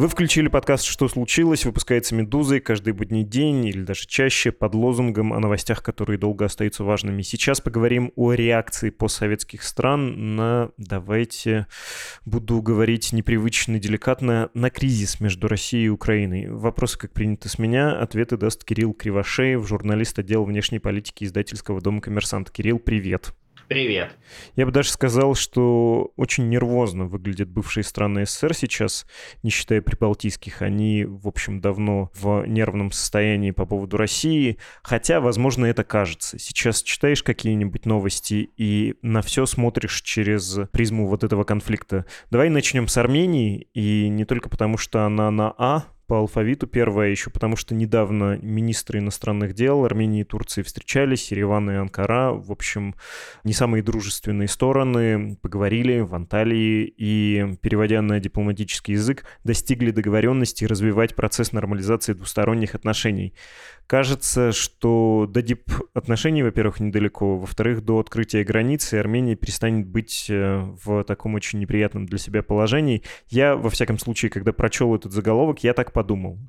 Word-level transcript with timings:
Вы 0.00 0.08
включили 0.08 0.48
подкаст 0.48 0.84
«Что 0.84 1.08
случилось?» 1.08 1.66
Выпускается 1.66 2.14
«Медузой» 2.14 2.60
каждый 2.60 2.94
будний 2.94 3.22
день 3.22 3.66
или 3.66 3.82
даже 3.82 4.06
чаще 4.06 4.50
под 4.50 4.74
лозунгом 4.74 5.34
о 5.34 5.40
новостях, 5.40 5.82
которые 5.82 6.18
долго 6.18 6.46
остаются 6.46 6.84
важными. 6.84 7.20
Сейчас 7.20 7.60
поговорим 7.60 8.10
о 8.16 8.32
реакции 8.32 8.88
постсоветских 8.88 9.62
стран 9.62 10.36
на, 10.36 10.70
давайте 10.78 11.66
буду 12.24 12.62
говорить 12.62 13.12
непривычно 13.12 13.78
деликатно, 13.78 14.48
на 14.54 14.70
кризис 14.70 15.20
между 15.20 15.48
Россией 15.48 15.84
и 15.84 15.90
Украиной. 15.90 16.48
Вопросы, 16.48 16.96
как 16.96 17.12
принято 17.12 17.50
с 17.50 17.58
меня, 17.58 17.92
ответы 17.92 18.38
даст 18.38 18.64
Кирилл 18.64 18.94
Кривошеев, 18.94 19.68
журналист 19.68 20.18
отдела 20.18 20.44
внешней 20.44 20.78
политики 20.78 21.24
издательского 21.24 21.82
дома 21.82 22.00
«Коммерсант». 22.00 22.50
Кирилл, 22.50 22.78
привет. 22.78 23.34
Привет. 23.70 24.10
Я 24.56 24.66
бы 24.66 24.72
даже 24.72 24.90
сказал, 24.90 25.36
что 25.36 26.10
очень 26.16 26.48
нервозно 26.48 27.04
выглядят 27.04 27.48
бывшие 27.48 27.84
страны 27.84 28.26
СССР 28.26 28.52
сейчас, 28.52 29.06
не 29.44 29.50
считая 29.50 29.80
прибалтийских. 29.80 30.60
Они, 30.60 31.04
в 31.04 31.28
общем, 31.28 31.60
давно 31.60 32.10
в 32.14 32.44
нервном 32.48 32.90
состоянии 32.90 33.52
по 33.52 33.66
поводу 33.66 33.96
России, 33.96 34.58
хотя, 34.82 35.20
возможно, 35.20 35.66
это 35.66 35.84
кажется. 35.84 36.36
Сейчас 36.36 36.82
читаешь 36.82 37.22
какие-нибудь 37.22 37.86
новости 37.86 38.50
и 38.56 38.96
на 39.02 39.22
все 39.22 39.46
смотришь 39.46 40.02
через 40.02 40.58
призму 40.72 41.06
вот 41.06 41.22
этого 41.22 41.44
конфликта. 41.44 42.06
Давай 42.28 42.48
начнем 42.48 42.88
с 42.88 42.96
Армении, 42.96 43.68
и 43.72 44.08
не 44.08 44.24
только 44.24 44.48
потому, 44.48 44.78
что 44.78 45.06
она 45.06 45.30
на 45.30 45.54
А, 45.56 45.84
по 46.10 46.18
алфавиту 46.18 46.66
первая, 46.66 47.08
еще 47.08 47.30
потому 47.30 47.54
что 47.54 47.72
недавно 47.72 48.36
министры 48.42 48.98
иностранных 48.98 49.54
дел 49.54 49.84
Армении 49.84 50.22
и 50.22 50.24
Турции 50.24 50.62
встречались, 50.62 51.30
Ереван 51.30 51.70
и 51.70 51.74
Анкара, 51.74 52.32
в 52.32 52.50
общем, 52.50 52.96
не 53.44 53.52
самые 53.52 53.84
дружественные 53.84 54.48
стороны, 54.48 55.36
поговорили 55.40 56.00
в 56.00 56.12
Анталии 56.16 56.92
и, 56.96 57.54
переводя 57.62 58.02
на 58.02 58.18
дипломатический 58.18 58.94
язык, 58.94 59.24
достигли 59.44 59.92
договоренности 59.92 60.64
развивать 60.64 61.14
процесс 61.14 61.52
нормализации 61.52 62.12
двусторонних 62.12 62.74
отношений. 62.74 63.32
Кажется, 63.90 64.52
что 64.52 65.26
до 65.28 65.42
дип-отношений, 65.42 66.44
во-первых, 66.44 66.78
недалеко, 66.78 67.38
во-вторых, 67.38 67.84
до 67.84 67.98
открытия 67.98 68.44
границы 68.44 68.94
Армения 68.94 69.34
перестанет 69.34 69.88
быть 69.88 70.26
э, 70.28 70.60
в 70.84 71.02
таком 71.02 71.34
очень 71.34 71.58
неприятном 71.58 72.06
для 72.06 72.18
себя 72.18 72.44
положении. 72.44 73.02
Я, 73.30 73.56
во 73.56 73.68
всяком 73.68 73.98
случае, 73.98 74.30
когда 74.30 74.52
прочел 74.52 74.94
этот 74.94 75.10
заголовок, 75.10 75.64
я 75.64 75.74
так 75.74 75.90
подумал, 75.90 75.99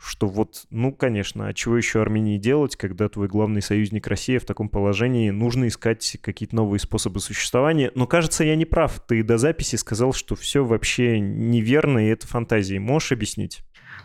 что 0.02 0.28
вот, 0.28 0.66
ну, 0.70 0.92
конечно, 0.94 1.48
а 1.48 1.54
чего 1.54 1.78
еще 1.78 2.02
Армении 2.02 2.38
делать, 2.38 2.76
когда 2.76 3.10
твой 3.10 3.28
главный 3.28 3.62
союзник 3.62 4.08
Россия 4.08 4.40
в 4.40 4.46
таком 4.46 4.70
положении, 4.70 5.30
нужно 5.30 5.68
искать 5.68 6.18
какие-то 6.22 6.56
новые 6.56 6.80
способы 6.80 7.20
существования. 7.20 7.92
Но, 7.96 8.08
кажется, 8.08 8.44
я 8.44 8.56
не 8.56 8.66
прав. 8.66 9.00
Ты 9.08 9.24
до 9.24 9.38
записи 9.38 9.76
сказал, 9.76 10.14
что 10.14 10.36
все 10.36 10.64
вообще 10.64 11.20
неверно, 11.20 12.00
и 12.00 12.10
это 12.10 12.28
фантазии. 12.28 12.78
Можешь 12.78 13.12
объяснить? 13.12 13.62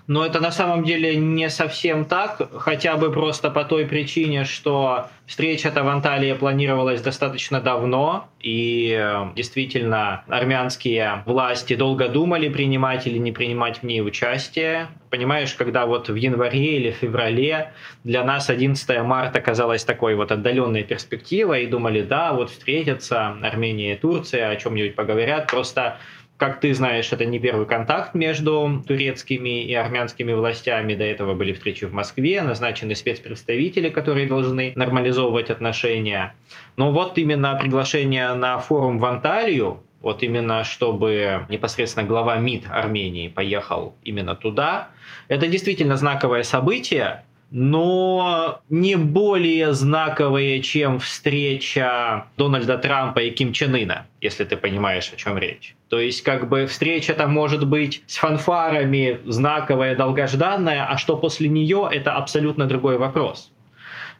Но 0.06 0.24
это 0.24 0.40
на 0.40 0.52
самом 0.52 0.84
деле 0.84 1.16
не 1.16 1.50
совсем 1.50 2.04
так, 2.04 2.40
хотя 2.58 2.96
бы 2.96 3.10
просто 3.10 3.50
по 3.50 3.64
той 3.64 3.86
причине, 3.86 4.44
что 4.44 5.08
встреча-то 5.26 5.82
в 5.82 5.88
Анталии 5.88 6.32
планировалась 6.34 7.00
достаточно 7.00 7.60
давно, 7.60 8.28
и 8.40 8.96
э, 8.96 9.30
действительно 9.34 10.22
армянские 10.28 11.24
власти 11.26 11.74
долго 11.74 12.08
думали, 12.08 12.48
принимать 12.48 13.08
или 13.08 13.18
не 13.18 13.32
принимать 13.32 13.78
в 13.78 13.82
ней 13.82 14.00
участие. 14.00 14.86
Понимаешь, 15.10 15.52
когда 15.54 15.86
вот 15.86 16.08
в 16.08 16.14
январе 16.14 16.76
или 16.76 16.92
феврале 16.92 17.72
для 18.04 18.22
нас 18.22 18.48
11 18.48 19.02
марта 19.02 19.40
казалась 19.40 19.84
такой 19.84 20.14
вот 20.14 20.30
отдаленной 20.30 20.84
перспективой, 20.84 21.64
и 21.64 21.66
думали, 21.66 22.02
да, 22.02 22.32
вот 22.32 22.50
встретятся 22.50 23.36
Армения 23.42 23.94
и 23.94 23.96
Турция, 23.96 24.50
о 24.50 24.56
чем-нибудь 24.56 24.94
поговорят, 24.94 25.50
просто 25.50 25.98
как 26.36 26.60
ты 26.60 26.74
знаешь, 26.74 27.12
это 27.12 27.24
не 27.24 27.38
первый 27.38 27.66
контакт 27.66 28.14
между 28.14 28.82
турецкими 28.86 29.64
и 29.64 29.74
армянскими 29.74 30.32
властями. 30.32 30.94
До 30.94 31.04
этого 31.04 31.34
были 31.34 31.52
встречи 31.52 31.84
в 31.86 31.94
Москве, 31.94 32.42
назначены 32.42 32.94
спецпредставители, 32.94 33.88
которые 33.88 34.26
должны 34.26 34.72
нормализовывать 34.76 35.50
отношения. 35.50 36.34
Но 36.76 36.92
вот 36.92 37.16
именно 37.16 37.56
приглашение 37.56 38.34
на 38.34 38.58
форум 38.58 38.98
в 38.98 39.04
Анталию, 39.06 39.82
вот 40.02 40.22
именно 40.22 40.62
чтобы 40.62 41.46
непосредственно 41.48 42.06
глава 42.06 42.36
МИД 42.36 42.64
Армении 42.70 43.28
поехал 43.28 43.94
именно 44.04 44.36
туда, 44.36 44.90
это 45.28 45.46
действительно 45.46 45.96
знаковое 45.96 46.42
событие, 46.42 47.24
но 47.50 48.60
не 48.68 48.96
более 48.96 49.72
знаковые, 49.72 50.60
чем 50.62 50.98
встреча 50.98 52.26
Дональда 52.36 52.78
Трампа 52.78 53.20
и 53.20 53.30
Ким 53.30 53.52
Чен 53.52 53.74
Ына, 53.74 54.06
если 54.20 54.44
ты 54.44 54.56
понимаешь, 54.56 55.10
о 55.12 55.16
чем 55.16 55.38
речь. 55.38 55.76
То 55.88 56.00
есть, 56.00 56.22
как 56.22 56.48
бы 56.48 56.66
встреча 56.66 57.14
там 57.14 57.32
может 57.32 57.66
быть 57.66 58.02
с 58.06 58.16
фанфарами, 58.16 59.20
знаковая, 59.24 59.94
долгожданная, 59.94 60.86
а 60.86 60.98
что 60.98 61.16
после 61.16 61.48
нее, 61.48 61.88
это 61.90 62.14
абсолютно 62.14 62.66
другой 62.66 62.98
вопрос. 62.98 63.52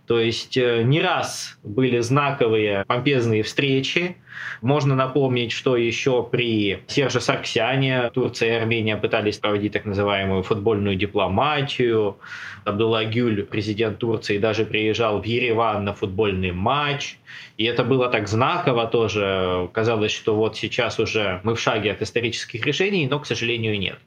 То 0.06 0.20
есть 0.20 0.56
э, 0.56 0.82
не 0.82 1.00
раз 1.00 1.58
были 1.64 1.98
знаковые 2.00 2.84
помпезные 2.86 3.42
встречи. 3.42 4.16
Можно 4.62 4.94
напомнить, 4.94 5.50
что 5.50 5.76
еще 5.76 6.22
при 6.22 6.82
Серже 6.86 7.20
Сарксяне 7.20 8.10
Турция 8.10 8.54
и 8.54 8.60
Армения 8.60 8.96
пытались 8.96 9.38
проводить 9.38 9.72
так 9.72 9.84
называемую 9.84 10.42
футбольную 10.42 10.96
дипломатию. 10.96 12.18
Абдулла 12.64 13.04
Гюль, 13.04 13.42
президент 13.42 13.98
Турции, 13.98 14.38
даже 14.38 14.64
приезжал 14.64 15.20
в 15.20 15.24
Ереван 15.24 15.84
на 15.84 15.94
футбольный 15.94 16.52
матч. 16.52 17.18
И 17.56 17.64
это 17.64 17.82
было 17.82 18.08
так 18.08 18.28
знаково 18.28 18.86
тоже. 18.86 19.68
Казалось, 19.72 20.12
что 20.12 20.36
вот 20.36 20.56
сейчас 20.56 21.00
уже 21.00 21.40
мы 21.42 21.54
в 21.54 21.60
шаге 21.60 21.92
от 21.92 22.02
исторических 22.02 22.64
решений, 22.64 23.08
но, 23.08 23.18
к 23.18 23.26
сожалению, 23.26 23.78
нет. 23.78 23.98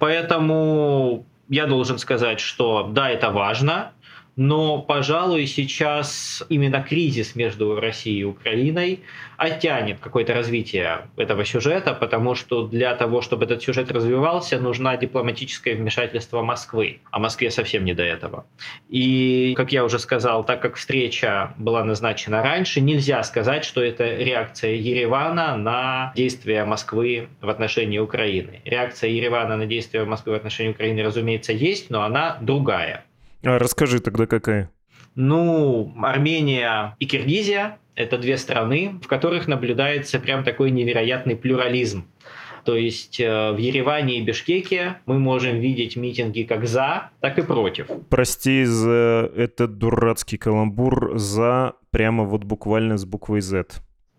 Поэтому 0.00 1.26
я 1.48 1.66
должен 1.66 1.98
сказать, 1.98 2.40
что 2.40 2.88
да, 2.90 3.10
это 3.10 3.30
важно, 3.30 3.92
но, 4.36 4.82
пожалуй, 4.82 5.46
сейчас 5.46 6.44
именно 6.50 6.82
кризис 6.82 7.34
между 7.34 7.80
Россией 7.80 8.20
и 8.20 8.24
Украиной 8.24 9.00
оттянет 9.38 9.98
какое-то 9.98 10.34
развитие 10.34 11.08
этого 11.16 11.44
сюжета, 11.46 11.94
потому 11.94 12.34
что 12.34 12.66
для 12.66 12.94
того, 12.94 13.22
чтобы 13.22 13.46
этот 13.46 13.62
сюжет 13.62 13.90
развивался, 13.90 14.58
нужна 14.58 14.96
дипломатическое 14.98 15.74
вмешательство 15.74 16.42
Москвы, 16.42 17.00
а 17.10 17.18
Москве 17.18 17.50
совсем 17.50 17.84
не 17.86 17.94
до 17.94 18.02
этого. 18.02 18.46
И, 18.90 19.54
как 19.56 19.72
я 19.72 19.84
уже 19.84 19.98
сказал, 19.98 20.44
так 20.44 20.60
как 20.60 20.76
встреча 20.76 21.54
была 21.56 21.82
назначена 21.82 22.42
раньше, 22.42 22.82
нельзя 22.82 23.22
сказать, 23.22 23.64
что 23.64 23.82
это 23.82 24.04
реакция 24.04 24.74
Еревана 24.74 25.56
на 25.56 26.12
действия 26.14 26.64
Москвы 26.66 27.28
в 27.40 27.48
отношении 27.48 27.98
Украины. 27.98 28.60
Реакция 28.66 29.08
Еревана 29.10 29.56
на 29.56 29.66
действия 29.66 30.04
Москвы 30.04 30.32
в 30.32 30.36
отношении 30.36 30.72
Украины, 30.72 31.02
разумеется, 31.02 31.54
есть, 31.54 31.88
но 31.88 32.02
она 32.02 32.36
другая. 32.42 33.05
А 33.46 33.60
расскажи 33.60 34.00
тогда 34.00 34.26
какая? 34.26 34.70
Ну, 35.14 35.94
Армения 36.02 36.96
и 36.98 37.06
Киргизия– 37.06 37.78
это 37.94 38.18
две 38.18 38.36
страны, 38.38 38.98
в 39.02 39.06
которых 39.06 39.46
наблюдается 39.46 40.18
прям 40.18 40.42
такой 40.42 40.72
невероятный 40.72 41.36
плюрализм. 41.36 42.06
То 42.64 42.74
есть 42.74 43.20
э, 43.20 43.52
в 43.52 43.56
Ереване 43.56 44.18
и 44.18 44.22
Бишкеке 44.22 44.96
мы 45.06 45.20
можем 45.20 45.60
видеть 45.60 45.94
митинги 45.94 46.42
как 46.42 46.66
за, 46.66 47.10
так 47.20 47.38
и 47.38 47.42
против. 47.42 47.86
Прости 48.10 48.64
за 48.64 49.30
этот 49.36 49.78
дурацкий 49.78 50.36
каламбур 50.36 51.16
«за» 51.16 51.74
прямо 51.92 52.24
вот 52.24 52.42
буквально 52.42 52.98
с 52.98 53.04
буквой 53.04 53.42
«Z». 53.42 53.66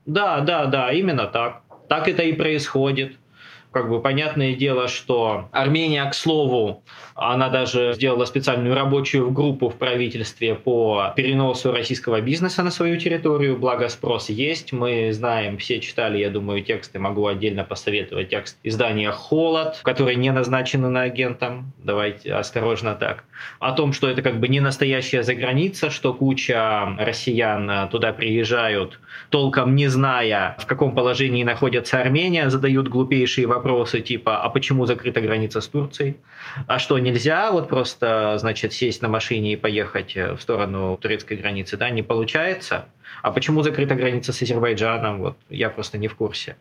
Да, 0.06 0.40
да, 0.40 0.68
да, 0.68 0.94
именно 0.94 1.28
так. 1.28 1.64
Так 1.90 2.08
это 2.08 2.24
и 2.24 2.32
происходит 2.32 3.18
как 3.72 3.90
бы 3.90 4.02
понятное 4.02 4.56
дело, 4.56 4.88
что 4.88 5.50
Армения, 5.52 6.04
к 6.10 6.14
слову, 6.14 6.84
она 7.16 7.50
даже 7.50 7.94
сделала 7.94 8.26
специальную 8.26 8.76
рабочую 8.76 9.32
группу 9.32 9.70
в 9.70 9.76
правительстве 9.76 10.56
по 10.56 11.14
переносу 11.16 11.72
российского 11.72 12.22
бизнеса 12.22 12.64
на 12.64 12.72
свою 12.72 12.98
территорию, 12.98 13.58
благо 13.58 13.88
спрос 13.90 14.30
есть. 14.30 14.72
Мы 14.72 15.12
знаем, 15.12 15.58
все 15.58 15.80
читали, 15.80 16.20
я 16.20 16.30
думаю, 16.30 16.64
тексты, 16.64 17.00
могу 17.00 17.28
отдельно 17.28 17.64
посоветовать 17.64 18.30
текст 18.30 18.58
издания 18.64 19.12
«Холод», 19.12 19.80
который 19.84 20.16
не 20.16 20.32
назначен 20.32 20.82
на 20.92 21.02
агентом, 21.02 21.74
давайте 21.84 22.34
осторожно 22.34 22.96
так, 22.96 23.24
о 23.60 23.72
том, 23.72 23.94
что 23.94 24.08
это 24.10 24.22
как 24.22 24.40
бы 24.40 24.48
не 24.48 24.60
настоящая 24.60 25.24
заграница, 25.24 25.90
что 25.90 26.14
куча 26.14 26.96
россиян 26.98 27.90
туда 27.90 28.14
приезжают, 28.14 29.00
толком 29.30 29.76
не 29.76 29.88
зная, 29.88 30.56
в 30.60 30.66
каком 30.66 30.94
положении 30.96 31.44
находится 31.44 32.00
Армения, 32.00 32.50
задают 32.50 32.88
глупейшие 32.88 33.48
вопросы, 33.48 33.57
вопросы 33.58 34.02
типа, 34.02 34.42
а 34.42 34.50
почему 34.50 34.86
закрыта 34.86 35.22
граница 35.22 35.62
с 35.62 35.68
Турцией? 35.68 36.18
А 36.68 36.80
что, 36.80 36.98
нельзя 37.00 37.52
вот 37.52 37.68
просто, 37.70 38.38
значит, 38.40 38.74
сесть 38.74 39.02
на 39.02 39.10
машине 39.10 39.54
и 39.54 39.56
поехать 39.56 40.16
в 40.16 40.40
сторону 40.40 40.98
турецкой 40.98 41.38
границы? 41.38 41.78
Да, 41.78 41.90
не 41.90 42.04
получается. 42.04 42.86
А 43.22 43.32
почему 43.32 43.62
закрыта 43.64 43.96
граница 43.96 44.34
с 44.34 44.42
Азербайджаном? 44.42 45.20
Вот 45.20 45.38
я 45.50 45.70
просто 45.70 45.98
не 45.98 46.08
в 46.08 46.16
курсе. 46.16 46.56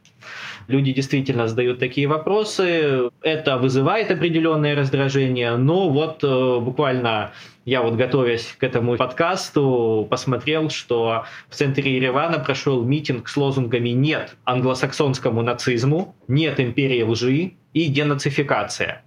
Люди 0.69 0.93
действительно 0.93 1.49
задают 1.49 1.79
такие 1.79 2.07
вопросы. 2.07 3.11
Это 3.23 3.59
вызывает 3.59 4.11
определенное 4.11 4.75
раздражение, 4.75 5.57
но 5.57 5.89
вот 5.89 6.25
э, 6.25 6.61
буквально 6.61 7.33
я 7.65 7.83
вот 7.83 7.95
готовясь 7.95 8.55
к 8.59 8.63
этому 8.63 8.97
подкасту 8.97 10.07
посмотрел, 10.09 10.71
что 10.71 11.25
в 11.49 11.55
центре 11.55 11.97
Еревана 11.97 12.39
прошел 12.39 12.85
митинг 12.85 13.29
с 13.29 13.37
лозунгами 13.37 13.89
«Нет 13.91 14.37
англосаксонскому 14.45 15.43
нацизму», 15.43 16.15
«Нет 16.29 16.61
империи 16.61 17.03
лжи» 17.03 17.55
и 17.73 17.89
«Денацификация». 17.89 19.03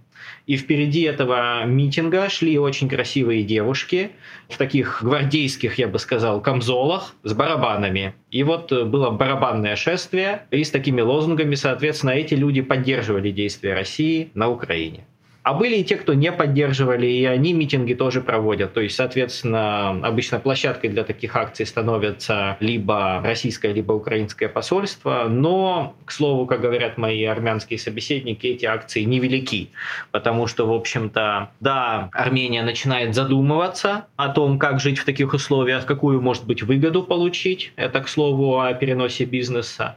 И 0.50 0.58
впереди 0.58 1.04
этого 1.04 1.64
митинга 1.66 2.28
шли 2.28 2.58
очень 2.58 2.90
красивые 2.90 3.44
девушки 3.44 4.10
в 4.48 4.58
таких 4.58 5.04
гвардейских, 5.04 5.78
я 5.78 5.88
бы 5.88 6.00
сказал, 6.00 6.42
камзолах 6.42 7.14
с 7.22 7.34
барабанами. 7.34 8.16
И 8.32 8.42
вот 8.42 8.72
было 8.72 9.12
барабанное 9.12 9.76
шествие, 9.76 10.48
и 10.50 10.64
с 10.64 10.72
такими 10.72 11.02
лозунгами, 11.02 11.54
соответственно, 11.54 12.12
эти 12.14 12.34
люди 12.34 12.62
поддерживали 12.62 13.30
действия 13.30 13.76
России 13.76 14.32
на 14.34 14.50
Украине. 14.50 15.06
А 15.42 15.54
были 15.54 15.78
и 15.78 15.84
те, 15.84 15.96
кто 15.96 16.14
не 16.14 16.32
поддерживали, 16.32 17.08
и 17.08 17.26
они 17.26 17.54
митинги 17.54 17.94
тоже 17.94 18.22
проводят. 18.22 18.74
То 18.74 18.82
есть, 18.82 18.96
соответственно, 18.96 19.92
обычно 20.06 20.40
площадкой 20.40 20.90
для 20.90 21.04
таких 21.04 21.36
акций 21.36 21.66
становится 21.66 22.58
либо 22.60 23.22
российское, 23.24 23.72
либо 23.72 23.94
украинское 23.94 24.50
посольство. 24.50 25.28
Но, 25.30 25.96
к 26.06 26.12
слову, 26.12 26.46
как 26.46 26.62
говорят 26.62 26.98
мои 26.98 27.24
армянские 27.24 27.80
собеседники, 27.80 28.48
эти 28.48 28.66
акции 28.66 29.04
невелики. 29.04 29.70
Потому 30.12 30.48
что, 30.48 30.68
в 30.68 30.74
общем-то, 30.74 31.52
да, 31.62 32.10
Армения 32.12 32.64
начинает 32.64 33.16
задумываться 33.16 34.08
о 34.18 34.30
том, 34.30 34.60
как 34.60 34.80
жить 34.82 35.00
в 35.00 35.06
таких 35.06 35.34
условиях, 35.34 35.86
какую, 35.86 36.22
может 36.22 36.46
быть, 36.46 36.64
выгоду 36.64 37.02
получить. 37.02 37.72
Это, 37.78 38.02
к 38.02 38.10
слову, 38.10 38.60
о 38.60 38.74
переносе 38.74 39.24
бизнеса. 39.24 39.96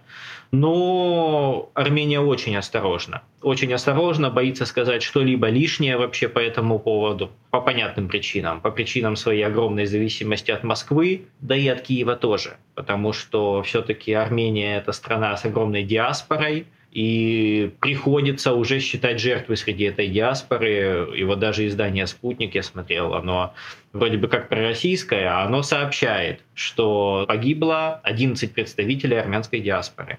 Но 0.53 1.71
Армения 1.73 2.21
очень 2.21 2.57
осторожна. 2.57 3.23
Очень 3.41 3.73
осторожно, 3.73 4.29
боится 4.29 4.67
сказать 4.67 5.03
что-либо 5.03 5.49
лишнее 5.49 5.97
вообще 5.97 6.29
по 6.29 6.39
этому 6.39 6.79
поводу. 6.79 7.31
По 7.51 7.63
понятным 7.63 8.09
причинам. 8.09 8.61
По 8.61 8.71
причинам 8.71 9.17
своей 9.17 9.45
огромной 9.45 9.87
зависимости 9.87 10.51
от 10.51 10.63
Москвы, 10.63 11.23
да 11.41 11.57
и 11.57 11.67
от 11.69 11.81
Киева 11.81 12.17
тоже. 12.17 12.59
Потому 12.75 13.15
что 13.15 13.63
все-таки 13.63 14.13
Армения 14.13 14.77
это 14.77 14.93
страна 14.93 15.35
с 15.39 15.47
огромной 15.47 15.85
диаспорой, 15.85 16.67
и 16.93 17.73
приходится 17.81 18.53
уже 18.53 18.79
считать 18.79 19.19
жертвы 19.19 19.57
среди 19.57 19.85
этой 19.85 20.09
диаспоры. 20.09 21.09
И 21.17 21.25
вот 21.25 21.39
даже 21.39 21.67
издание 21.67 22.07
«Спутник» 22.07 22.55
я 22.55 22.63
смотрел, 22.63 23.15
оно 23.15 23.55
вроде 23.95 24.19
бы 24.19 24.29
как 24.29 24.51
пророссийское, 24.51 25.31
а 25.31 25.47
оно 25.47 25.63
сообщает, 25.63 26.41
что 26.53 27.25
погибло 27.27 28.01
11 28.03 28.53
представителей 28.53 29.17
армянской 29.17 29.61
диаспоры. 29.61 30.19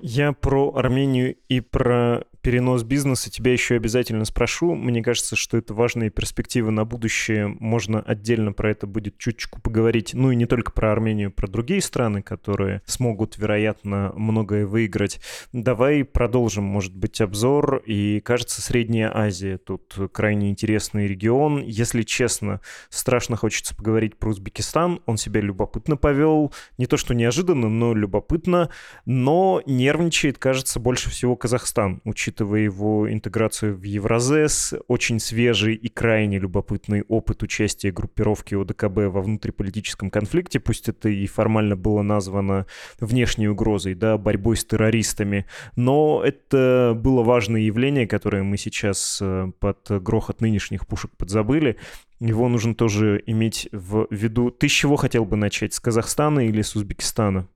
Я 0.00 0.32
про 0.32 0.74
Армению 0.74 1.36
и 1.48 1.60
про 1.60 2.24
перенос 2.42 2.82
бизнеса 2.82 3.30
тебя 3.30 3.52
еще 3.52 3.76
обязательно 3.76 4.24
спрошу. 4.24 4.74
Мне 4.74 5.02
кажется, 5.02 5.36
что 5.36 5.56
это 5.56 5.74
важные 5.74 6.10
перспективы 6.10 6.72
на 6.72 6.84
будущее. 6.84 7.46
Можно 7.46 8.00
отдельно 8.00 8.52
про 8.52 8.70
это 8.72 8.86
будет 8.86 9.16
чуточку 9.16 9.60
поговорить. 9.60 10.10
Ну 10.12 10.32
и 10.32 10.36
не 10.36 10.46
только 10.46 10.72
про 10.72 10.92
Армению, 10.92 11.30
про 11.30 11.46
другие 11.46 11.80
страны, 11.80 12.20
которые 12.20 12.82
смогут, 12.84 13.38
вероятно, 13.38 14.12
многое 14.16 14.66
выиграть. 14.66 15.20
Давай 15.52 16.04
продолжим, 16.04 16.64
может 16.64 16.96
быть, 16.96 17.20
обзор. 17.20 17.82
И, 17.86 18.20
кажется, 18.20 18.60
Средняя 18.60 19.16
Азия 19.16 19.56
тут 19.56 19.96
крайне 20.12 20.50
интересный 20.50 21.06
регион. 21.06 21.62
Если 21.62 22.02
честно, 22.02 22.60
страшно 22.90 23.36
хочется 23.36 23.76
поговорить 23.76 24.18
про 24.18 24.30
Узбекистан. 24.30 25.00
Он 25.06 25.16
себя 25.16 25.40
любопытно 25.40 25.96
повел. 25.96 26.52
Не 26.76 26.86
то, 26.86 26.96
что 26.96 27.14
неожиданно, 27.14 27.68
но 27.68 27.94
любопытно. 27.94 28.68
Но 29.06 29.62
нервничает, 29.64 30.38
кажется, 30.38 30.80
больше 30.80 31.08
всего 31.08 31.36
Казахстан, 31.36 32.00
учитывая 32.04 32.31
учитывая 32.32 32.60
его 32.60 33.12
интеграцию 33.12 33.76
в 33.76 33.82
Евразес, 33.82 34.72
очень 34.88 35.20
свежий 35.20 35.74
и 35.74 35.88
крайне 35.88 36.38
любопытный 36.38 37.02
опыт 37.02 37.42
участия 37.42 37.92
группировки 37.92 38.54
ОДКБ 38.54 39.12
во 39.12 39.20
внутриполитическом 39.20 40.10
конфликте, 40.10 40.58
пусть 40.58 40.88
это 40.88 41.10
и 41.10 41.26
формально 41.26 41.76
было 41.76 42.00
названо 42.00 42.64
внешней 42.98 43.48
угрозой, 43.48 43.94
да, 43.94 44.16
борьбой 44.16 44.56
с 44.56 44.64
террористами, 44.64 45.44
но 45.76 46.22
это 46.24 46.94
было 46.96 47.22
важное 47.22 47.60
явление, 47.60 48.06
которое 48.06 48.42
мы 48.42 48.56
сейчас 48.56 49.18
э, 49.20 49.52
под 49.60 50.02
грохот 50.02 50.40
нынешних 50.40 50.86
пушек 50.86 51.10
подзабыли, 51.18 51.76
его 52.18 52.48
нужно 52.48 52.74
тоже 52.74 53.22
иметь 53.26 53.68
в 53.72 54.06
виду. 54.10 54.50
Ты 54.50 54.68
с 54.68 54.72
чего 54.72 54.96
хотел 54.96 55.26
бы 55.26 55.36
начать? 55.36 55.74
С 55.74 55.80
Казахстана 55.80 56.46
или 56.46 56.62
с 56.62 56.74
Узбекистана? 56.76 57.48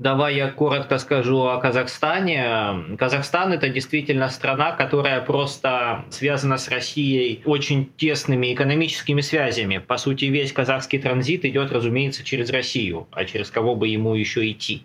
Давай 0.00 0.34
я 0.34 0.50
коротко 0.50 0.98
скажу 0.98 1.42
о 1.42 1.60
Казахстане. 1.60 2.96
Казахстан 2.98 3.52
это 3.52 3.68
действительно 3.68 4.28
страна, 4.28 4.72
которая 4.72 5.20
просто 5.20 6.04
связана 6.10 6.58
с 6.58 6.68
Россией 6.68 7.42
очень 7.44 7.86
тесными 7.96 8.52
экономическими 8.52 9.20
связями. 9.20 9.78
По 9.78 9.96
сути, 9.96 10.24
весь 10.24 10.52
казахский 10.52 10.98
транзит 10.98 11.44
идет, 11.44 11.70
разумеется, 11.70 12.24
через 12.24 12.50
Россию, 12.50 13.06
а 13.12 13.24
через 13.24 13.52
кого 13.52 13.76
бы 13.76 13.86
ему 13.86 14.14
еще 14.14 14.50
идти. 14.50 14.84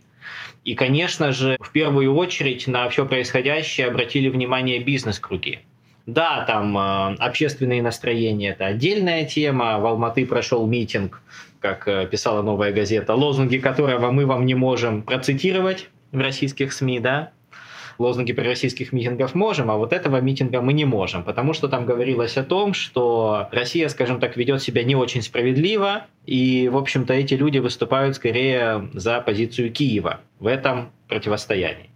И, 0.64 0.76
конечно 0.76 1.32
же, 1.32 1.58
в 1.60 1.72
первую 1.72 2.16
очередь 2.16 2.68
на 2.68 2.88
все 2.90 3.04
происходящее 3.04 3.88
обратили 3.88 4.30
внимание 4.30 4.80
бизнес-круги. 4.80 5.60
Да, 6.06 6.44
там 6.46 6.78
э, 6.78 7.16
общественные 7.20 7.82
настроения– 7.82 8.50
это 8.52 8.68
отдельная 8.68 9.26
тема. 9.26 9.80
В 9.80 9.86
Алматы 9.86 10.26
прошел 10.26 10.66
митинг 10.68 11.22
как 11.60 11.88
э, 11.88 12.08
писала 12.08 12.42
новая 12.42 12.72
газета, 12.72 13.16
лозунги 13.16 13.58
которого 13.58 14.12
мы 14.12 14.26
вам 14.26 14.46
не 14.46 14.56
можем 14.56 15.02
процитировать 15.04 15.90
в 16.12 16.20
российских 16.20 16.74
СМИ, 16.74 17.00
да, 17.00 17.32
лозунги 18.00 18.32
при 18.32 18.48
российских 18.48 18.94
митингов 18.94 19.36
можем, 19.36 19.70
а 19.70 19.76
вот 19.76 19.94
этого 19.94 20.20
митинга 20.22 20.62
мы 20.62 20.74
не 20.74 20.86
можем, 20.86 21.24
потому 21.24 21.54
что 21.54 21.68
там 21.68 21.86
говорилось 21.86 22.38
о 22.38 22.44
том, 22.44 22.74
что 22.74 23.50
Россия, 23.52 23.90
скажем 23.90 24.20
так, 24.20 24.38
ведет 24.38 24.64
себя 24.64 24.84
не 24.84 24.96
очень 24.96 25.22
справедливо, 25.22 26.06
и, 26.26 26.70
в 26.72 26.78
общем-то, 26.78 27.14
эти 27.14 27.34
люди 27.34 27.60
выступают 27.60 28.16
скорее 28.16 28.90
за 28.94 29.20
позицию 29.22 29.72
Киева 29.72 30.22
в 30.40 30.48
этом 30.48 30.92
противостоянии 31.08 31.90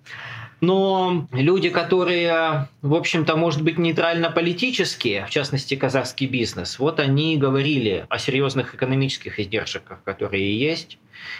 но 0.64 1.28
люди, 1.34 1.70
которые, 1.70 2.70
в 2.82 2.96
общем-то, 2.96 3.36
может 3.36 3.62
быть, 3.62 3.78
нейтрально-политические, 3.78 5.26
в 5.26 5.30
частности, 5.30 5.76
казахский 5.76 6.26
бизнес, 6.26 6.80
вот 6.80 7.02
они 7.02 7.36
говорили 7.36 8.06
о 8.08 8.18
серьезных 8.18 8.74
экономических 8.74 9.42
издержках, 9.42 10.02
которые 10.06 10.58
есть. 10.58 11.00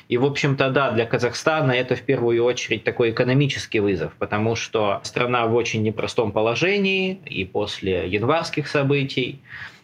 И, 0.10 0.18
в 0.18 0.26
общем-то, 0.26 0.70
да, 0.72 0.92
для 0.92 1.06
Казахстана 1.06 1.72
это 1.72 1.96
в 1.96 2.02
первую 2.02 2.44
очередь 2.44 2.84
такой 2.84 3.12
экономический 3.12 3.80
вызов, 3.80 4.12
потому 4.20 4.58
что 4.58 5.00
страна 5.04 5.48
в 5.48 5.56
очень 5.56 5.84
непростом 5.84 6.34
положении 6.34 7.22
и 7.26 7.46
после 7.46 8.10
январских 8.10 8.68
событий. 8.68 9.40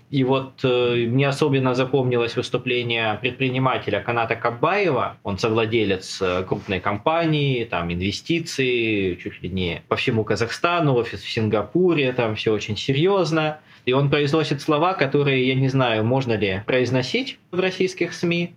И 0.09 0.23
вот 0.23 0.61
э, 0.63 1.05
мне 1.07 1.27
особенно 1.27 1.75
запомнилось 1.75 2.35
выступление 2.35 3.19
предпринимателя 3.21 4.01
Каната 4.01 4.35
Кабаева. 4.35 5.17
Он 5.23 5.37
совладелец 5.37 6.19
э, 6.19 6.43
крупной 6.47 6.79
компании, 6.79 7.63
там 7.63 7.93
инвестиции 7.93 9.15
чуть 9.15 9.43
ли 9.43 9.49
не 9.49 9.83
по 9.87 9.95
всему 9.95 10.23
Казахстану, 10.23 10.95
офис 10.95 11.21
в 11.21 11.29
Сингапуре, 11.29 12.11
там 12.13 12.35
все 12.35 12.51
очень 12.51 12.75
серьезно. 12.75 13.59
И 13.85 13.93
он 13.93 14.09
произносит 14.09 14.61
слова, 14.61 14.93
которые, 14.93 15.47
я 15.47 15.55
не 15.55 15.69
знаю, 15.69 16.03
можно 16.03 16.33
ли 16.33 16.63
произносить 16.65 17.37
в 17.51 17.59
российских 17.59 18.13
СМИ, 18.13 18.55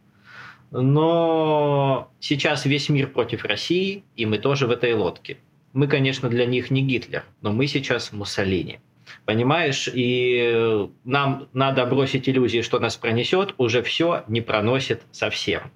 но 0.71 2.11
сейчас 2.19 2.65
весь 2.65 2.89
мир 2.89 3.09
против 3.09 3.45
России, 3.45 4.05
и 4.17 4.25
мы 4.25 4.39
тоже 4.39 4.67
в 4.67 4.71
этой 4.71 4.95
лодке. 4.95 5.37
Мы, 5.75 5.87
конечно, 5.87 6.31
для 6.31 6.47
них 6.47 6.71
не 6.71 6.83
Гитлер, 6.83 7.25
но 7.43 7.53
мы 7.53 7.67
сейчас 7.67 8.13
Муссолини. 8.13 8.81
Понимаешь, 9.25 9.89
и 9.93 10.89
нам 11.05 11.49
надо 11.53 11.87
бросить 11.87 12.29
иллюзии, 12.29 12.63
что 12.63 12.81
нас 12.81 12.97
пронесет, 12.97 13.55
уже 13.57 13.83
все 13.83 14.25
не 14.27 14.41
проносит 14.41 15.03
совсем. 15.13 15.71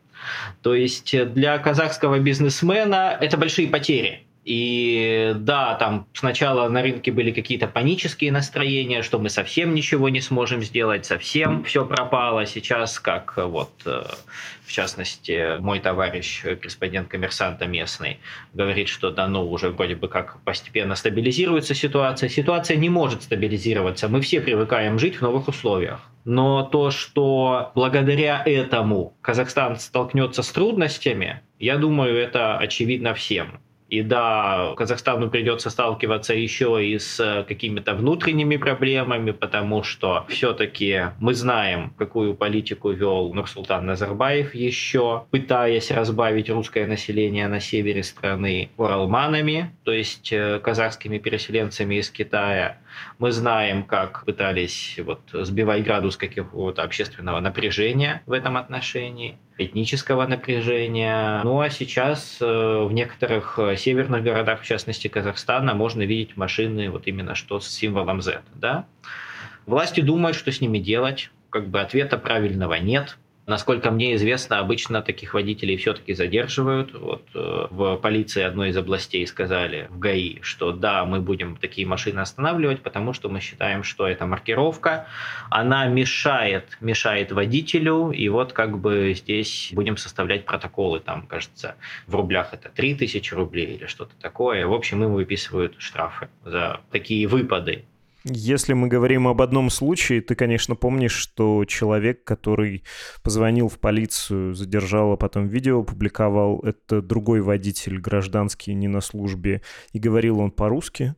То 0.62 0.74
есть 0.74 1.14
для 1.32 1.58
казахского 1.58 2.18
бизнесмена 2.18 3.16
это 3.20 3.36
большие 3.36 3.68
потери. 3.68 4.25
И 4.46 5.32
да, 5.34 5.74
там 5.74 6.06
сначала 6.14 6.68
на 6.68 6.80
рынке 6.80 7.10
были 7.10 7.32
какие-то 7.32 7.66
панические 7.66 8.30
настроения, 8.30 9.02
что 9.02 9.18
мы 9.18 9.28
совсем 9.28 9.74
ничего 9.74 10.08
не 10.08 10.20
сможем 10.20 10.62
сделать, 10.62 11.04
совсем 11.04 11.64
все 11.64 11.84
пропало. 11.84 12.46
Сейчас, 12.46 13.00
как 13.00 13.34
вот, 13.38 13.72
э, 13.86 14.04
в 14.64 14.70
частности, 14.70 15.58
мой 15.58 15.80
товарищ, 15.80 16.42
корреспондент 16.44 17.08
коммерсанта 17.08 17.66
местный, 17.66 18.20
говорит, 18.54 18.86
что 18.86 19.10
да, 19.10 19.26
ну 19.26 19.50
уже 19.50 19.70
вроде 19.70 19.96
бы 19.96 20.06
как 20.06 20.40
постепенно 20.44 20.94
стабилизируется 20.94 21.74
ситуация. 21.74 22.28
Ситуация 22.28 22.76
не 22.76 22.88
может 22.88 23.24
стабилизироваться. 23.24 24.06
Мы 24.06 24.20
все 24.20 24.40
привыкаем 24.40 25.00
жить 25.00 25.16
в 25.16 25.22
новых 25.22 25.48
условиях. 25.48 26.00
Но 26.24 26.62
то, 26.62 26.92
что 26.92 27.72
благодаря 27.74 28.44
этому 28.46 29.16
Казахстан 29.22 29.76
столкнется 29.76 30.44
с 30.44 30.52
трудностями, 30.52 31.42
я 31.58 31.78
думаю, 31.78 32.16
это 32.16 32.58
очевидно 32.58 33.12
всем. 33.12 33.60
И 33.88 34.02
да, 34.02 34.74
Казахстану 34.76 35.30
придется 35.30 35.70
сталкиваться 35.70 36.34
еще 36.34 36.84
и 36.84 36.98
с 36.98 37.44
какими-то 37.46 37.94
внутренними 37.94 38.56
проблемами, 38.56 39.30
потому 39.30 39.82
что 39.82 40.24
все-таки 40.28 41.12
мы 41.20 41.34
знаем, 41.34 41.92
какую 41.96 42.34
политику 42.34 42.90
вел 42.90 43.32
Нурсултан 43.32 43.86
Назарбаев 43.86 44.54
еще, 44.54 45.24
пытаясь 45.30 45.90
разбавить 45.90 46.50
русское 46.50 46.86
население 46.86 47.46
на 47.48 47.60
севере 47.60 48.02
страны 48.02 48.70
уралманами, 48.76 49.70
то 49.84 49.92
есть 49.92 50.32
э, 50.32 50.58
казахскими 50.58 51.18
переселенцами 51.18 51.96
из 51.96 52.10
Китая. 52.10 52.78
Мы 53.18 53.32
знаем, 53.32 53.84
как 53.84 54.24
пытались 54.24 54.98
вот, 55.04 55.20
сбивать 55.32 55.84
градус 55.84 56.16
какого-то 56.16 56.82
общественного 56.82 57.40
напряжения 57.40 58.22
в 58.26 58.32
этом 58.32 58.56
отношении 58.56 59.38
этнического 59.58 60.26
напряжения. 60.26 61.40
Ну 61.42 61.60
а 61.60 61.70
сейчас 61.70 62.38
э, 62.40 62.44
в 62.44 62.92
некоторых 62.92 63.58
э, 63.58 63.76
северных 63.76 64.22
городах, 64.22 64.60
в 64.60 64.64
частности 64.64 65.08
Казахстана, 65.08 65.74
можно 65.74 66.02
видеть 66.02 66.36
машины 66.36 66.90
вот 66.90 67.06
именно 67.06 67.34
что 67.34 67.60
с 67.60 67.68
символом 67.68 68.22
Z. 68.22 68.42
Да? 68.54 68.86
Власти 69.66 70.00
думают, 70.00 70.36
что 70.36 70.52
с 70.52 70.60
ними 70.60 70.78
делать. 70.78 71.30
Как 71.50 71.68
бы 71.68 71.80
ответа 71.80 72.18
правильного 72.18 72.74
нет. 72.74 73.16
Насколько 73.46 73.92
мне 73.92 74.16
известно, 74.16 74.58
обычно 74.58 75.02
таких 75.02 75.32
водителей 75.32 75.76
все-таки 75.76 76.14
задерживают. 76.14 76.92
Вот 76.94 77.22
э, 77.32 77.66
в 77.70 77.96
полиции 77.98 78.42
одной 78.42 78.70
из 78.70 78.76
областей 78.76 79.24
сказали, 79.24 79.86
в 79.88 80.00
ГАИ, 80.00 80.40
что 80.40 80.72
да, 80.72 81.04
мы 81.04 81.20
будем 81.20 81.56
такие 81.56 81.86
машины 81.86 82.18
останавливать, 82.18 82.82
потому 82.82 83.12
что 83.12 83.28
мы 83.28 83.38
считаем, 83.38 83.84
что 83.84 84.08
эта 84.08 84.26
маркировка, 84.26 85.06
она 85.48 85.86
мешает, 85.86 86.76
мешает 86.80 87.30
водителю, 87.30 88.10
и 88.10 88.28
вот 88.28 88.52
как 88.52 88.80
бы 88.80 89.14
здесь 89.14 89.70
будем 89.72 89.96
составлять 89.96 90.44
протоколы, 90.44 90.98
там, 90.98 91.24
кажется, 91.28 91.76
в 92.08 92.16
рублях 92.16 92.52
это 92.52 92.68
3000 92.68 93.32
рублей 93.32 93.76
или 93.76 93.86
что-то 93.86 94.16
такое. 94.20 94.66
В 94.66 94.74
общем, 94.74 95.04
им 95.04 95.14
выписывают 95.14 95.76
штрафы 95.78 96.28
за 96.44 96.80
такие 96.90 97.28
выпады. 97.28 97.84
Если 98.28 98.72
мы 98.72 98.88
говорим 98.88 99.28
об 99.28 99.40
одном 99.40 99.70
случае, 99.70 100.20
ты, 100.20 100.34
конечно, 100.34 100.74
помнишь, 100.74 101.12
что 101.12 101.64
человек, 101.64 102.24
который 102.24 102.82
позвонил 103.22 103.68
в 103.68 103.78
полицию, 103.78 104.52
задержал, 104.52 105.12
а 105.12 105.16
потом 105.16 105.46
видео 105.46 105.82
опубликовал, 105.82 106.58
это 106.64 107.00
другой 107.00 107.40
водитель, 107.40 108.00
гражданский, 108.00 108.74
не 108.74 108.88
на 108.88 109.00
службе, 109.00 109.62
и 109.92 110.00
говорил 110.00 110.40
он 110.40 110.50
по-русски 110.50 111.14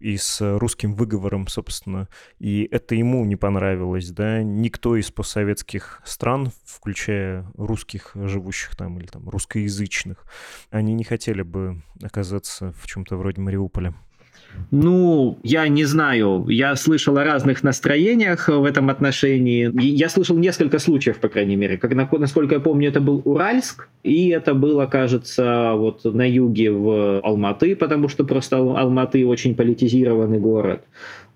и 0.00 0.18
с 0.18 0.58
русским 0.58 0.94
выговором, 0.94 1.48
собственно, 1.48 2.08
и 2.38 2.68
это 2.70 2.94
ему 2.94 3.24
не 3.24 3.36
понравилось, 3.36 4.10
да, 4.10 4.42
никто 4.42 4.96
из 4.96 5.10
постсоветских 5.10 6.02
стран, 6.04 6.52
включая 6.66 7.50
русских, 7.56 8.10
живущих 8.14 8.76
там, 8.76 8.98
или 8.98 9.06
там 9.06 9.30
русскоязычных, 9.30 10.26
они 10.70 10.92
не 10.92 11.04
хотели 11.04 11.40
бы 11.40 11.82
оказаться 12.02 12.72
в 12.72 12.86
чем-то 12.86 13.16
вроде 13.16 13.40
Мариуполя. 13.40 13.94
Ну, 14.70 15.38
я 15.42 15.66
не 15.68 15.84
знаю. 15.84 16.46
Я 16.48 16.76
слышал 16.76 17.16
о 17.18 17.24
разных 17.24 17.64
настроениях 17.64 18.48
в 18.48 18.64
этом 18.64 18.88
отношении. 18.88 19.70
Я 19.80 20.08
слышал 20.08 20.36
несколько 20.36 20.78
случаев, 20.78 21.18
по 21.18 21.28
крайней 21.28 21.56
мере. 21.56 21.76
Как, 21.76 21.92
насколько 21.94 22.54
я 22.54 22.60
помню, 22.60 22.88
это 22.88 23.00
был 23.00 23.20
Уральск, 23.24 23.88
и 24.04 24.28
это 24.28 24.54
было, 24.54 24.86
кажется, 24.86 25.72
вот 25.74 26.04
на 26.04 26.28
юге 26.28 26.70
в 26.70 27.20
Алматы, 27.20 27.74
потому 27.74 28.08
что 28.08 28.24
просто 28.24 28.58
Алматы 28.58 29.26
очень 29.26 29.56
политизированный 29.56 30.38
город. 30.38 30.82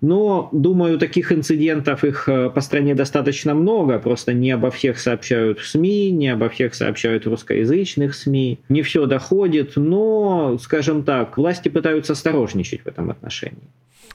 Но, 0.01 0.49
думаю, 0.51 0.99
таких 0.99 1.31
инцидентов 1.31 2.03
их 2.03 2.27
э, 2.27 2.49
по 2.49 2.61
стране 2.61 2.95
достаточно 2.95 3.53
много, 3.53 3.99
просто 3.99 4.33
не 4.33 4.51
обо 4.51 4.69
всех 4.71 4.99
сообщают 4.99 5.59
в 5.59 5.67
СМИ, 5.67 6.11
не 6.11 6.29
обо 6.29 6.49
всех 6.49 6.75
сообщают 6.75 7.25
в 7.25 7.29
русскоязычных 7.29 8.13
СМИ. 8.13 8.59
Не 8.69 8.81
все 8.81 9.05
доходит, 9.05 9.73
но, 9.75 10.57
скажем 10.61 11.03
так, 11.03 11.37
власти 11.37 11.69
пытаются 11.69 12.13
осторожничать 12.13 12.81
в 12.81 12.87
этом 12.87 13.09
отношении 13.09 13.69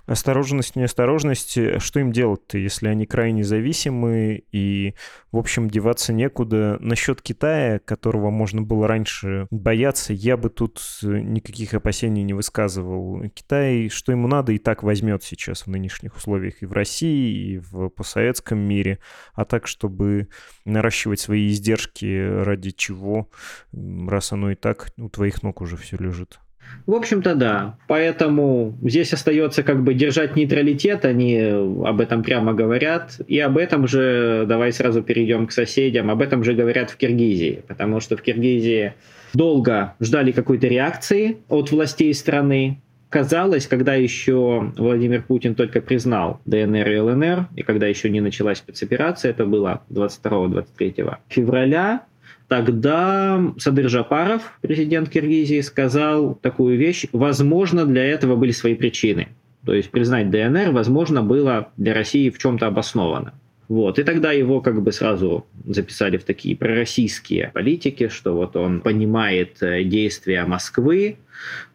осторожность, 0.07 0.77
неосторожность, 0.77 1.59
что 1.81 2.01
им 2.01 2.13
делать-то, 2.13 2.59
если 2.59 2.89
они 2.89 3.07
крайне 3.07 3.45
зависимы 3.45 4.45
и, 4.53 4.95
в 5.33 5.39
общем, 5.39 5.71
деваться 5.71 6.13
некуда. 6.13 6.79
Насчет 6.81 7.23
Китая, 7.23 7.79
которого 7.79 8.31
можно 8.31 8.63
было 8.63 8.89
раньше 8.89 9.47
бояться, 9.51 10.13
я 10.13 10.37
бы 10.37 10.51
тут 10.51 10.81
никаких 11.03 11.75
опасений 11.75 12.23
не 12.23 12.35
высказывал. 12.35 13.23
Китай, 13.35 13.89
что 13.89 14.13
ему 14.13 14.29
надо, 14.29 14.53
и 14.53 14.59
так 14.59 14.83
возьмет 14.83 15.23
сейчас 15.23 15.63
в 15.63 15.67
нынешних 15.69 16.17
условиях 16.17 16.63
и 16.63 16.67
в 16.67 16.73
России, 16.73 17.55
и 17.55 17.59
в 17.59 17.89
постсоветском 17.89 18.59
мире, 18.59 18.99
а 19.35 19.45
так, 19.45 19.67
чтобы 19.67 20.29
наращивать 20.65 21.21
свои 21.21 21.49
издержки 21.49 22.43
ради 22.43 22.71
чего, 22.71 23.31
раз 23.73 24.33
оно 24.33 24.51
и 24.51 24.55
так 24.55 24.91
у 24.99 25.09
твоих 25.09 25.43
ног 25.43 25.61
уже 25.61 25.77
все 25.77 25.97
лежит. 25.97 26.41
В 26.87 26.95
общем-то, 26.95 27.35
да. 27.35 27.77
Поэтому 27.87 28.77
здесь 28.83 29.13
остается 29.13 29.63
как 29.63 29.83
бы 29.83 29.95
держать 29.95 30.37
нейтралитет, 30.37 31.05
они 31.05 31.39
об 31.39 32.01
этом 32.01 32.23
прямо 32.23 32.53
говорят. 32.53 33.21
И 33.29 33.39
об 33.39 33.59
этом 33.59 33.87
же, 33.87 34.45
давай 34.49 34.73
сразу 34.73 35.03
перейдем 35.03 35.47
к 35.47 35.53
соседям, 35.53 36.11
об 36.11 36.23
этом 36.23 36.43
же 36.43 36.55
говорят 36.55 36.91
в 36.91 36.97
Киргизии. 36.97 37.63
Потому 37.69 38.01
что 38.01 38.17
в 38.17 38.23
Киргизии 38.23 38.95
долго 39.35 39.95
ждали 40.01 40.33
какой-то 40.33 40.67
реакции 40.67 41.39
от 41.49 41.71
властей 41.71 42.13
страны. 42.15 42.81
Казалось, 43.09 43.67
когда 43.67 43.95
еще 43.95 44.73
Владимир 44.77 45.23
Путин 45.23 45.57
только 45.57 45.81
признал 45.81 46.41
ДНР 46.45 46.89
и 46.89 46.99
ЛНР, 47.01 47.49
и 47.57 47.63
когда 47.63 47.89
еще 47.89 48.09
не 48.09 48.21
началась 48.21 48.59
спецоперация, 48.59 49.33
это 49.33 49.47
было 49.47 49.83
22-23 49.91 51.17
февраля, 51.29 52.03
Тогда 52.51 53.41
Садыр 53.59 53.89
Жапаров, 53.89 54.59
президент 54.61 55.09
Киргизии, 55.09 55.61
сказал 55.61 56.35
такую 56.35 56.77
вещь. 56.77 57.07
Возможно, 57.13 57.87
для 57.87 58.05
этого 58.05 58.35
были 58.35 58.51
свои 58.51 58.75
причины. 58.75 59.29
То 59.65 59.73
есть 59.73 59.93
признать 59.93 60.31
ДНР, 60.31 60.73
возможно, 60.73 61.23
было 61.23 61.69
для 61.77 61.95
России 61.95 62.29
в 62.29 62.39
чем-то 62.39 62.67
обосновано. 62.67 63.35
Вот. 63.71 64.01
И 64.01 64.03
тогда 64.03 64.33
его 64.33 64.61
как 64.61 64.83
бы 64.83 64.91
сразу 64.91 65.47
записали 65.65 66.17
в 66.17 66.25
такие 66.25 66.57
пророссийские 66.57 67.53
политики, 67.55 68.09
что 68.09 68.35
вот 68.35 68.57
он 68.57 68.81
понимает 68.81 69.63
э, 69.63 69.85
действия 69.85 70.45
Москвы, 70.45 71.19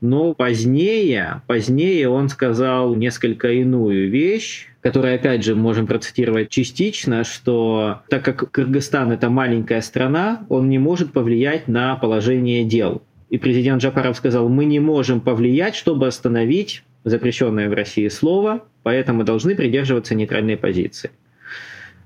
но 0.01 0.33
позднее, 0.33 1.41
позднее 1.47 2.09
он 2.09 2.27
сказал 2.27 2.95
несколько 2.95 3.47
иную 3.47 4.09
вещь, 4.09 4.67
которую, 4.81 5.15
опять 5.15 5.45
же, 5.45 5.55
можем 5.55 5.87
процитировать 5.87 6.49
частично, 6.49 7.23
что 7.23 8.01
так 8.09 8.25
как 8.25 8.51
Кыргызстан 8.51 9.13
это 9.13 9.29
маленькая 9.29 9.79
страна, 9.79 10.45
он 10.49 10.67
не 10.67 10.79
может 10.79 11.13
повлиять 11.13 11.69
на 11.69 11.95
положение 11.95 12.65
дел. 12.65 13.03
И 13.29 13.37
президент 13.37 13.81
Джапаров 13.81 14.17
сказал, 14.17 14.49
мы 14.49 14.65
не 14.65 14.81
можем 14.81 15.21
повлиять, 15.21 15.75
чтобы 15.75 16.07
остановить 16.07 16.83
запрещенное 17.05 17.69
в 17.69 17.73
России 17.73 18.09
слово, 18.09 18.65
поэтому 18.83 19.23
должны 19.23 19.55
придерживаться 19.55 20.13
нейтральной 20.13 20.57
позиции. 20.57 21.11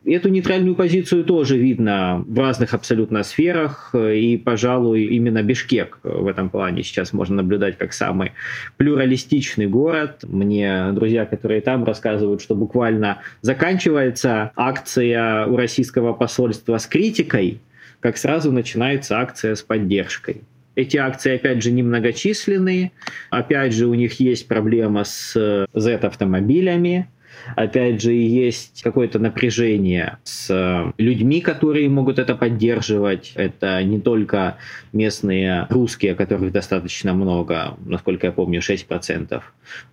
Эту 0.05 0.29
нейтральную 0.29 0.75
позицию 0.75 1.25
тоже 1.25 1.57
видно 1.57 2.23
в 2.25 2.39
разных 2.39 2.73
абсолютно 2.73 3.23
сферах, 3.23 3.93
и, 3.93 4.37
пожалуй, 4.37 5.03
именно 5.03 5.43
Бишкек 5.43 5.99
в 6.03 6.25
этом 6.27 6.49
плане 6.49 6.83
сейчас 6.83 7.11
можно 7.11 7.37
наблюдать 7.37 7.77
как 7.77 7.91
самый 7.91 8.31
плюралистичный 8.77 9.67
город. 9.67 10.23
Мне 10.23 10.91
друзья, 10.93 11.25
которые 11.25 11.59
там, 11.61 11.83
рассказывают, 11.83 12.41
что 12.41 12.55
буквально 12.55 13.21
заканчивается 13.41 14.51
акция 14.55 15.45
у 15.47 15.57
российского 15.57 16.13
посольства 16.13 16.77
с 16.77 16.87
критикой, 16.87 17.59
как 17.99 18.17
сразу 18.17 18.53
начинается 18.53 19.19
акция 19.19 19.55
с 19.55 19.61
поддержкой. 19.61 20.41
Эти 20.75 20.95
акции, 20.95 21.35
опять 21.35 21.61
же, 21.61 21.71
немногочисленные. 21.71 22.93
Опять 23.31 23.73
же, 23.73 23.87
у 23.87 23.93
них 23.95 24.21
есть 24.21 24.47
проблема 24.47 25.03
с 25.03 25.67
Z-автомобилями 25.73 27.09
опять 27.55 28.01
же, 28.01 28.13
есть 28.13 28.81
какое-то 28.83 29.19
напряжение 29.19 30.17
с 30.23 30.49
э, 30.49 30.91
людьми, 30.97 31.41
которые 31.41 31.89
могут 31.89 32.19
это 32.19 32.35
поддерживать. 32.35 33.33
Это 33.35 33.83
не 33.83 33.99
только 33.99 34.57
местные 34.93 35.67
русские, 35.69 36.15
которых 36.15 36.51
достаточно 36.51 37.13
много, 37.13 37.77
насколько 37.85 38.27
я 38.27 38.33
помню, 38.33 38.61
6%, 38.61 39.41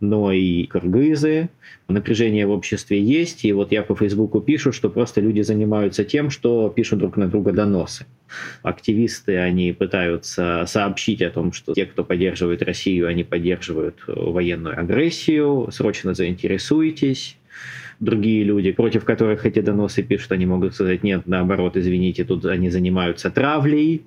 но 0.00 0.32
и 0.32 0.66
кыргызы. 0.66 1.48
Напряжение 1.88 2.46
в 2.46 2.50
обществе 2.50 3.00
есть, 3.00 3.44
и 3.44 3.52
вот 3.52 3.72
я 3.72 3.82
по 3.82 3.94
Фейсбуку 3.94 4.40
пишу, 4.40 4.72
что 4.72 4.90
просто 4.90 5.20
люди 5.20 5.42
занимаются 5.42 6.04
тем, 6.04 6.30
что 6.30 6.68
пишут 6.68 6.98
друг 6.98 7.16
на 7.16 7.28
друга 7.28 7.52
доносы. 7.52 8.06
Активисты, 8.62 9.37
они 9.38 9.73
пытаются 9.73 10.64
сообщить 10.66 11.23
о 11.23 11.30
том, 11.30 11.52
что 11.52 11.75
те, 11.75 11.87
кто 11.87 12.04
поддерживает 12.04 12.62
Россию, 12.62 13.09
они 13.09 13.25
поддерживают 13.25 13.97
военную 14.06 14.78
агрессию, 14.78 15.68
срочно 15.71 16.14
заинтересуйтесь 16.14 17.37
другие 18.00 18.45
люди, 18.45 18.73
против 18.73 19.04
которых 19.04 19.47
эти 19.47 19.61
доносы 19.61 20.02
пишут, 20.02 20.33
они 20.33 20.47
могут 20.47 20.75
сказать, 20.75 21.02
нет, 21.02 21.23
наоборот, 21.26 21.76
извините, 21.76 22.25
тут 22.25 22.45
они 22.45 22.71
занимаются 22.71 23.30
травлей. 23.30 24.02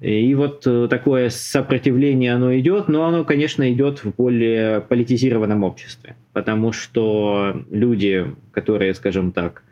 И 0.00 0.34
вот 0.34 0.66
э, 0.66 0.88
такое 0.90 1.30
сопротивление, 1.30 2.34
оно 2.34 2.54
идет, 2.58 2.88
но 2.88 3.06
оно, 3.06 3.24
конечно, 3.24 3.72
идет 3.72 4.04
в 4.04 4.14
более 4.14 4.82
политизированном 4.82 5.64
обществе, 5.64 6.16
потому 6.34 6.72
что 6.72 7.64
люди, 7.70 8.26
которые, 8.52 8.92
скажем 8.92 9.32
так, 9.32 9.62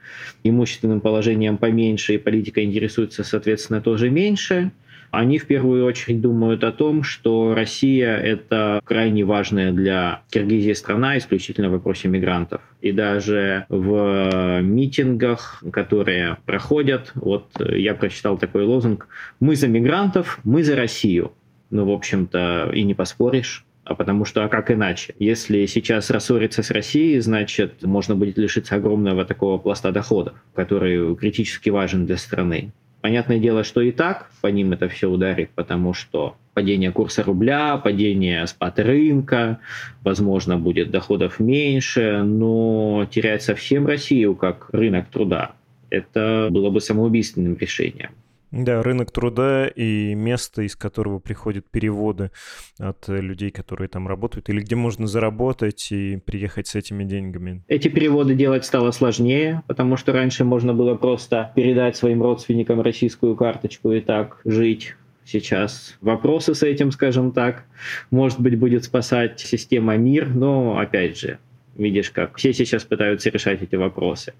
имущественным 0.42 1.00
положением 1.00 1.58
поменьше 1.58 2.14
и 2.14 2.18
политика 2.18 2.62
интересуются, 2.62 3.24
соответственно, 3.24 3.80
тоже 3.80 4.10
меньше, 4.10 4.72
они 5.14 5.38
в 5.38 5.46
первую 5.46 5.84
очередь 5.84 6.20
думают 6.20 6.64
о 6.64 6.72
том, 6.72 7.04
что 7.04 7.54
Россия– 7.54 8.16
это 8.18 8.80
крайне 8.84 9.24
важная 9.24 9.70
для 9.70 10.22
Киргизии 10.30 10.72
страна 10.72 11.16
исключительно 11.18 11.68
в 11.68 11.72
вопросе 11.72 12.08
мигрантов. 12.08 12.60
И 12.80 12.90
даже 12.90 13.66
в 13.68 14.60
митингах, 14.60 15.62
которые 15.72 16.38
проходят, 16.46 17.12
вот 17.14 17.46
я 17.60 17.94
прочитал 17.94 18.38
такой 18.38 18.64
лозунг 18.64 19.06
«Мы 19.40 19.54
за 19.56 19.68
мигрантов, 19.68 20.40
мы 20.42 20.64
за 20.64 20.74
Россию». 20.74 21.32
Ну, 21.70 21.86
в 21.86 21.90
общем-то, 21.90 22.70
и 22.74 22.82
не 22.82 22.94
поспоришь. 22.94 23.64
А 23.84 23.94
потому 23.94 24.24
что, 24.24 24.42
а 24.44 24.48
как 24.48 24.70
иначе? 24.70 25.14
Если 25.18 25.66
сейчас 25.66 26.10
рассориться 26.10 26.62
с 26.62 26.70
Россией, 26.70 27.20
значит, 27.20 27.82
можно 27.82 28.16
будет 28.16 28.38
лишиться 28.38 28.76
огромного 28.76 29.24
такого 29.24 29.58
пласта 29.58 29.92
доходов, 29.92 30.34
который 30.54 31.14
критически 31.16 31.68
важен 31.68 32.06
для 32.06 32.16
страны. 32.16 32.72
Понятное 33.02 33.38
дело, 33.38 33.64
что 33.64 33.82
и 33.82 33.92
так 33.92 34.30
по 34.40 34.46
ним 34.46 34.72
это 34.72 34.88
все 34.88 35.10
ударит, 35.10 35.50
потому 35.54 35.92
что 35.92 36.36
падение 36.54 36.90
курса 36.90 37.22
рубля, 37.22 37.76
падение 37.76 38.46
спад 38.46 38.78
рынка, 38.78 39.58
возможно, 40.02 40.56
будет 40.56 40.90
доходов 40.90 41.38
меньше, 41.38 42.22
но 42.22 43.06
терять 43.10 43.42
совсем 43.42 43.86
Россию 43.86 44.34
как 44.34 44.70
рынок 44.72 45.08
труда, 45.08 45.52
это 45.90 46.48
было 46.50 46.70
бы 46.70 46.80
самоубийственным 46.80 47.58
решением. 47.58 48.12
Да, 48.56 48.84
рынок 48.84 49.10
труда 49.10 49.66
и 49.66 50.14
место, 50.14 50.62
из 50.62 50.76
которого 50.76 51.18
приходят 51.18 51.68
переводы 51.68 52.30
от 52.78 53.08
людей, 53.08 53.50
которые 53.50 53.88
там 53.88 54.06
работают, 54.06 54.48
или 54.48 54.60
где 54.60 54.76
можно 54.76 55.08
заработать 55.08 55.90
и 55.90 56.18
приехать 56.24 56.68
с 56.68 56.76
этими 56.76 57.02
деньгами. 57.02 57.64
Эти 57.66 57.88
переводы 57.88 58.36
делать 58.36 58.64
стало 58.64 58.92
сложнее, 58.92 59.64
потому 59.66 59.96
что 59.96 60.12
раньше 60.12 60.44
можно 60.44 60.72
было 60.72 60.94
просто 60.94 61.50
передать 61.56 61.96
своим 61.96 62.22
родственникам 62.22 62.80
российскую 62.80 63.34
карточку 63.34 63.90
и 63.90 64.00
так 64.00 64.40
жить 64.44 64.94
сейчас 65.24 65.96
вопросы 66.00 66.54
с 66.54 66.62
этим, 66.62 66.92
скажем 66.92 67.32
так. 67.32 67.64
Может 68.12 68.38
быть, 68.40 68.56
будет 68.56 68.84
спасать 68.84 69.40
система 69.40 69.96
МИР, 69.96 70.28
но, 70.28 70.78
опять 70.78 71.18
же, 71.18 71.38
Видишь, 71.76 72.10
как 72.10 72.36
все 72.36 72.52
сейчас 72.52 72.84
пытаются 72.84 73.30
решать 73.30 73.62
эти 73.62 73.74
вопросы. 73.74 74.34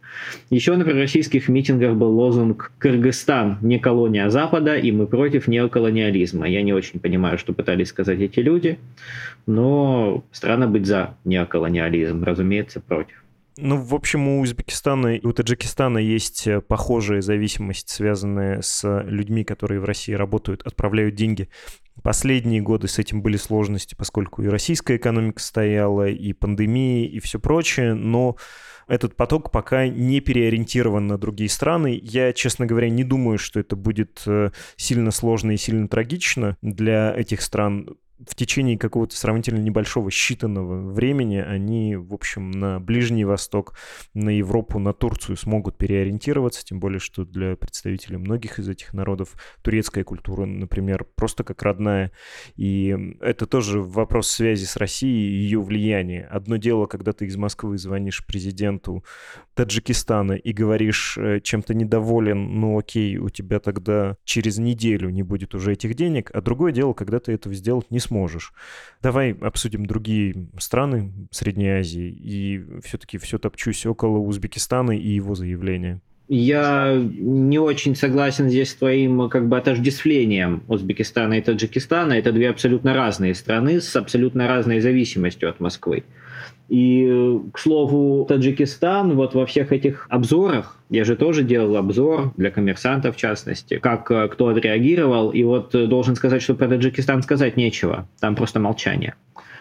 Еще 0.50 0.76
на 0.76 0.84
российских 0.84 1.48
митингах 1.48 1.94
был 1.96 2.10
лозунг 2.10 2.70
«Кыргызстан 2.78 3.58
не 3.60 3.78
колония 3.78 4.28
Запада, 4.28 4.76
и 4.76 4.92
мы 4.92 5.06
против 5.06 5.48
неоколониализма». 5.48 6.48
Я 6.48 6.62
не 6.62 6.72
очень 6.72 7.00
понимаю, 7.00 7.38
что 7.38 7.52
пытались 7.52 7.88
сказать 7.88 8.20
эти 8.20 8.38
люди, 8.38 8.78
но 9.46 10.22
странно 10.30 10.68
быть 10.68 10.86
за 10.86 11.16
неоколониализм, 11.24 12.22
разумеется, 12.22 12.80
против. 12.80 13.23
Ну, 13.56 13.76
в 13.76 13.94
общем, 13.94 14.26
у 14.26 14.40
Узбекистана 14.40 15.16
и 15.16 15.24
у 15.24 15.32
Таджикистана 15.32 15.98
есть 15.98 16.46
э, 16.48 16.60
похожая 16.60 17.20
зависимость, 17.20 17.88
связанная 17.88 18.62
с 18.62 19.02
людьми, 19.04 19.44
которые 19.44 19.80
в 19.80 19.84
России 19.84 20.12
работают, 20.12 20.62
отправляют 20.62 21.14
деньги. 21.14 21.48
Последние 22.02 22.60
годы 22.60 22.88
с 22.88 22.98
этим 22.98 23.22
были 23.22 23.36
сложности, 23.36 23.94
поскольку 23.94 24.42
и 24.42 24.48
российская 24.48 24.96
экономика 24.96 25.40
стояла, 25.40 26.08
и 26.08 26.32
пандемия, 26.32 27.06
и 27.06 27.20
все 27.20 27.38
прочее, 27.38 27.94
но 27.94 28.36
этот 28.88 29.14
поток 29.16 29.52
пока 29.52 29.86
не 29.86 30.20
переориентирован 30.20 31.06
на 31.06 31.16
другие 31.16 31.48
страны. 31.48 31.98
Я, 32.02 32.32
честно 32.32 32.66
говоря, 32.66 32.90
не 32.90 33.04
думаю, 33.04 33.38
что 33.38 33.60
это 33.60 33.76
будет 33.76 34.22
э, 34.26 34.50
сильно 34.76 35.12
сложно 35.12 35.52
и 35.52 35.56
сильно 35.56 35.86
трагично 35.86 36.56
для 36.60 37.14
этих 37.16 37.40
стран 37.40 37.96
в 38.28 38.34
течение 38.34 38.78
какого-то 38.78 39.16
сравнительно 39.16 39.60
небольшого 39.60 40.08
считанного 40.08 40.92
времени 40.92 41.36
они, 41.36 41.96
в 41.96 42.14
общем, 42.14 42.50
на 42.50 42.80
Ближний 42.80 43.24
Восток, 43.24 43.74
на 44.14 44.30
Европу, 44.30 44.78
на 44.78 44.92
Турцию 44.92 45.36
смогут 45.36 45.76
переориентироваться, 45.76 46.64
тем 46.64 46.80
более, 46.80 47.00
что 47.00 47.24
для 47.24 47.56
представителей 47.56 48.16
многих 48.16 48.58
из 48.58 48.68
этих 48.68 48.92
народов 48.94 49.34
турецкая 49.62 50.04
культура, 50.04 50.44
например, 50.44 51.04
просто 51.14 51.44
как 51.44 51.62
родная. 51.62 52.12
И 52.56 52.96
это 53.20 53.46
тоже 53.46 53.80
вопрос 53.80 54.28
связи 54.28 54.64
с 54.64 54.76
Россией 54.76 55.30
и 55.30 55.42
ее 55.42 55.60
влияния. 55.60 56.28
Одно 56.30 56.56
дело, 56.56 56.86
когда 56.86 57.12
ты 57.12 57.26
из 57.26 57.36
Москвы 57.36 57.78
звонишь 57.78 58.24
президенту 58.26 59.04
Таджикистана 59.54 60.32
и 60.32 60.52
говоришь, 60.52 61.16
э, 61.18 61.40
чем-то 61.40 61.74
недоволен, 61.74 62.60
ну 62.60 62.78
окей, 62.78 63.18
у 63.18 63.28
тебя 63.28 63.60
тогда 63.60 64.16
через 64.24 64.58
неделю 64.58 65.10
не 65.10 65.22
будет 65.22 65.54
уже 65.54 65.72
этих 65.72 65.94
денег, 65.94 66.30
а 66.34 66.40
другое 66.40 66.72
дело, 66.72 66.92
когда 66.92 67.20
ты 67.20 67.32
этого 67.32 67.54
сделать 67.54 67.90
не 67.90 68.00
сможешь. 68.00 68.13
Давай 69.02 69.32
обсудим 69.32 69.86
другие 69.86 70.48
страны 70.58 71.12
Средней 71.30 71.70
Азии, 71.70 72.08
и 72.08 72.64
все-таки 72.82 73.18
все 73.18 73.38
топчусь 73.38 73.84
около 73.86 74.18
Узбекистана 74.18 74.92
и 74.92 75.08
его 75.08 75.34
заявления. 75.34 76.00
Я 76.26 76.94
не 76.96 77.58
очень 77.58 77.94
согласен 77.94 78.48
здесь 78.48 78.70
с 78.70 78.74
твоим 78.74 79.28
как 79.28 79.46
бы 79.46 79.58
отождествлением 79.58 80.62
Узбекистана 80.68 81.34
и 81.34 81.42
Таджикистана. 81.42 82.14
Это 82.14 82.32
две 82.32 82.48
абсолютно 82.48 82.94
разные 82.94 83.34
страны 83.34 83.80
с 83.80 83.94
абсолютно 83.94 84.48
разной 84.48 84.80
зависимостью 84.80 85.50
от 85.50 85.60
Москвы. 85.60 86.04
И, 86.68 87.40
к 87.52 87.58
слову, 87.58 88.24
Таджикистан 88.24 89.14
вот 89.14 89.34
во 89.34 89.44
всех 89.44 89.72
этих 89.72 90.06
обзорах, 90.08 90.78
я 90.88 91.04
же 91.04 91.14
тоже 91.14 91.42
делал 91.42 91.76
обзор 91.76 92.32
для 92.36 92.50
коммерсантов 92.50 93.16
в 93.16 93.18
частности, 93.18 93.78
как 93.78 94.10
э, 94.10 94.28
кто 94.28 94.48
отреагировал, 94.48 95.30
и 95.30 95.42
вот 95.42 95.74
э, 95.74 95.86
должен 95.86 96.16
сказать, 96.16 96.42
что 96.42 96.54
про 96.54 96.68
Таджикистан 96.68 97.22
сказать 97.22 97.56
нечего, 97.56 98.08
там 98.20 98.34
просто 98.34 98.60
молчание. 98.60 99.14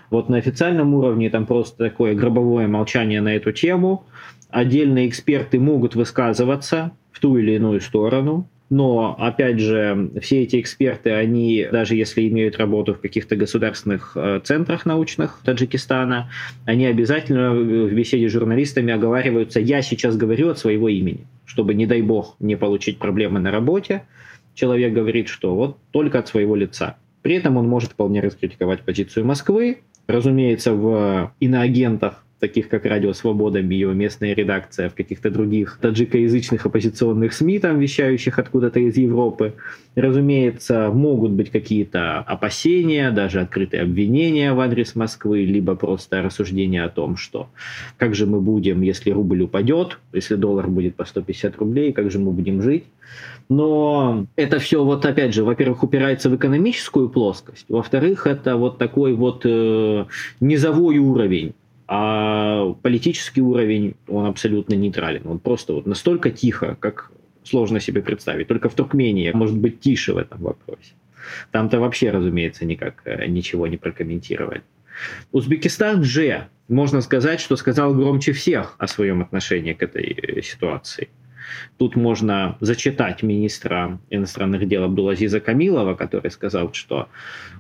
Вот 0.10 0.30
на 0.30 0.38
официальном 0.38 0.94
уровне 0.94 1.30
там 1.30 1.46
просто 1.46 1.90
такое 1.90 2.14
гробовое 2.14 2.68
молчание 2.68 3.20
на 3.20 3.36
эту 3.36 3.52
тему. 3.52 4.06
Отдельные 4.50 5.10
эксперты 5.10 5.60
могут 5.60 5.96
высказываться 5.96 6.92
в 7.12 7.20
ту 7.20 7.38
или 7.38 7.54
иную 7.54 7.82
сторону, 7.82 8.48
но, 8.74 9.16
опять 9.20 9.60
же, 9.60 10.10
все 10.20 10.42
эти 10.42 10.60
эксперты, 10.60 11.12
они, 11.12 11.68
даже 11.72 11.96
если 11.96 12.28
имеют 12.28 12.58
работу 12.58 12.96
в 12.96 13.02
каких-то 13.02 13.36
государственных 13.36 14.14
э, 14.16 14.42
центрах 14.44 14.88
научных 14.88 15.42
Таджикистана, 15.46 16.32
они 16.66 16.88
обязательно 16.88 17.52
в 17.54 17.94
беседе 17.94 18.28
с 18.28 18.32
журналистами 18.32 18.92
оговариваются 18.92 19.60
«я 19.60 19.84
сейчас 19.84 20.18
говорю 20.18 20.50
от 20.50 20.58
своего 20.58 20.90
имени», 20.90 21.28
чтобы, 21.46 21.76
не 21.76 21.86
дай 21.86 22.02
бог, 22.02 22.36
не 22.40 22.58
получить 22.58 22.98
проблемы 22.98 23.40
на 23.40 23.52
работе. 23.52 24.06
Человек 24.56 24.92
говорит, 24.92 25.28
что 25.28 25.54
вот 25.54 25.78
только 25.92 26.18
от 26.18 26.28
своего 26.28 26.56
лица. 26.56 26.98
При 27.22 27.36
этом 27.36 27.58
он 27.58 27.68
может 27.68 27.92
вполне 27.92 28.22
раскритиковать 28.22 28.82
позицию 28.82 29.28
Москвы, 29.28 29.82
разумеется, 30.08 30.74
в 30.74 31.32
иноагентах 31.40 32.23
таких 32.44 32.68
как 32.68 32.84
«Радио 32.86 33.14
Свобода», 33.14 33.60
ее 33.60 33.94
местная 33.94 34.36
редакция, 34.36 34.90
в 34.90 34.96
каких-то 34.96 35.30
других 35.30 35.80
таджикоязычных 35.82 36.66
оппозиционных 36.66 37.32
СМИ, 37.32 37.60
там 37.60 37.80
вещающих 37.80 38.38
откуда-то 38.38 38.82
из 38.82 38.98
Европы. 38.98 39.54
Разумеется, 39.96 40.90
могут 40.94 41.32
быть 41.32 41.52
какие-то 41.52 42.20
опасения, 42.20 43.12
даже 43.12 43.40
открытые 43.40 43.84
обвинения 43.84 44.52
в 44.52 44.60
адрес 44.60 44.94
Москвы, 44.94 45.46
либо 45.46 45.76
просто 45.76 46.22
рассуждения 46.22 46.84
о 46.84 46.90
том, 46.90 47.16
что 47.16 47.48
как 47.96 48.14
же 48.14 48.26
мы 48.26 48.42
будем, 48.42 48.82
если 48.82 49.12
рубль 49.12 49.44
упадет, 49.44 50.00
если 50.12 50.36
доллар 50.36 50.68
будет 50.68 50.96
по 50.96 51.06
150 51.06 51.58
рублей, 51.60 51.94
как 51.94 52.12
же 52.12 52.20
мы 52.20 52.32
будем 52.32 52.62
жить. 52.62 52.84
Но 53.48 54.26
это 54.36 54.60
все 54.60 54.84
вот 54.84 55.06
опять 55.06 55.34
же, 55.34 55.46
во-первых, 55.46 55.84
упирается 55.84 56.30
в 56.30 56.36
экономическую 56.36 57.08
плоскость, 57.08 57.66
во-вторых, 57.70 58.28
это 58.28 58.58
вот 58.58 58.78
такой 58.78 59.14
вот 59.14 59.44
э, 59.46 60.06
низовой 60.42 60.98
уровень 60.98 61.54
а 61.88 62.74
политический 62.82 63.42
уровень, 63.42 63.96
он 64.08 64.26
абсолютно 64.26 64.74
нейтрален. 64.74 65.28
Он 65.28 65.40
просто 65.40 65.74
вот 65.74 65.86
настолько 65.86 66.32
тихо, 66.32 66.78
как 66.80 67.12
сложно 67.44 67.80
себе 67.80 68.02
представить. 68.02 68.48
Только 68.48 68.70
в 68.70 68.76
Туркмении 68.76 69.32
может 69.32 69.58
быть 69.58 69.80
тише 69.80 70.14
в 70.14 70.18
этом 70.18 70.42
вопросе. 70.42 70.94
Там-то 71.52 71.80
вообще, 71.80 72.12
разумеется, 72.12 72.66
никак 72.66 73.02
э, 73.06 73.26
ничего 73.28 73.68
не 73.68 73.78
прокомментировали. 73.78 74.62
Узбекистан 75.32 76.04
же, 76.04 76.48
можно 76.68 77.02
сказать, 77.02 77.40
что 77.40 77.56
сказал 77.56 77.94
громче 77.94 78.34
всех 78.34 78.76
о 78.78 78.88
своем 78.88 79.22
отношении 79.22 79.74
к 79.74 79.84
этой 79.84 80.04
э, 80.04 80.42
ситуации. 80.42 81.10
Тут 81.78 81.96
можно 81.96 82.58
зачитать 82.60 83.24
министра 83.24 84.00
иностранных 84.10 84.68
дел 84.68 84.84
Абдулазиза 84.84 85.40
Камилова, 85.40 85.96
который 85.96 86.32
сказал, 86.32 86.74
что 86.74 87.08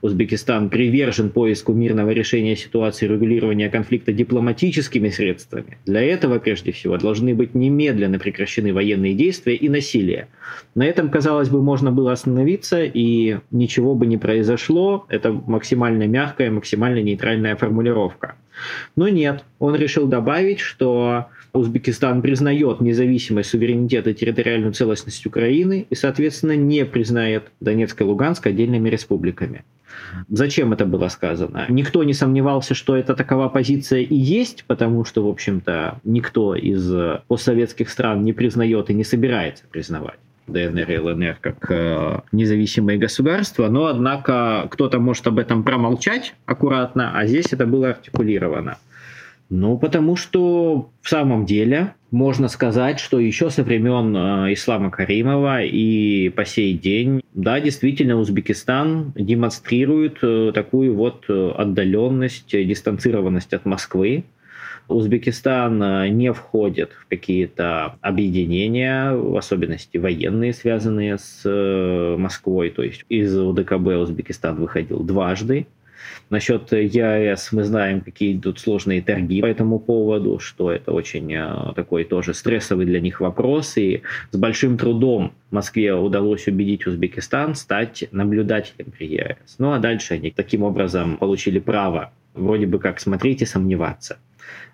Узбекистан 0.01 0.69
привержен 0.69 1.29
поиску 1.29 1.73
мирного 1.73 2.11
решения 2.11 2.55
ситуации 2.55 3.07
регулирования 3.07 3.69
конфликта 3.69 4.13
дипломатическими 4.13 5.09
средствами. 5.09 5.77
Для 5.85 6.01
этого, 6.01 6.39
прежде 6.39 6.71
всего, 6.71 6.97
должны 6.97 7.33
быть 7.35 7.55
немедленно 7.55 8.19
прекращены 8.19 8.73
военные 8.73 9.13
действия 9.13 9.55
и 9.55 9.69
насилие. 9.69 10.27
На 10.75 10.85
этом, 10.85 11.09
казалось 11.09 11.49
бы, 11.49 11.61
можно 11.61 11.91
было 11.91 12.11
остановиться, 12.11 12.83
и 12.83 13.37
ничего 13.51 13.95
бы 13.95 14.05
не 14.05 14.17
произошло. 14.17 15.05
Это 15.09 15.31
максимально 15.31 16.07
мягкая, 16.07 16.51
максимально 16.51 17.01
нейтральная 17.01 17.55
формулировка. 17.55 18.35
Но 18.95 19.07
нет, 19.07 19.43
он 19.59 19.75
решил 19.75 20.07
добавить, 20.07 20.59
что 20.59 21.27
Узбекистан 21.53 22.23
признает 22.23 22.81
независимость, 22.81 23.51
суверенитет 23.51 24.07
и 24.07 24.13
территориальную 24.15 24.73
целостность 24.73 25.25
Украины 25.27 25.85
и, 25.87 25.95
соответственно, 25.95 26.55
не 26.55 26.83
признает 26.83 27.51
Донецк 27.59 28.01
и 28.01 28.03
Луганск 28.03 28.47
отдельными 28.47 28.89
республиками. 28.89 29.63
Зачем 30.29 30.73
это 30.73 30.87
было 30.87 31.09
сказано? 31.09 31.65
Никто 31.69 32.03
не 32.03 32.13
сомневался, 32.13 32.73
что 32.73 32.95
это 32.95 33.13
такова 33.13 33.49
позиция 33.49 34.01
и 34.01 34.15
есть, 34.15 34.65
потому 34.65 35.05
что, 35.05 35.23
в 35.23 35.29
общем-то, 35.29 35.99
никто 36.03 36.55
из 36.55 36.91
постсоветских 37.27 37.89
стран 37.89 38.23
не 38.23 38.33
признает 38.33 38.89
и 38.89 38.95
не 38.95 39.03
собирается 39.03 39.65
признавать 39.69 40.17
ДНР 40.47 40.91
и 40.91 40.97
ЛНР 40.97 41.37
как 41.39 41.71
э, 41.71 42.19
независимые 42.31 42.97
государства, 42.97 43.69
но, 43.69 43.85
однако, 43.85 44.67
кто-то 44.71 44.99
может 44.99 45.25
об 45.27 45.39
этом 45.39 45.63
промолчать 45.63 46.35
аккуратно, 46.45 47.17
а 47.17 47.25
здесь 47.27 47.53
это 47.53 47.65
было 47.65 47.91
артикулировано. 47.91 48.77
Ну, 49.55 49.77
потому 49.77 50.15
что 50.15 50.89
в 51.03 51.07
самом 51.07 51.45
деле 51.45 51.93
можно 52.09 52.47
сказать, 52.47 52.99
что 52.99 53.19
еще 53.19 53.51
со 53.51 53.61
времен 53.61 54.17
э, 54.17 54.53
Ислама 54.53 54.89
Каримова 54.89 55.61
и 55.61 56.29
по 56.29 56.43
сей 56.43 56.73
день, 56.73 57.21
да, 57.35 57.59
действительно, 57.59 58.17
Узбекистан 58.17 59.13
демонстрирует 59.15 60.17
э, 60.23 60.53
такую 60.55 60.95
вот 60.95 61.25
э, 61.29 61.51
отдаленность, 61.55 62.49
дистанцированность 62.49 63.53
от 63.53 63.65
Москвы. 63.65 64.23
Узбекистан 64.87 65.83
э, 65.83 66.07
не 66.07 66.33
входит 66.33 66.89
в 66.93 67.07
какие-то 67.07 67.97
объединения, 68.01 69.13
в 69.13 69.37
особенности 69.37 69.97
военные, 69.97 70.53
связанные 70.53 71.19
с 71.19 71.43
э, 71.45 72.15
Москвой. 72.17 72.71
То 72.71 72.81
есть 72.81 73.05
из 73.07 73.37
УДКБ 73.37 73.85
Узбекистан 74.01 74.55
выходил 74.55 75.03
дважды. 75.03 75.67
Насчет 76.29 76.71
ЕАЭС 76.71 77.51
мы 77.51 77.63
знаем, 77.63 78.01
какие 78.01 78.35
идут 78.35 78.59
сложные 78.59 79.01
торги 79.01 79.41
по 79.41 79.45
этому 79.45 79.79
поводу, 79.79 80.39
что 80.39 80.71
это 80.71 80.91
очень 80.91 81.33
э, 81.33 81.73
такой 81.75 82.03
тоже 82.03 82.33
стрессовый 82.33 82.85
для 82.85 82.99
них 82.99 83.19
вопрос. 83.19 83.77
И 83.77 84.01
с 84.31 84.37
большим 84.37 84.77
трудом 84.77 85.33
Москве 85.51 85.93
удалось 85.93 86.47
убедить 86.47 86.87
Узбекистан 86.87 87.55
стать 87.55 88.05
наблюдателем 88.11 88.91
при 88.91 89.07
ЕАЭС. 89.07 89.55
Ну 89.59 89.71
а 89.71 89.79
дальше 89.79 90.15
они 90.15 90.31
таким 90.31 90.63
образом 90.63 91.17
получили 91.17 91.59
право 91.59 92.11
вроде 92.33 92.65
бы 92.65 92.79
как 92.79 92.99
смотреть 92.99 93.41
и 93.41 93.45
сомневаться. 93.45 94.17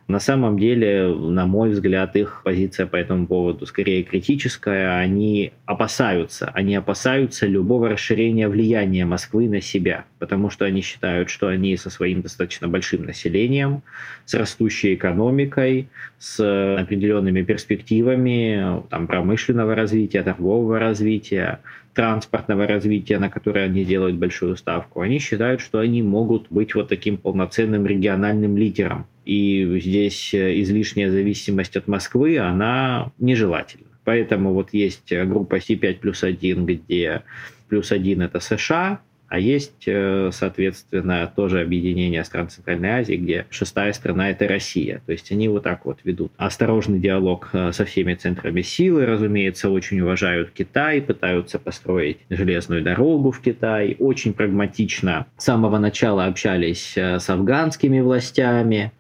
На 0.10 0.20
самом 0.20 0.58
деле, 0.58 1.08
на 1.08 1.46
мой 1.46 1.70
взгляд, 1.70 2.16
их 2.16 2.42
позиция 2.44 2.88
по 2.88 2.96
этому 2.96 3.28
поводу 3.28 3.68
скорее 3.68 4.02
критическая. 4.02 4.98
Они 4.98 5.54
опасаются, 5.68 6.50
они 6.56 6.76
опасаются 6.76 7.46
любого 7.46 7.90
расширения 7.90 8.48
влияния 8.48 9.06
Москвы 9.06 9.48
на 9.48 9.62
себя, 9.62 10.06
потому 10.18 10.50
что 10.50 10.66
они 10.66 10.82
считают, 10.82 11.30
что 11.30 11.48
они 11.48 11.78
со 11.78 11.92
своим 11.92 12.24
достаточно 12.24 12.68
большим 12.68 13.06
населением, 13.06 13.84
с 14.26 14.34
растущей 14.34 14.96
экономикой, 14.96 15.90
с 16.18 16.40
определенными 16.76 17.44
перспективами 17.44 18.82
там, 18.90 19.06
промышленного 19.06 19.76
развития, 19.76 20.24
торгового 20.24 20.80
развития, 20.80 21.60
транспортного 22.00 22.66
развития, 22.66 23.20
на 23.20 23.30
которое 23.30 23.66
они 23.66 23.84
делают 23.84 24.16
большую 24.16 24.56
ставку, 24.56 25.02
они 25.02 25.20
считают, 25.20 25.60
что 25.60 25.80
они 25.80 26.02
могут 26.02 26.48
быть 26.50 26.74
вот 26.74 26.88
таким 26.88 27.18
полноценным 27.18 27.86
региональным 27.86 28.56
лидером. 28.56 29.06
И 29.26 29.80
здесь 29.82 30.34
э, 30.34 30.62
излишняя 30.62 31.12
зависимость 31.12 31.76
от 31.76 31.90
Москвы, 31.90 32.40
она 32.40 33.12
нежелательна. 33.18 33.88
Поэтому 34.06 34.54
вот 34.54 34.70
есть 34.72 35.12
группа 35.12 35.58
C5 35.58 35.96
плюс 35.96 36.24
1, 36.24 36.66
где 36.66 37.24
плюс 37.68 37.92
1 37.92 38.22
это 38.22 38.40
США, 38.40 39.02
а 39.30 39.38
есть, 39.38 39.84
э, 39.86 40.32
соответственно, 40.34 41.32
тоже 41.34 41.62
объединение 41.62 42.24
стран 42.24 42.50
Центральной 42.50 42.90
Азии, 42.90 43.14
где 43.14 43.46
шестая 43.52 43.94
страна– 43.94 44.30
это 44.32 44.48
Россия. 44.48 45.02
То 45.06 45.12
есть 45.12 45.32
они 45.32 45.48
вот 45.48 45.64
так 45.64 45.86
вот 45.86 46.00
ведут 46.04 46.32
осторожный 46.38 47.00
диалог 47.00 47.50
э, 47.54 47.72
со 47.72 47.86
всеми 47.86 48.16
центрами 48.16 48.64
силы, 48.64 49.06
разумеется, 49.06 49.70
очень 49.70 50.02
уважают 50.02 50.50
Китай, 50.52 51.00
пытаются 51.02 51.60
построить 51.60 52.18
железную 52.30 52.82
дорогу 52.82 53.32
в 53.32 53.40
Китай, 53.40 53.96
очень 54.00 54.34
прагматично 54.34 55.28
с 55.38 55.46
самого 55.46 55.78
начала 55.78 56.26
общались 56.26 56.94
э, 56.98 57.20
с 57.20 57.30
афганскими 57.30 58.00
властями, 58.00 58.92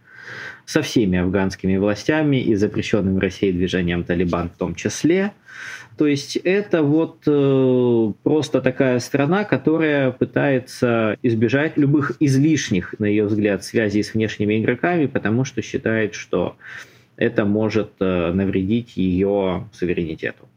со 0.65 0.83
всеми 0.83 1.17
афганскими 1.17 1.77
властями 1.77 2.37
и 2.37 2.53
запрещенным 2.53 3.15
в 3.15 3.19
России 3.19 3.51
движением 3.51 4.03
Талибан 4.03 4.49
в 4.49 4.57
том 4.57 4.75
числе– 4.75 5.31
то 5.97 6.07
есть 6.07 6.37
это 6.37 6.81
вот 6.81 7.23
э, 7.27 8.13
просто 8.23 8.61
такая 8.61 8.99
страна, 8.99 9.43
которая 9.43 10.11
пытается 10.11 11.17
избежать 11.23 11.77
любых 11.77 12.13
излишних, 12.19 12.95
на 12.99 13.05
ее 13.05 13.25
взгляд, 13.25 13.63
связей 13.65 14.01
с 14.01 14.13
внешними 14.13 14.61
игроками, 14.61 15.07
потому 15.07 15.43
что 15.43 15.61
считает, 15.61 16.15
что 16.15 16.55
это 17.17 17.43
может 17.43 17.91
э, 17.99 18.31
навредить 18.31 18.95
ее 18.95 19.67
суверенитету. 19.73 20.48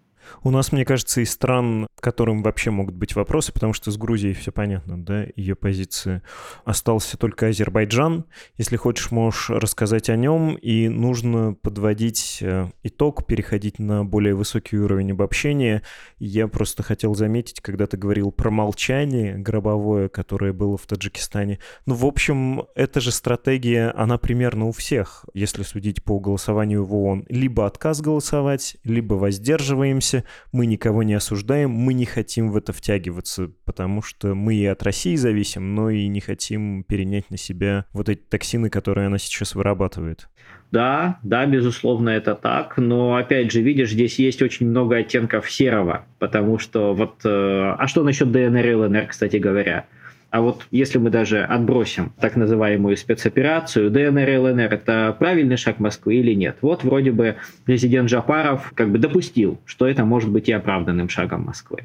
У 0.42 0.50
нас, 0.50 0.72
мне 0.72 0.84
кажется, 0.84 1.20
из 1.20 1.30
стран, 1.30 1.86
которым 2.00 2.42
вообще 2.42 2.70
могут 2.70 2.94
быть 2.94 3.14
вопросы, 3.14 3.52
потому 3.52 3.72
что 3.72 3.90
с 3.90 3.96
Грузией 3.96 4.34
все 4.34 4.52
понятно, 4.52 5.02
да, 5.02 5.26
ее 5.36 5.54
позиция. 5.54 6.22
Остался 6.64 7.16
только 7.16 7.46
Азербайджан. 7.46 8.24
Если 8.58 8.76
хочешь, 8.76 9.10
можешь 9.10 9.50
рассказать 9.50 10.10
о 10.10 10.16
нем, 10.16 10.54
и 10.54 10.88
нужно 10.88 11.54
подводить 11.54 12.38
э, 12.40 12.68
итог, 12.82 13.26
переходить 13.26 13.78
на 13.78 14.04
более 14.04 14.34
высокий 14.34 14.76
уровень 14.76 15.12
обобщения. 15.12 15.82
Я 16.18 16.48
просто 16.48 16.82
хотел 16.82 17.14
заметить, 17.14 17.60
когда 17.60 17.86
ты 17.86 17.96
говорил 17.96 18.32
про 18.32 18.50
молчание 18.50 19.36
гробовое, 19.36 20.08
которое 20.08 20.52
было 20.52 20.76
в 20.76 20.86
Таджикистане. 20.86 21.58
Ну, 21.86 21.94
в 21.94 22.04
общем, 22.04 22.64
эта 22.74 23.00
же 23.00 23.12
стратегия, 23.12 23.90
она 23.96 24.18
примерно 24.18 24.66
у 24.66 24.72
всех, 24.72 25.24
если 25.34 25.62
судить 25.62 26.02
по 26.02 26.18
голосованию 26.18 26.84
в 26.84 26.94
ООН. 26.94 27.26
Либо 27.28 27.66
отказ 27.66 28.00
голосовать, 28.00 28.76
либо 28.84 29.14
воздерживаемся, 29.14 30.11
мы 30.52 30.66
никого 30.66 31.02
не 31.02 31.14
осуждаем, 31.14 31.70
мы 31.70 31.94
не 31.94 32.04
хотим 32.04 32.50
в 32.50 32.56
это 32.56 32.72
втягиваться, 32.72 33.50
потому 33.64 34.02
что 34.02 34.34
мы 34.34 34.54
и 34.54 34.66
от 34.66 34.82
России 34.82 35.16
зависим, 35.16 35.74
но 35.74 35.90
и 35.90 36.06
не 36.08 36.20
хотим 36.20 36.84
перенять 36.84 37.30
на 37.30 37.36
себя 37.36 37.86
вот 37.92 38.08
эти 38.08 38.20
токсины, 38.20 38.70
которые 38.70 39.06
она 39.06 39.18
сейчас 39.18 39.54
вырабатывает. 39.54 40.28
Да, 40.72 41.18
да, 41.22 41.44
безусловно, 41.44 42.08
это 42.10 42.34
так. 42.34 42.78
Но 42.78 43.16
опять 43.16 43.52
же, 43.52 43.60
видишь, 43.60 43.90
здесь 43.90 44.18
есть 44.18 44.40
очень 44.40 44.68
много 44.68 44.96
оттенков 44.96 45.50
серого, 45.50 46.06
потому 46.18 46.58
что 46.58 46.94
вот... 46.94 47.16
Э, 47.24 47.74
а 47.78 47.86
что 47.86 48.02
насчет 48.02 48.32
ДНР 48.32 48.66
и 48.66 48.74
ЛНР, 48.74 49.06
кстати 49.08 49.36
говоря? 49.36 49.86
А 50.32 50.40
вот 50.40 50.66
если 50.70 50.96
мы 50.96 51.10
даже 51.10 51.44
отбросим 51.44 52.14
так 52.18 52.36
называемую 52.36 52.96
спецоперацию, 52.96 53.90
ДНР 53.90 54.30
и 54.30 54.36
ЛНР– 54.38 54.60
это 54.72 55.14
правильный 55.18 55.58
шаг 55.58 55.78
Москвы 55.78 56.14
или 56.14 56.32
нет? 56.32 56.56
Вот 56.62 56.84
вроде 56.84 57.12
бы 57.12 57.36
президент 57.66 58.08
Жапаров 58.08 58.72
как 58.74 58.90
бы 58.90 58.96
допустил, 58.96 59.60
что 59.66 59.86
это 59.86 60.06
может 60.06 60.30
быть 60.30 60.48
и 60.48 60.52
оправданным 60.52 61.10
шагом 61.10 61.42
Москвы. 61.42 61.84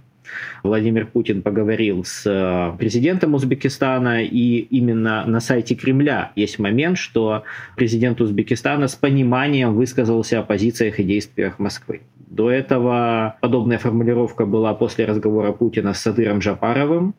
Владимир 0.63 1.08
Путин 1.08 1.42
поговорил 1.42 2.04
с 2.04 2.24
э, 2.26 2.78
президентом 2.78 3.34
Узбекистана, 3.34 4.24
и 4.24 4.60
именно 4.60 5.26
на 5.26 5.40
сайте 5.40 5.76
Кремля 5.76 6.32
есть 6.36 6.60
момент, 6.60 6.98
что 6.98 7.44
президент 7.76 8.22
Узбекистана 8.22 8.88
с 8.88 8.96
пониманием 8.96 9.76
высказался 9.76 10.40
о 10.40 10.44
позициях 10.44 11.00
и 11.00 11.04
действиях 11.04 11.60
Москвы. 11.60 12.02
До 12.28 12.52
этого 12.52 13.38
подобная 13.42 13.78
формулировка 13.78 14.46
была 14.46 14.74
после 14.74 15.06
разговора 15.06 15.54
Путина 15.54 15.94
с 15.94 16.02
Садыром 16.02 16.42
Жапаровым, 16.42 17.16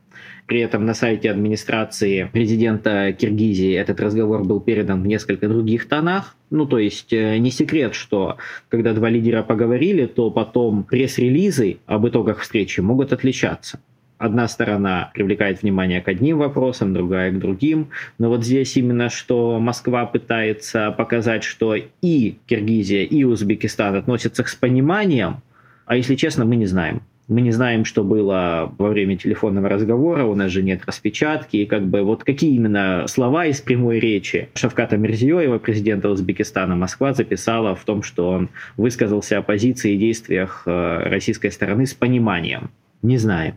при 0.46 0.60
этом 0.60 0.86
на 0.86 0.94
сайте 0.94 1.30
администрации 1.30 2.28
президента 2.32 3.12
Киргизии 3.12 3.74
этот 3.74 4.00
разговор 4.00 4.44
был 4.44 4.60
передан 4.60 5.02
в 5.02 5.06
несколько 5.06 5.48
других 5.48 5.88
тонах. 5.88 6.36
Ну, 6.50 6.66
то 6.66 6.78
есть 6.78 7.12
э, 7.12 7.38
не 7.38 7.50
секрет, 7.50 7.94
что 7.94 8.38
когда 8.68 8.94
два 8.94 9.10
лидера 9.10 9.42
поговорили, 9.42 10.06
то 10.06 10.30
потом 10.30 10.84
пресс-релизы 10.84 11.78
об 11.86 12.08
итогах 12.08 12.40
встречи 12.40 12.80
могут 12.80 13.12
отличаться. 13.12 13.80
Одна 14.16 14.48
сторона 14.48 15.10
привлекает 15.14 15.62
внимание 15.62 16.00
к 16.00 16.08
одним 16.08 16.38
вопросам, 16.38 16.92
другая 16.92 17.30
к 17.30 17.38
другим. 17.38 17.90
Но 18.18 18.30
вот 18.30 18.44
здесь 18.44 18.76
именно, 18.76 19.10
что 19.10 19.60
Москва 19.60 20.06
пытается 20.06 20.90
показать, 20.90 21.44
что 21.44 21.76
и 21.76 22.36
Киргизия, 22.46 23.04
и 23.04 23.22
Узбекистан 23.22 23.94
относятся 23.94 24.42
с 24.44 24.54
пониманием, 24.56 25.42
а 25.86 25.96
если 25.96 26.16
честно, 26.16 26.44
мы 26.44 26.56
не 26.56 26.66
знаем. 26.66 27.02
Мы 27.28 27.42
не 27.42 27.52
знаем, 27.52 27.84
что 27.84 28.02
было 28.02 28.74
во 28.78 28.88
время 28.88 29.16
телефонного 29.16 29.68
разговора, 29.68 30.24
у 30.24 30.34
нас 30.34 30.50
же 30.50 30.62
нет 30.62 30.80
распечатки, 30.86 31.58
и 31.58 31.66
как 31.66 31.86
бы 31.86 32.02
вот 32.02 32.24
какие 32.24 32.54
именно 32.54 33.04
слова 33.06 33.44
из 33.44 33.60
прямой 33.60 34.00
речи 34.00 34.48
Шавката 34.54 34.96
Мирзиёева, 34.96 35.58
президента 35.58 36.08
Узбекистана, 36.08 36.74
Москва 36.74 37.12
записала 37.12 37.74
в 37.74 37.84
том, 37.84 38.02
что 38.02 38.30
он 38.30 38.48
высказался 38.78 39.36
о 39.36 39.42
позиции 39.42 39.92
и 39.92 39.98
действиях 39.98 40.62
э, 40.64 41.02
российской 41.04 41.50
стороны 41.50 41.84
с 41.84 41.92
пониманием. 41.92 42.70
Не 43.02 43.18
знаем. 43.18 43.56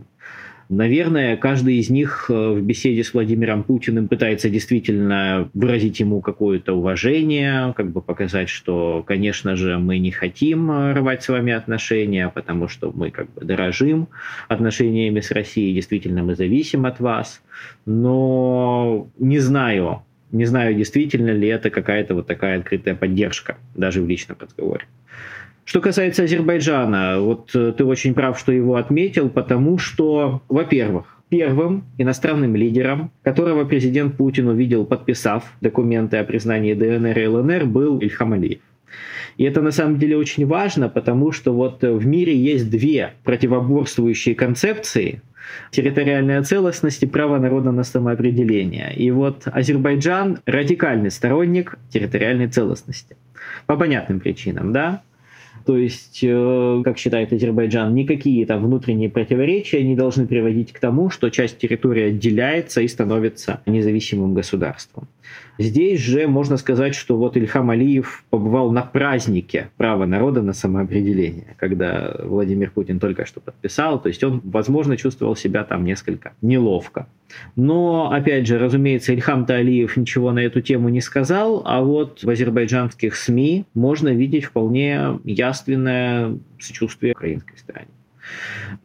Наверное, 0.71 1.35
каждый 1.35 1.79
из 1.79 1.89
них 1.89 2.27
э, 2.29 2.33
в 2.33 2.61
беседе 2.61 3.03
с 3.03 3.13
Владимиром 3.13 3.63
Путиным 3.63 4.07
пытается 4.07 4.49
действительно 4.49 5.49
выразить 5.53 5.99
ему 5.99 6.21
какое-то 6.21 6.71
уважение, 6.71 7.73
как 7.75 7.91
бы 7.91 8.01
показать, 8.01 8.47
что, 8.47 9.03
конечно 9.05 9.57
же, 9.57 9.77
мы 9.77 9.99
не 9.99 10.11
хотим 10.11 10.71
э, 10.71 10.93
рвать 10.93 11.23
с 11.23 11.27
вами 11.27 11.51
отношения, 11.51 12.31
потому 12.33 12.69
что 12.69 12.93
мы 12.93 13.11
как 13.11 13.29
бы 13.33 13.43
дорожим 13.43 14.07
отношениями 14.47 15.19
с 15.19 15.31
Россией, 15.31 15.73
действительно 15.73 16.23
мы 16.23 16.35
зависим 16.35 16.85
от 16.85 17.01
вас. 17.01 17.41
Но 17.85 19.09
не 19.19 19.39
знаю, 19.39 20.03
не 20.31 20.45
знаю, 20.45 20.73
действительно 20.73 21.31
ли 21.31 21.49
это 21.49 21.69
какая-то 21.69 22.15
вот 22.15 22.27
такая 22.27 22.59
открытая 22.59 22.95
поддержка, 22.95 23.57
даже 23.75 24.01
в 24.01 24.07
личном 24.07 24.37
разговоре. 24.39 24.85
Что 25.63 25.79
касается 25.79 26.23
Азербайджана, 26.23 27.19
вот 27.19 27.51
э, 27.55 27.73
ты 27.77 27.85
очень 27.85 28.13
прав, 28.13 28.39
что 28.39 28.51
его 28.51 28.75
отметил, 28.75 29.29
потому 29.29 29.77
что, 29.77 30.41
во-первых, 30.49 31.17
первым 31.29 31.85
иностранным 31.97 32.55
лидером, 32.55 33.11
которого 33.23 33.63
президент 33.63 34.17
Путин 34.17 34.47
увидел, 34.47 34.85
подписав 34.85 35.53
документы 35.61 36.17
о 36.17 36.23
признании 36.23 36.73
ДНР 36.73 37.17
и 37.17 37.27
ЛНР, 37.27 37.65
был 37.65 37.99
Ильхам 37.99 38.33
Алиев. 38.33 38.59
И 39.37 39.45
это 39.45 39.61
на 39.61 39.71
самом 39.71 39.97
деле 39.97 40.17
очень 40.17 40.45
важно, 40.45 40.89
потому 40.89 41.31
что 41.31 41.53
вот 41.53 41.81
в 41.81 42.05
мире 42.05 42.35
есть 42.35 42.69
две 42.69 43.13
противоборствующие 43.23 44.35
концепции, 44.35 45.21
территориальная 45.71 46.43
целостность 46.43 47.01
и 47.03 47.07
право 47.07 47.37
народа 47.37 47.71
на 47.71 47.83
самоопределение. 47.83 48.93
И 48.95 49.09
вот 49.11 49.43
Азербайджан 49.45 50.39
радикальный 50.45 51.11
сторонник 51.11 51.77
территориальной 51.89 52.47
целостности. 52.47 53.15
По 53.65 53.77
понятным 53.77 54.19
причинам, 54.19 54.73
да? 54.73 55.01
То 55.65 55.77
есть, 55.77 56.19
э, 56.23 56.81
как 56.83 56.97
считает 56.97 57.33
Азербайджан, 57.33 57.93
никакие 57.93 58.45
там 58.45 58.63
внутренние 58.63 59.09
противоречия 59.09 59.83
не 59.83 59.95
должны 59.95 60.27
приводить 60.27 60.71
к 60.71 60.79
тому, 60.79 61.09
что 61.09 61.29
часть 61.29 61.57
территории 61.57 62.09
отделяется 62.09 62.81
и 62.81 62.87
становится 62.87 63.61
независимым 63.65 64.33
государством. 64.33 65.07
Здесь 65.57 65.99
же 65.99 66.27
можно 66.27 66.57
сказать, 66.57 66.95
что 66.95 67.17
вот 67.17 67.37
Ильхам 67.37 67.69
Алиев 67.69 68.23
побывал 68.29 68.71
на 68.71 68.81
празднике 68.81 69.69
права 69.77 70.05
народа 70.05 70.41
на 70.41 70.53
самоопределение, 70.53 71.55
когда 71.57 72.15
Владимир 72.23 72.71
Путин 72.71 72.99
только 72.99 73.25
что 73.25 73.41
подписал, 73.41 74.01
то 74.01 74.07
есть 74.07 74.23
он, 74.23 74.41
возможно, 74.43 74.97
чувствовал 74.97 75.35
себя 75.35 75.63
там 75.63 75.83
несколько 75.83 76.33
неловко. 76.41 77.07
Но, 77.55 78.11
опять 78.11 78.47
же, 78.47 78.59
разумеется, 78.59 79.13
Ильхам 79.13 79.45
Алиев 79.47 79.97
ничего 79.97 80.31
на 80.31 80.39
эту 80.39 80.61
тему 80.61 80.89
не 80.89 81.01
сказал, 81.01 81.61
а 81.65 81.81
вот 81.81 82.23
в 82.23 82.29
азербайджанских 82.29 83.15
СМИ 83.15 83.65
можно 83.73 84.09
видеть 84.09 84.45
вполне 84.45 85.19
яственное 85.23 86.37
сочувствие 86.59 87.13
украинской 87.13 87.57
стороне 87.57 87.87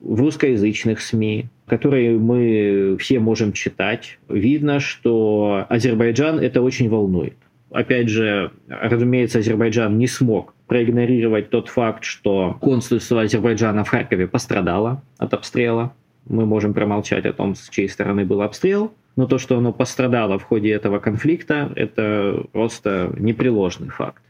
в 0.01 0.21
русскоязычных 0.21 1.01
СМИ, 1.01 1.47
которые 1.67 2.19
мы 2.19 2.97
все 2.99 3.19
можем 3.19 3.53
читать, 3.53 4.19
видно, 4.29 4.81
что 4.81 5.67
Азербайджан 5.69 6.39
это 6.39 6.63
очень 6.63 6.89
волнует. 6.89 7.37
Опять 7.71 8.09
же, 8.09 8.53
разумеется, 8.69 9.41
Азербайджан 9.41 9.99
не 9.99 10.07
смог 10.07 10.55
проигнорировать 10.67 11.51
тот 11.51 11.69
факт, 11.69 12.05
что 12.05 12.57
консульство 12.61 13.23
Азербайджана 13.23 13.85
в 13.85 13.89
Харькове 13.89 14.27
пострадало 14.27 15.03
от 15.19 15.35
обстрела. 15.35 15.93
Мы 16.29 16.47
можем 16.47 16.75
промолчать 16.75 17.25
о 17.27 17.33
том, 17.33 17.55
с 17.55 17.69
чьей 17.69 17.89
стороны 17.89 18.25
был 18.25 18.43
обстрел, 18.43 18.93
но 19.17 19.27
то, 19.27 19.39
что 19.39 19.59
оно 19.59 19.73
пострадало 19.73 20.39
в 20.39 20.45
ходе 20.45 20.71
этого 20.71 20.99
конфликта, 20.99 21.73
это 21.77 22.45
просто 22.53 23.13
непреложный 23.17 23.89
факт. 23.89 24.23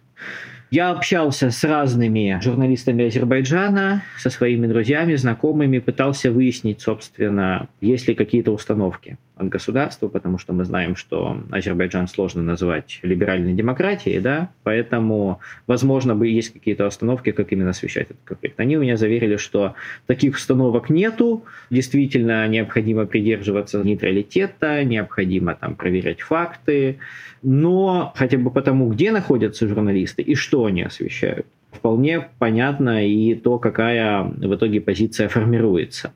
Я 0.70 0.90
общался 0.90 1.50
с 1.50 1.62
разными 1.62 2.38
журналистами 2.42 3.06
Азербайджана, 3.06 4.02
со 4.18 4.30
своими 4.30 4.66
друзьями, 4.66 5.14
знакомыми, 5.14 5.78
пытался 5.78 6.30
выяснить, 6.32 6.80
собственно, 6.80 7.68
есть 7.80 8.08
ли 8.08 8.14
какие-то 8.14 8.50
установки 8.50 9.16
от 9.36 9.48
государства, 9.48 10.08
потому 10.08 10.38
что 10.38 10.54
мы 10.54 10.64
знаем, 10.64 10.96
что 10.96 11.42
Азербайджан 11.50 12.08
сложно 12.08 12.42
назвать 12.42 12.98
либеральной 13.02 13.52
демократией, 13.52 14.18
да, 14.18 14.50
поэтому, 14.62 15.40
возможно, 15.66 16.14
бы 16.14 16.26
есть 16.26 16.52
какие-то 16.52 16.86
установки, 16.86 17.32
как 17.32 17.52
именно 17.52 17.70
освещать 17.70 18.06
этот 18.10 18.22
конфликт. 18.24 18.58
Они 18.58 18.78
у 18.78 18.80
меня 18.80 18.96
заверили, 18.96 19.36
что 19.36 19.74
таких 20.06 20.36
установок 20.36 20.88
нету, 20.88 21.44
действительно 21.68 22.48
необходимо 22.48 23.04
придерживаться 23.04 23.82
нейтралитета, 23.82 24.82
необходимо 24.84 25.54
там 25.54 25.76
проверять 25.76 26.22
факты, 26.22 26.98
но 27.42 28.12
хотя 28.16 28.38
бы 28.38 28.50
потому, 28.50 28.88
где 28.88 29.12
находятся 29.12 29.68
журналисты 29.68 30.22
и 30.22 30.34
что 30.34 30.64
они 30.64 30.82
освещают, 30.82 31.46
вполне 31.70 32.28
понятно 32.38 33.06
и 33.06 33.34
то, 33.34 33.58
какая 33.58 34.22
в 34.22 34.54
итоге 34.54 34.80
позиция 34.80 35.28
формируется. 35.28 36.12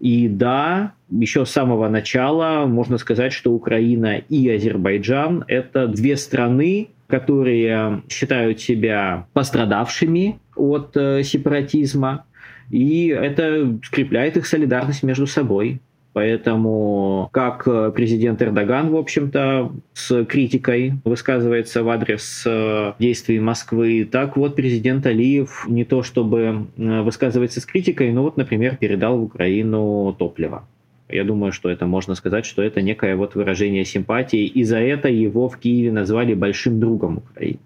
И 0.00 0.28
да, 0.28 0.92
еще 1.10 1.46
с 1.46 1.50
самого 1.50 1.88
начала 1.88 2.66
можно 2.66 2.98
сказать, 2.98 3.32
что 3.32 3.52
Украина 3.52 4.18
и 4.18 4.48
Азербайджан– 4.50 5.44
это 5.48 5.86
две 5.86 6.16
страны, 6.16 6.88
которые 7.06 8.02
считают 8.08 8.60
себя 8.60 9.26
пострадавшими 9.32 10.38
от 10.56 10.96
э, 10.96 11.22
сепаратизма, 11.22 12.24
и 12.70 13.08
это 13.08 13.78
скрепляет 13.84 14.36
их 14.36 14.46
солидарность 14.46 15.02
между 15.02 15.26
собой. 15.26 15.80
Поэтому 16.16 17.28
как 17.30 17.68
э, 17.68 17.92
президент 17.94 18.40
Эрдоган, 18.40 18.88
в 18.88 18.96
общем-то, 18.96 19.70
с 19.92 20.24
критикой 20.24 20.94
высказывается 21.04 21.82
в 21.82 21.90
адрес 21.90 22.42
э, 22.46 22.94
действий 22.98 23.38
Москвы, 23.38 24.08
так 24.10 24.38
вот 24.38 24.56
президент 24.56 25.04
Алиев 25.04 25.66
не 25.68 25.84
то 25.84 26.02
чтобы 26.02 26.68
э, 26.78 27.02
высказывается 27.02 27.60
с 27.60 27.66
критикой, 27.66 28.14
но 28.14 28.22
вот, 28.22 28.38
например, 28.38 28.76
передал 28.76 29.18
в 29.18 29.24
Украину 29.24 30.16
топливо. 30.18 30.66
Я 31.10 31.22
думаю, 31.22 31.52
что 31.52 31.68
это 31.68 31.84
можно 31.84 32.14
сказать, 32.14 32.46
что 32.46 32.62
это 32.62 32.80
некое 32.80 33.14
вот 33.14 33.34
выражение 33.34 33.84
симпатии, 33.84 34.46
и 34.46 34.64
за 34.64 34.78
это 34.78 35.10
его 35.10 35.50
в 35.50 35.58
Киеве 35.58 35.92
назвали 35.92 36.32
большим 36.32 36.80
другом 36.80 37.18
Украины. 37.18 37.58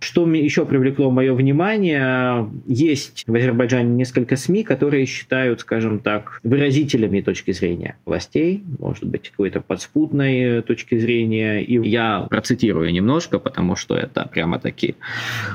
Что 0.00 0.26
еще 0.26 0.64
привлекло 0.64 1.10
мое 1.10 1.34
внимание, 1.34 2.50
есть 2.66 3.24
в 3.26 3.34
Азербайджане 3.34 3.90
несколько 3.90 4.36
СМИ, 4.36 4.64
которые 4.64 5.04
считают, 5.04 5.60
скажем 5.60 5.98
так, 5.98 6.40
выразителями 6.42 7.20
точки 7.20 7.52
зрения 7.52 7.96
властей, 8.06 8.64
может 8.78 9.04
быть, 9.04 9.28
какой-то 9.28 9.60
подспутной 9.60 10.62
точки 10.62 10.98
зрения. 10.98 11.62
И 11.62 11.86
я 11.86 12.26
процитирую 12.30 12.90
немножко, 12.92 13.38
потому 13.38 13.76
что 13.76 13.94
это 13.94 14.26
прямо-таки 14.32 14.94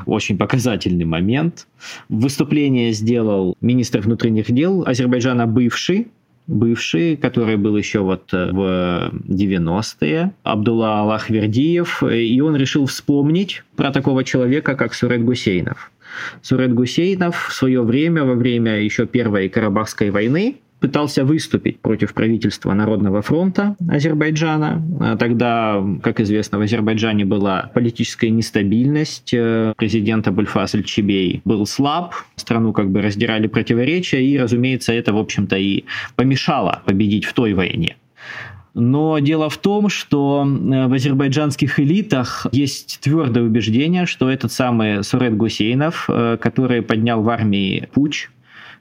очень 0.06 0.38
показательный 0.38 1.06
момент. 1.06 1.68
Выступление 2.10 2.92
сделал 2.92 3.58
министр 3.62 4.02
внутренних 4.02 4.52
дел 4.52 4.84
Азербайджана 4.86 5.48
бывший, 5.48 6.08
бывший, 6.48 7.18
который 7.18 7.58
был 7.58 7.76
еще 7.78 8.00
вот 8.00 8.34
э, 8.34 8.52
в 8.52 9.12
90-е, 9.28 10.32
Абдулла 10.44 11.00
Аллахвердиев, 11.00 12.04
и 12.04 12.42
он 12.42 12.56
решил 12.56 12.86
вспомнить 12.86 13.64
про 13.76 13.92
такого 13.92 14.24
человека, 14.24 14.76
как 14.76 14.94
Сурет 14.94 15.24
Гусейнов. 15.24 15.92
Сурет 16.42 16.74
Гусейнов 16.74 17.48
в 17.50 17.54
свое 17.54 17.82
время, 17.82 18.24
во 18.24 18.36
время 18.36 18.80
еще 18.82 19.06
Первой 19.06 19.50
Карабахской 19.50 20.12
войны, 20.12 20.58
пытался 20.80 21.26
выступить 21.26 21.80
против 21.80 22.14
правительства 22.14 22.74
Народного 22.74 23.22
фронта 23.22 23.76
Азербайджана. 23.90 24.84
А 25.00 25.18
тогда, 25.18 25.84
как 26.04 26.20
известно, 26.20 26.60
в 26.60 26.62
Азербайджане 26.62 27.26
была 27.26 27.72
политическая 27.74 28.30
нестабильность. 28.30 29.34
Э, 29.34 29.74
президент 29.78 30.28
Абульфас 30.28 30.76
Аль-Чебей 30.76 31.42
был 31.46 31.66
слаб, 31.66 32.14
страну 32.36 32.74
как 32.74 32.90
бы 32.92 33.02
раздирали 33.02 33.48
противоречия, 33.48 34.24
и, 34.24 34.38
разумеется, 34.38 34.94
это, 34.94 35.14
в 35.14 35.18
общем-то, 35.18 35.58
и 35.58 35.86
помешало 36.16 36.82
победить 36.86 37.26
в 37.26 37.34
той 37.34 37.54
войне. 37.54 37.96
Но 38.76 39.20
дело 39.20 39.50
в 39.50 39.58
том, 39.58 39.88
что 39.88 40.46
э, 40.46 40.88
в 40.88 40.94
азербайджанских 40.94 41.80
элитах 41.80 42.46
есть 42.52 43.00
твердое 43.02 43.46
убеждение, 43.46 44.06
что 44.06 44.30
этот 44.30 44.52
самый 44.52 45.02
Сурет 45.04 45.38
Гусейнов, 45.38 46.06
э, 46.10 46.38
который 46.40 46.82
поднял 46.82 47.22
в 47.24 47.30
армии 47.30 47.88
путь, 47.94 48.30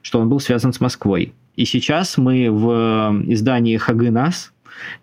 что 0.01 0.19
он 0.19 0.27
был 0.27 0.41
связан 0.41 0.73
с 0.73 0.81
Москвой. 0.81 1.33
И 1.55 1.65
сейчас 1.65 2.17
мы 2.17 2.49
в 2.51 2.69
э, 2.69 3.31
издании 3.33 3.77
Хагынас 3.77 4.53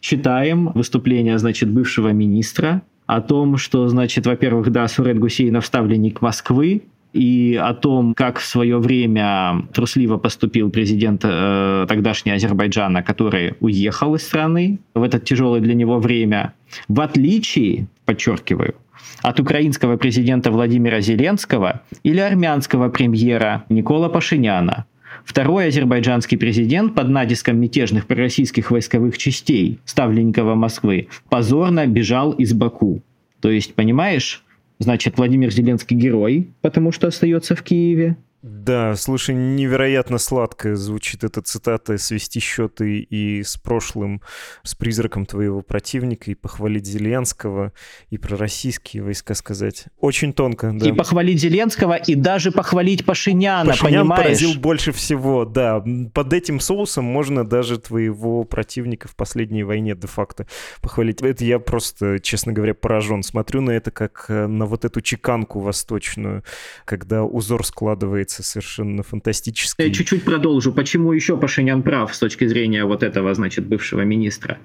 читаем 0.00 0.70
выступление, 0.74 1.38
значит, 1.38 1.70
бывшего 1.70 2.08
министра 2.08 2.82
о 3.06 3.20
том, 3.20 3.56
что, 3.56 3.88
значит, 3.88 4.26
во-первых, 4.26 4.70
да, 4.70 4.86
Сурет 4.88 5.18
Гусейнов 5.18 5.66
ставленник 5.66 6.20
Москвы, 6.20 6.82
и 7.12 7.60
о 7.62 7.74
том, 7.74 8.14
как 8.14 8.38
в 8.38 8.44
свое 8.44 8.78
время 8.78 9.66
трусливо 9.74 10.16
поступил 10.16 10.70
президент 10.70 11.22
э, 11.24 11.84
тогдашнего 11.88 12.36
Азербайджана, 12.36 13.02
который 13.02 13.54
уехал 13.60 14.14
из 14.14 14.22
страны 14.22 14.78
в 14.94 15.02
это 15.02 15.20
тяжелое 15.20 15.60
для 15.60 15.74
него 15.74 15.98
время, 15.98 16.54
в 16.88 17.00
отличие, 17.00 17.86
подчеркиваю, 18.06 18.76
от 19.20 19.40
украинского 19.40 19.96
президента 19.96 20.50
Владимира 20.50 21.00
Зеленского 21.00 21.82
или 22.02 22.20
армянского 22.20 22.88
премьера 22.88 23.64
Никола 23.68 24.08
Пашиняна, 24.08 24.86
Второй 25.24 25.68
азербайджанский 25.68 26.36
президент 26.36 26.94
под 26.94 27.08
натиском 27.08 27.58
мятежных 27.60 28.06
пророссийских 28.06 28.70
войсковых 28.70 29.16
частей, 29.18 29.78
ставленников 29.84 30.56
Москвы, 30.56 31.08
позорно 31.28 31.86
бежал 31.86 32.32
из 32.32 32.52
Баку. 32.52 33.02
То 33.40 33.50
есть, 33.50 33.74
понимаешь, 33.74 34.44
значит, 34.78 35.16
Владимир 35.16 35.50
Зеленский 35.50 35.96
герой, 35.96 36.50
потому 36.60 36.92
что 36.92 37.08
остается 37.08 37.54
в 37.54 37.62
Киеве. 37.62 38.16
Да, 38.42 38.96
слушай, 38.96 39.36
невероятно 39.36 40.18
сладко 40.18 40.74
звучит 40.74 41.22
эта 41.22 41.42
цитата 41.42 41.96
«свести 41.96 42.40
счеты 42.40 42.98
и 42.98 43.44
с 43.44 43.56
прошлым, 43.56 44.20
с 44.64 44.74
призраком 44.74 45.26
твоего 45.26 45.62
противника, 45.62 46.32
и 46.32 46.34
похвалить 46.34 46.84
Зеленского, 46.84 47.72
и 48.10 48.18
про 48.18 48.36
российские 48.36 49.04
войска 49.04 49.34
сказать». 49.34 49.84
Очень 50.00 50.32
тонко, 50.32 50.72
да. 50.74 50.88
И 50.88 50.92
похвалить 50.92 51.40
Зеленского, 51.40 51.94
и 51.94 52.16
даже 52.16 52.50
похвалить 52.50 53.06
Пашиняна, 53.06 53.70
Пашинян 53.70 54.02
понимаешь? 54.02 54.24
поразил 54.24 54.54
больше 54.58 54.90
всего, 54.90 55.44
да. 55.44 55.84
Под 56.12 56.32
этим 56.32 56.58
соусом 56.58 57.04
можно 57.04 57.46
даже 57.46 57.78
твоего 57.78 58.42
противника 58.42 59.06
в 59.06 59.14
последней 59.14 59.62
войне 59.62 59.94
де-факто 59.94 60.48
похвалить. 60.80 61.22
Это 61.22 61.44
я 61.44 61.60
просто, 61.60 62.18
честно 62.18 62.52
говоря, 62.52 62.74
поражен. 62.74 63.22
Смотрю 63.22 63.60
на 63.60 63.70
это 63.70 63.92
как 63.92 64.24
э, 64.28 64.48
на 64.48 64.66
вот 64.66 64.84
эту 64.84 65.00
чеканку 65.00 65.60
восточную, 65.60 66.42
когда 66.84 67.22
узор 67.22 67.64
складывается 67.64 68.31
является 68.32 68.42
совершенно 68.42 69.02
фантастической. 69.02 69.88
Я 69.88 69.92
чуть-чуть 69.92 70.24
продолжу. 70.24 70.72
Почему 70.72 71.12
еще 71.12 71.36
Пашинян 71.36 71.82
прав 71.82 72.14
с 72.14 72.18
точки 72.18 72.46
зрения 72.46 72.84
вот 72.84 73.02
этого, 73.02 73.34
значит, 73.34 73.66
бывшего 73.66 74.02
министра? 74.02 74.58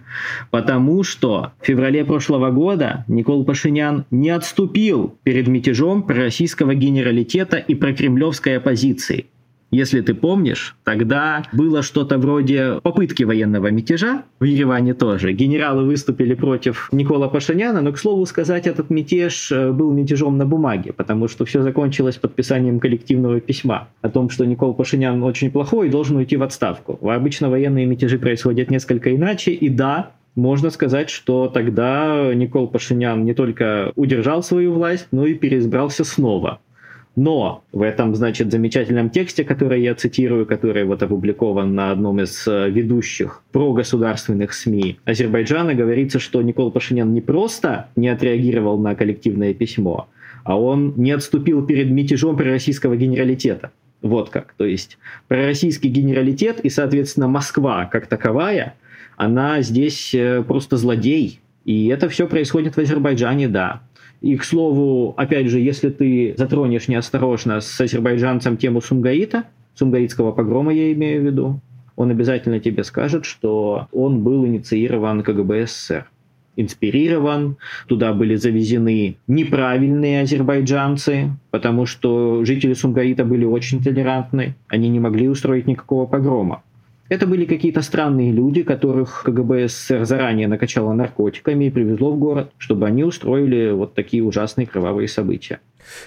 Потому 0.51 1.03
что 1.03 1.51
в 1.62 1.65
феврале 1.65 2.06
прошлого 2.06 2.51
года 2.51 3.06
Никол 3.08 3.45
Пашинян 3.45 4.06
не 4.12 4.30
отступил 4.30 5.17
перед 5.23 5.47
мятежом 5.47 6.03
пророссийского 6.03 6.75
генералитета 6.75 7.58
и 7.58 7.75
прокремлевской 7.75 8.58
оппозиции. 8.58 9.27
Если 9.69 9.99
ты 9.99 10.13
помнишь, 10.13 10.77
тогда 10.86 11.43
было 11.51 11.82
что-то 11.82 12.17
вроде 12.17 12.80
попытки 12.84 13.23
военного 13.23 13.69
мятежа, 13.69 14.23
в 14.39 14.45
Ереване 14.45 14.93
тоже. 14.93 15.34
Генералы 15.34 15.84
выступили 15.84 16.36
против 16.36 16.88
Никола 16.93 17.27
Пашиняна, 17.27 17.82
но, 17.82 17.91
к 17.91 17.97
слову 17.97 18.25
сказать, 18.25 18.65
этот 18.65 18.89
мятеж 18.89 19.51
э, 19.51 19.71
был 19.73 19.91
мятежом 19.91 20.38
на 20.38 20.45
бумаге, 20.45 20.93
потому 20.93 21.27
что 21.27 21.43
все 21.43 21.62
закончилось 21.62 22.15
подписанием 22.15 22.80
коллективного 22.80 23.41
письма 23.41 23.89
о 24.01 24.10
том, 24.10 24.30
что 24.30 24.45
Никол 24.45 24.73
Пашинян 24.73 25.21
очень 25.23 25.51
плохой 25.51 25.88
и 25.88 25.91
должен 25.91 26.15
уйти 26.15 26.38
в 26.38 26.43
отставку. 26.43 26.97
Обычно 27.01 27.49
военные 27.49 27.86
мятежи 27.86 28.17
происходят 28.19 28.71
несколько 28.71 29.13
иначе, 29.13 29.51
и 29.51 29.67
да, 29.67 30.12
можно 30.38 30.69
сказать, 30.69 31.10
что 31.10 31.47
тогда 31.47 32.32
Никол 32.34 32.67
Пашинян 32.67 33.25
не 33.25 33.34
только 33.34 33.91
удержал 33.95 34.43
свою 34.43 34.71
власть, 34.71 35.08
но 35.12 35.25
и 35.25 35.34
переизбрался 35.34 36.06
снова. 36.06 36.60
Но 37.17 37.63
в 37.71 37.82
этом, 37.82 38.15
значит, 38.15 38.51
замечательном 38.51 39.10
тексте, 39.10 39.43
который 39.43 39.82
я 39.82 39.95
цитирую, 39.95 40.45
который 40.45 40.84
вот 40.86 41.01
опубликован 41.01 41.73
на 41.73 41.89
одном 41.91 42.21
из 42.21 42.47
э, 42.47 42.69
ведущих 42.69 43.41
прогосударственных 43.51 44.53
СМИ 44.53 44.99
Азербайджана, 45.03 45.73
говорится, 45.73 46.19
что 46.19 46.43
Никол 46.43 46.69
Пашинян 46.71 47.12
не 47.12 47.21
просто 47.21 47.89
не 47.95 48.08
отреагировал 48.08 48.77
на 48.77 48.93
коллективное 48.93 49.56
письмо, 49.56 50.08
а 50.43 50.62
он 50.62 50.93
не 50.95 51.10
отступил 51.10 51.65
перед 51.65 51.89
мятежом 51.89 52.38
пророссийского 52.38 52.95
генералитета. 52.95 53.71
Вот 54.03 54.30
как. 54.30 54.53
То 54.56 54.65
есть 54.65 54.99
пророссийский 55.27 55.89
генералитет 55.89 56.60
и, 56.60 56.69
соответственно, 56.69 57.27
Москва 57.27 57.86
как 57.86 58.06
таковая, 58.06 58.75
она 59.15 59.63
здесь 59.63 60.13
э, 60.13 60.43
просто 60.47 60.77
злодей. 60.77 61.39
И 61.65 61.88
это 61.88 62.10
все 62.10 62.27
происходит 62.27 62.75
в 62.75 62.80
Азербайджане, 62.80 63.47
да. 63.47 63.82
И, 64.21 64.36
к 64.36 64.43
слову, 64.43 65.13
опять 65.17 65.47
же, 65.47 65.60
если 65.60 65.89
ты 65.89 66.34
затронешь 66.38 66.88
неосторожно 66.88 67.62
с 67.62 67.80
азербайджанцем 67.80 68.58
тему 68.58 68.82
Сумгаита, 68.82 69.43
сумгаитского 69.75 70.32
погрома 70.32 70.73
я 70.73 70.91
имею 70.93 71.21
в 71.21 71.25
виду, 71.25 71.62
он 71.95 72.10
обязательно 72.12 72.60
тебе 72.60 72.84
скажет, 72.84 73.25
что 73.25 73.88
он 73.91 74.23
был 74.23 74.45
инициирован 74.45 75.23
КГБ 75.23 75.67
СССР 75.67 76.08
инспирирован, 76.58 77.58
туда 77.88 78.13
были 78.13 78.36
завезены 78.36 79.17
неправильные 79.27 80.23
азербайджанцы, 80.23 81.30
потому 81.51 81.86
что 81.86 82.43
жители 82.43 82.73
Сумгаита 82.73 83.23
были 83.23 83.45
очень 83.45 83.82
толерантны, 83.82 84.56
они 84.67 84.89
не 84.89 84.99
могли 84.99 85.30
устроить 85.30 85.67
никакого 85.67 86.08
погрома. 86.08 86.63
Это 87.10 87.26
были 87.26 87.46
какие-то 87.46 87.82
странные 87.82 88.32
люди, 88.32 88.63
которых 88.63 89.24
КГБ 89.24 89.70
СССР 89.70 90.06
заранее 90.06 90.48
накачало 90.48 90.91
наркотиками 90.93 91.65
и 91.65 91.70
привезло 91.70 92.12
в 92.12 92.20
город, 92.20 92.52
чтобы 92.58 92.86
они 92.86 93.04
устроили 93.04 93.72
вот 93.72 93.93
такие 93.93 94.24
ужасные 94.24 94.67
кровавые 94.67 95.08
события. 95.08 95.62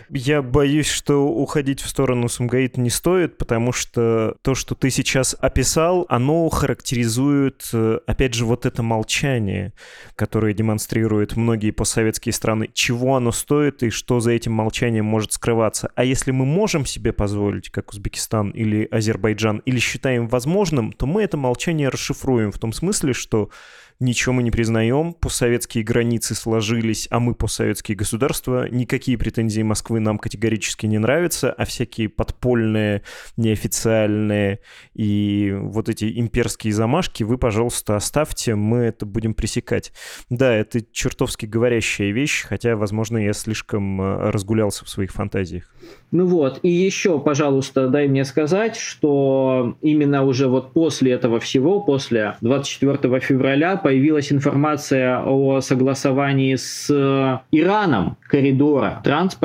Я 0.08 0.42
боюсь, 0.42 0.88
что 0.88 1.26
уходить 1.26 1.80
в 1.80 1.88
сторону 1.88 2.28
Сумгаита 2.28 2.80
не 2.80 2.90
стоит, 2.90 3.38
потому 3.38 3.72
что 3.72 4.36
то, 4.42 4.54
что 4.54 4.74
ты 4.74 4.90
сейчас 4.90 5.36
описал, 5.38 6.06
оно 6.08 6.48
характеризует, 6.48 7.68
э, 7.72 8.00
опять 8.06 8.34
же, 8.34 8.44
вот 8.44 8.66
это 8.66 8.82
молчание, 8.82 9.72
которое 10.16 10.52
демонстрируют 10.52 11.36
многие 11.36 11.70
постсоветские 11.70 12.32
страны. 12.32 12.68
Чего 12.72 13.16
оно 13.16 13.32
стоит 13.32 13.82
и 13.82 13.90
что 13.90 14.20
за 14.20 14.32
этим 14.32 14.52
молчанием 14.52 15.04
может 15.04 15.32
скрываться. 15.32 15.90
А 15.94 16.04
если 16.04 16.30
мы 16.30 16.44
можем 16.44 16.86
себе 16.86 17.12
позволить, 17.12 17.70
как 17.70 17.90
Узбекистан 17.90 18.50
или 18.50 18.86
Азербайджан, 18.90 19.58
или 19.64 19.78
считаем 19.78 20.28
возможным, 20.28 20.92
то 20.92 21.06
мы 21.06 21.22
это 21.22 21.36
молчание 21.36 21.88
расшифруем 21.88 22.52
в 22.52 22.58
том 22.58 22.72
смысле, 22.72 23.12
что 23.12 23.50
ничего 24.00 24.32
мы 24.34 24.42
не 24.42 24.50
признаем, 24.50 25.12
постсоветские 25.12 25.84
границы 25.84 26.34
сложились, 26.34 27.06
а 27.10 27.20
мы 27.20 27.34
постсоветские 27.34 27.96
государства, 27.96 28.68
никакие 28.68 29.18
претензии 29.18 29.62
Москвы 29.70 30.00
нам 30.00 30.18
категорически 30.18 30.86
не 30.86 30.98
нравятся, 30.98 31.52
а 31.52 31.64
всякие 31.64 32.08
подпольные, 32.08 33.02
неофициальные 33.36 34.58
и 34.94 35.54
вот 35.56 35.88
эти 35.88 36.18
имперские 36.18 36.72
замашки 36.72 37.22
вы, 37.22 37.38
пожалуйста, 37.38 37.94
оставьте, 37.94 38.56
мы 38.56 38.78
это 38.78 39.06
будем 39.06 39.32
пресекать. 39.32 39.92
Да, 40.28 40.52
это 40.52 40.80
чертовски 40.80 41.46
говорящая 41.46 42.10
вещь, 42.10 42.44
хотя, 42.48 42.74
возможно, 42.74 43.18
я 43.18 43.32
слишком 43.32 44.02
э, 44.02 44.30
разгулялся 44.30 44.84
в 44.84 44.88
своих 44.88 45.12
фантазиях. 45.12 45.72
Ну 46.10 46.26
вот, 46.26 46.58
и 46.64 46.68
еще, 46.68 47.20
пожалуйста, 47.20 47.86
дай 47.86 48.08
мне 48.08 48.24
сказать, 48.24 48.74
что 48.74 49.76
именно 49.82 50.24
уже 50.24 50.48
вот 50.48 50.72
после 50.72 51.12
этого 51.12 51.38
всего, 51.38 51.80
после 51.80 52.34
24 52.40 53.20
февраля 53.20 53.76
появилась 53.76 54.32
информация 54.32 55.22
о 55.24 55.60
согласовании 55.60 56.56
с 56.56 56.90
Ираном 57.52 58.16
коридора 58.26 59.00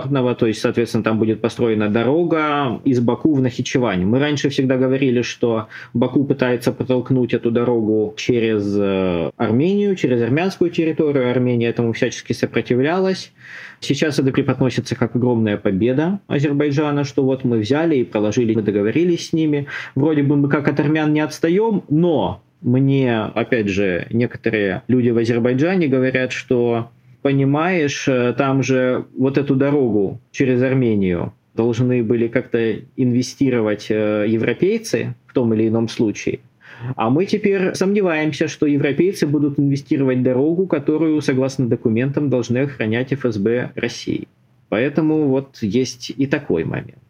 транспортного, 0.06 0.36
то 0.36 0.48
есть, 0.48 0.62
соответственно, 0.62 1.04
там 1.04 1.20
будет 1.20 1.42
построена 1.42 1.90
дорога 1.90 2.80
из 2.84 3.00
Баку 3.00 3.34
в 3.34 3.42
Нахичевань. 3.42 4.06
Мы 4.06 4.20
раньше 4.20 4.50
всегда 4.50 4.78
говорили, 4.78 5.22
что 5.22 5.68
Баку 5.94 6.24
пытается 6.24 6.72
протолкнуть 6.72 7.34
эту 7.34 7.52
дорогу 7.52 8.14
через 8.18 8.76
э, 8.78 9.32
Армению, 9.38 9.96
через 9.96 10.22
армянскую 10.22 10.70
территорию. 10.70 11.32
Армения 11.32 11.68
этому 11.68 11.94
всячески 11.94 12.34
сопротивлялась. 12.34 13.32
Сейчас 13.80 14.20
это 14.20 14.32
преподносится 14.32 14.96
как 14.96 15.16
огромная 15.16 15.58
победа 15.58 16.20
Азербайджана, 16.28 17.04
что 17.04 17.24
вот 17.24 17.44
мы 17.44 17.60
взяли 17.60 17.98
и 17.98 18.04
проложили, 18.04 18.56
мы 18.56 18.62
договорились 18.62 19.30
с 19.30 19.34
ними. 19.34 19.68
Вроде 19.96 20.24
бы 20.24 20.36
мы 20.36 20.50
как 20.50 20.68
от 20.68 20.80
армян 20.80 21.14
не 21.14 21.20
отстаем, 21.22 21.84
но 21.90 22.42
мне, 22.62 23.20
опять 23.36 23.68
же, 23.68 24.08
некоторые 24.10 24.82
люди 24.88 25.10
в 25.10 25.18
Азербайджане 25.18 25.88
говорят, 25.88 26.32
что 26.32 26.90
понимаешь, 27.26 28.08
э, 28.08 28.36
там 28.38 28.62
же 28.62 29.06
вот 29.18 29.40
эту 29.40 29.56
дорогу 29.56 30.20
через 30.30 30.62
Армению 30.62 31.34
должны 31.56 32.04
были 32.04 32.28
как-то 32.28 32.76
инвестировать 32.98 33.88
э, 33.90 34.26
европейцы 34.28 35.16
в 35.26 35.34
том 35.34 35.52
или 35.56 35.68
ином 35.68 35.88
случае. 35.88 36.38
А 36.96 37.10
мы 37.10 37.26
теперь 37.26 37.74
сомневаемся, 37.74 38.48
что 38.48 38.68
европейцы 38.68 39.26
будут 39.26 39.58
инвестировать 39.60 40.22
дорогу, 40.22 40.68
которую, 40.68 41.20
согласно 41.22 41.68
документам, 41.68 42.30
должны 42.30 42.60
охранять 42.60 43.12
ФСБ 43.12 43.72
России. 43.74 44.28
Поэтому 44.70 45.28
вот 45.28 45.58
есть 45.64 46.14
и 46.16 46.28
такой 46.28 46.64
момент. 46.64 47.05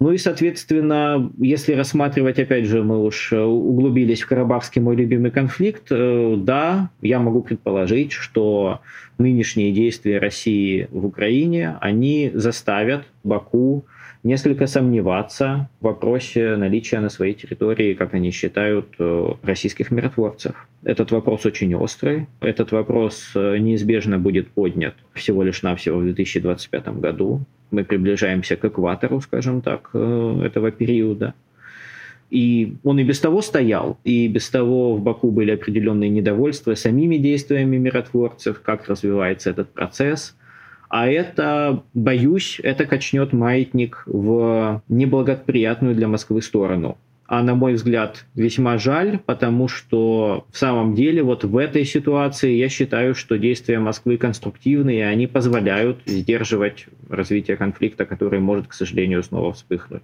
Ну 0.00 0.10
и, 0.10 0.18
соответственно, 0.18 1.30
если 1.38 1.72
рассматривать, 1.72 2.38
опять 2.38 2.66
же, 2.66 2.82
мы 2.82 3.02
уж 3.02 3.32
углубились 3.32 4.22
в 4.22 4.26
Карабахский 4.26 4.82
мой 4.82 4.96
любимый 4.96 5.30
конфликт, 5.30 5.86
э, 5.90 6.34
да, 6.36 6.90
я 7.00 7.20
могу 7.20 7.42
предположить, 7.42 8.12
что 8.12 8.80
нынешние 9.18 9.72
действия 9.72 10.18
России 10.18 10.88
в 10.90 11.06
Украине, 11.06 11.76
они 11.80 12.30
заставят 12.34 13.04
Баку 13.22 13.84
несколько 14.24 14.66
сомневаться 14.66 15.68
в 15.80 15.84
вопросе 15.84 16.56
наличия 16.56 16.98
на 16.98 17.10
своей 17.10 17.34
территории, 17.34 17.94
как 17.94 18.14
они 18.14 18.30
считают, 18.30 18.86
э, 18.98 19.34
российских 19.42 19.90
миротворцев. 19.90 20.66
Этот 20.82 21.12
вопрос 21.12 21.46
очень 21.46 21.74
острый. 21.74 22.26
Этот 22.40 22.72
вопрос 22.72 23.32
э, 23.34 23.58
неизбежно 23.58 24.18
будет 24.18 24.48
поднят 24.48 24.94
всего 25.12 25.42
лишь 25.42 25.62
навсего 25.62 25.98
в 25.98 26.04
2025 26.04 26.88
году. 27.00 27.42
Мы 27.74 27.84
приближаемся 27.84 28.56
к 28.56 28.64
экватору, 28.64 29.20
скажем 29.20 29.60
так, 29.60 29.90
э, 29.94 30.40
этого 30.44 30.70
периода. 30.70 31.34
И 32.30 32.76
он 32.82 32.98
и 32.98 33.04
без 33.04 33.20
того 33.20 33.42
стоял, 33.42 33.98
и 34.04 34.28
без 34.28 34.48
того 34.50 34.96
в 34.96 35.02
Баку 35.02 35.30
были 35.30 35.52
определенные 35.52 36.10
недовольства 36.10 36.74
самими 36.74 37.16
действиями 37.16 37.76
миротворцев, 37.76 38.60
как 38.62 38.88
развивается 38.88 39.50
этот 39.50 39.68
процесс– 39.72 40.36
а 40.96 41.08
это, 41.08 41.82
боюсь, 41.92 42.60
это 42.62 42.86
качнет 42.86 43.32
маятник 43.32 44.04
в 44.06 44.80
неблагоприятную 44.88 45.96
для 45.96 46.06
Москвы 46.06 46.40
сторону. 46.40 46.98
А 47.26 47.42
на 47.42 47.54
мой 47.54 47.74
взгляд, 47.74 48.26
весьма 48.34 48.76
жаль, 48.76 49.18
потому 49.18 49.66
что 49.66 50.46
в 50.50 50.58
самом 50.58 50.94
деле 50.94 51.22
вот 51.22 51.44
в 51.44 51.56
этой 51.56 51.84
ситуации 51.84 52.52
я 52.52 52.68
считаю, 52.68 53.14
что 53.14 53.38
действия 53.38 53.78
Москвы 53.78 54.18
конструктивные, 54.18 54.98
и 54.98 55.02
они 55.02 55.26
позволяют 55.26 56.00
сдерживать 56.04 56.86
развитие 57.08 57.56
конфликта, 57.56 58.04
который 58.04 58.40
может, 58.40 58.66
к 58.66 58.74
сожалению, 58.74 59.22
снова 59.22 59.54
вспыхнуть. 59.54 60.02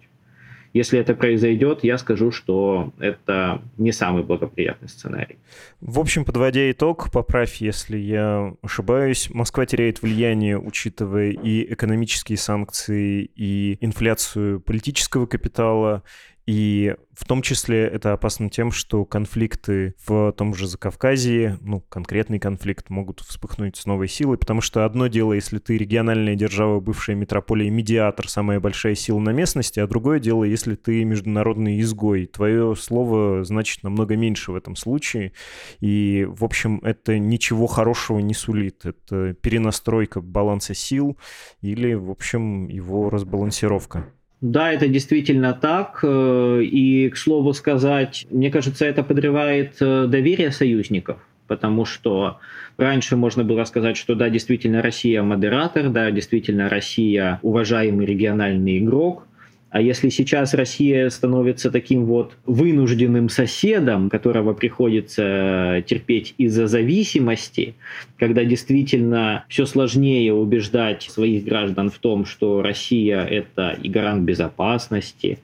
Если 0.72 1.00
это 1.00 1.14
произойдет, 1.14 1.80
я 1.82 1.98
скажу, 1.98 2.30
что 2.30 2.92
это 3.00 3.60
не 3.76 3.90
самый 3.90 4.22
благоприятный 4.22 4.88
сценарий. 4.88 5.36
В 5.80 5.98
общем, 5.98 6.24
подводя 6.24 6.70
итог, 6.70 7.10
поправь, 7.10 7.56
если 7.56 7.98
я 7.98 8.54
ошибаюсь, 8.62 9.28
Москва 9.30 9.66
теряет 9.66 10.00
влияние, 10.00 10.58
учитывая 10.60 11.32
и 11.32 11.72
экономические 11.72 12.38
санкции, 12.38 13.28
и 13.34 13.78
инфляцию 13.80 14.60
политического 14.60 15.26
капитала, 15.26 16.04
И 16.50 16.96
в 17.12 17.26
том 17.26 17.42
числе 17.42 17.84
это 17.84 18.12
опасно 18.12 18.50
тем, 18.50 18.72
что 18.72 19.04
конфликты 19.04 19.94
в 20.04 20.32
том 20.32 20.52
же 20.52 20.66
Закавказье, 20.66 21.56
ну, 21.60 21.78
конкретный 21.80 22.40
конфликт, 22.40 22.90
могут 22.90 23.20
вспыхнуть 23.20 23.76
с 23.76 23.86
новой 23.86 24.08
силой, 24.08 24.36
потому 24.36 24.60
что 24.60 24.84
одно 24.84 25.06
дело, 25.06 25.32
если 25.32 25.58
ты 25.58 25.78
региональная 25.78 26.34
держава, 26.34 26.80
бывшая 26.80 27.14
метрополия, 27.14 27.70
медиатор, 27.70 28.28
самая 28.28 28.58
большая 28.58 28.96
сила 28.96 29.20
на 29.20 29.30
местности, 29.30 29.78
а 29.78 29.86
другое 29.86 30.18
дело, 30.18 30.42
если 30.42 30.74
ты 30.74 31.04
международный 31.04 31.80
изгой. 31.82 32.26
Твое 32.26 32.74
слово 32.74 33.44
значит 33.44 33.84
намного 33.84 34.16
меньше 34.16 34.50
в 34.50 34.56
этом 34.56 34.74
случае, 34.74 35.34
и, 35.78 36.26
в 36.28 36.42
общем, 36.42 36.80
это 36.82 37.16
ничего 37.20 37.68
хорошего 37.68 38.18
не 38.18 38.34
сулит. 38.34 38.84
Это 38.84 39.34
перенастройка 39.34 40.20
баланса 40.20 40.74
сил 40.74 41.16
или, 41.60 41.94
в 41.94 42.10
общем, 42.10 42.66
его 42.66 43.08
разбалансировка. 43.08 44.12
Да, 44.40 44.72
это 44.72 44.88
действительно 44.88 45.52
так. 45.52 46.00
Э, 46.02 46.62
и, 46.62 47.10
к 47.10 47.16
слову 47.16 47.52
сказать, 47.52 48.26
мне 48.30 48.50
кажется, 48.50 48.86
это 48.86 49.02
подрывает 49.02 49.76
э, 49.80 50.06
доверие 50.06 50.50
союзников, 50.50 51.18
потому 51.46 51.84
что 51.84 52.38
раньше 52.78 53.16
можно 53.16 53.44
было 53.44 53.64
сказать, 53.64 53.98
что 53.98 54.14
да, 54.14 54.30
действительно 54.30 54.80
Россия 54.80 55.22
модератор, 55.22 55.90
да, 55.90 56.10
действительно 56.10 56.70
Россия 56.70 57.38
уважаемый 57.42 58.06
региональный 58.06 58.78
игрок, 58.78 59.26
а 59.70 59.80
если 59.80 60.08
сейчас 60.08 60.52
Россия 60.52 61.08
становится 61.10 61.70
таким 61.70 62.04
вот 62.04 62.36
вынужденным 62.44 63.28
соседом, 63.28 64.10
которого 64.10 64.52
приходится 64.52 65.84
терпеть 65.86 66.34
из-за 66.38 66.66
зависимости, 66.66 67.74
когда 68.18 68.44
действительно 68.44 69.44
все 69.48 69.66
сложнее 69.66 70.34
убеждать 70.34 71.04
своих 71.04 71.44
граждан 71.44 71.88
в 71.88 71.98
том, 71.98 72.24
что 72.24 72.62
Россия– 72.62 73.24
это 73.30 73.78
и 73.80 73.88
гарант 73.88 74.24
безопасности, 74.24 75.38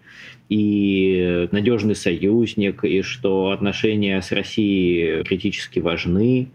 и 0.49 1.49
надежный 1.51 1.95
союзник, 1.95 2.85
и 2.85 3.03
что 3.03 3.51
отношения 3.51 4.21
с 4.21 4.33
Россией 4.33 5.23
критически 5.25 5.81
важны, 5.81 6.49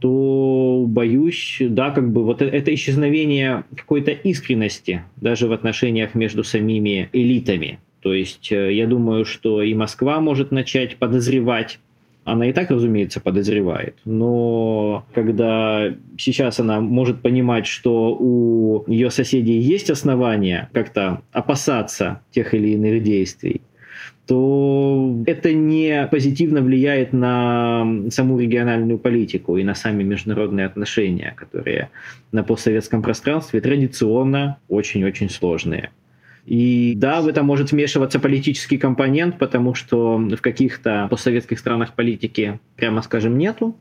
то 0.00 0.84
боюсь, 0.88 1.58
да, 1.60 1.90
как 1.90 2.12
бы 2.12 2.24
вот 2.24 2.42
это 2.42 2.74
исчезновение 2.74 3.64
какой-то 3.76 4.10
искренности 4.10 5.02
даже 5.16 5.48
в 5.48 5.52
отношениях 5.52 6.14
между 6.14 6.44
самими 6.44 7.08
элитами. 7.12 7.78
То 8.00 8.12
есть 8.12 8.50
э, 8.50 8.74
я 8.74 8.86
думаю, 8.86 9.24
что 9.24 9.62
и 9.62 9.74
Москва 9.74 10.20
может 10.20 10.50
начать 10.50 10.96
подозревать 10.96 11.78
она 12.24 12.48
и 12.48 12.52
так, 12.52 12.70
разумеется, 12.70 13.20
подозревает. 13.20 13.96
Но 14.04 15.04
когда 15.14 15.92
сейчас 16.16 16.60
она 16.60 16.80
может 16.80 17.20
понимать, 17.20 17.66
что 17.66 18.16
у 18.18 18.84
ее 18.86 19.10
соседей 19.10 19.58
есть 19.58 19.90
основания 19.90 20.70
как-то 20.72 21.22
опасаться 21.32 22.20
тех 22.30 22.54
или 22.54 22.70
иных 22.70 23.02
действий, 23.02 23.62
то 24.26 25.22
это 25.26 25.52
не 25.52 26.06
позитивно 26.10 26.62
влияет 26.62 27.12
на 27.12 27.84
саму 28.10 28.38
региональную 28.38 28.98
политику 28.98 29.56
и 29.56 29.64
на 29.64 29.74
сами 29.74 30.04
международные 30.04 30.66
отношения, 30.66 31.34
которые 31.36 31.90
на 32.30 32.44
постсоветском 32.44 33.02
пространстве 33.02 33.60
традиционно 33.60 34.58
очень-очень 34.68 35.28
сложные. 35.28 35.90
И 36.46 36.94
да, 36.96 37.20
в 37.20 37.28
это 37.28 37.42
может 37.42 37.70
вмешиваться 37.70 38.18
политический 38.18 38.76
компонент, 38.76 39.38
потому 39.38 39.74
что 39.74 40.18
в 40.18 40.40
каких-то 40.40 41.06
постсоветских 41.08 41.58
странах 41.58 41.94
политики, 41.94 42.58
прямо 42.76 43.02
скажем, 43.02 43.38
нету. 43.38 43.76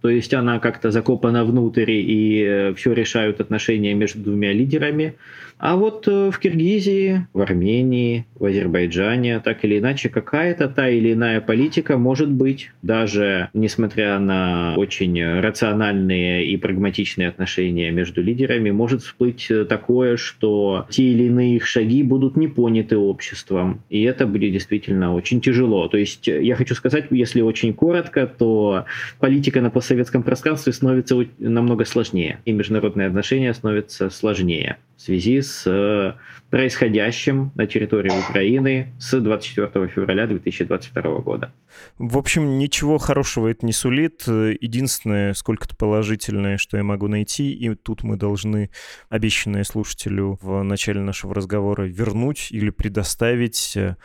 То 0.00 0.08
есть 0.08 0.32
она 0.32 0.60
как-то 0.60 0.90
закопана 0.90 1.44
внутрь, 1.44 1.90
и 1.90 2.42
э, 2.42 2.74
все 2.74 2.94
решают 2.94 3.40
отношения 3.40 3.92
между 3.92 4.20
двумя 4.20 4.52
лидерами. 4.52 5.16
А 5.60 5.76
вот 5.76 6.08
э, 6.08 6.30
в 6.30 6.38
Киргизии, 6.38 7.26
в 7.34 7.40
Армении, 7.42 8.24
в 8.34 8.46
Азербайджане, 8.46 9.40
так 9.40 9.62
или 9.62 9.78
иначе, 9.78 10.08
какая-то 10.08 10.68
та 10.68 10.88
или 10.88 11.12
иная 11.12 11.42
политика 11.42 11.98
может 11.98 12.30
быть, 12.30 12.70
даже 12.80 13.50
несмотря 13.52 14.18
на 14.18 14.74
очень 14.78 15.22
рациональные 15.40 16.46
и 16.46 16.56
прагматичные 16.56 17.28
отношения 17.28 17.90
между 17.90 18.22
лидерами, 18.22 18.70
может 18.70 19.02
всплыть 19.02 19.52
такое, 19.68 20.16
что 20.16 20.86
те 20.88 21.04
или 21.04 21.24
иные 21.24 21.56
их 21.56 21.66
шаги 21.66 22.02
будут 22.02 22.38
не 22.38 22.48
поняты 22.48 22.96
обществом. 22.96 23.82
И 23.90 24.02
это 24.02 24.26
будет 24.26 24.52
действительно 24.52 25.14
очень 25.14 25.42
тяжело. 25.42 25.88
То 25.88 25.98
есть 25.98 26.26
я 26.26 26.54
хочу 26.56 26.74
сказать, 26.74 27.08
если 27.10 27.42
очень 27.42 27.74
коротко, 27.74 28.26
то 28.26 28.86
политика 29.18 29.60
на 29.60 29.68
постсоветском 29.68 30.22
пространстве 30.22 30.72
становится 30.72 31.22
намного 31.38 31.84
сложнее, 31.84 32.38
и 32.46 32.52
международные 32.52 33.08
отношения 33.08 33.52
становятся 33.52 34.08
сложнее 34.08 34.78
в 35.00 35.02
связи 35.02 35.40
с 35.40 35.49
э, 35.66 36.14
происходящим 36.50 37.52
на 37.54 37.66
территории 37.66 38.12
Украины 38.28 38.92
с 38.98 39.18
24 39.18 39.88
февраля 39.88 40.26
2022 40.26 41.18
года. 41.20 41.52
В 41.98 42.18
общем, 42.18 42.58
ничего 42.58 42.98
хорошего 42.98 43.48
это 43.48 43.64
не 43.64 43.72
сулит. 43.72 44.26
Единственное, 44.26 45.34
сколько-то 45.34 45.76
положительное, 45.76 46.58
что 46.58 46.76
я 46.76 46.82
могу 46.82 47.08
найти, 47.08 47.52
и 47.52 47.74
тут 47.74 48.02
мы 48.02 48.16
должны 48.16 48.70
обещанное 49.08 49.64
слушателю 49.64 50.38
в 50.42 50.62
начале 50.62 51.00
нашего 51.00 51.34
разговора 51.34 51.84
вернуть 51.84 52.48
или 52.50 52.70
предоставить 52.70 53.76
э, 53.76 53.96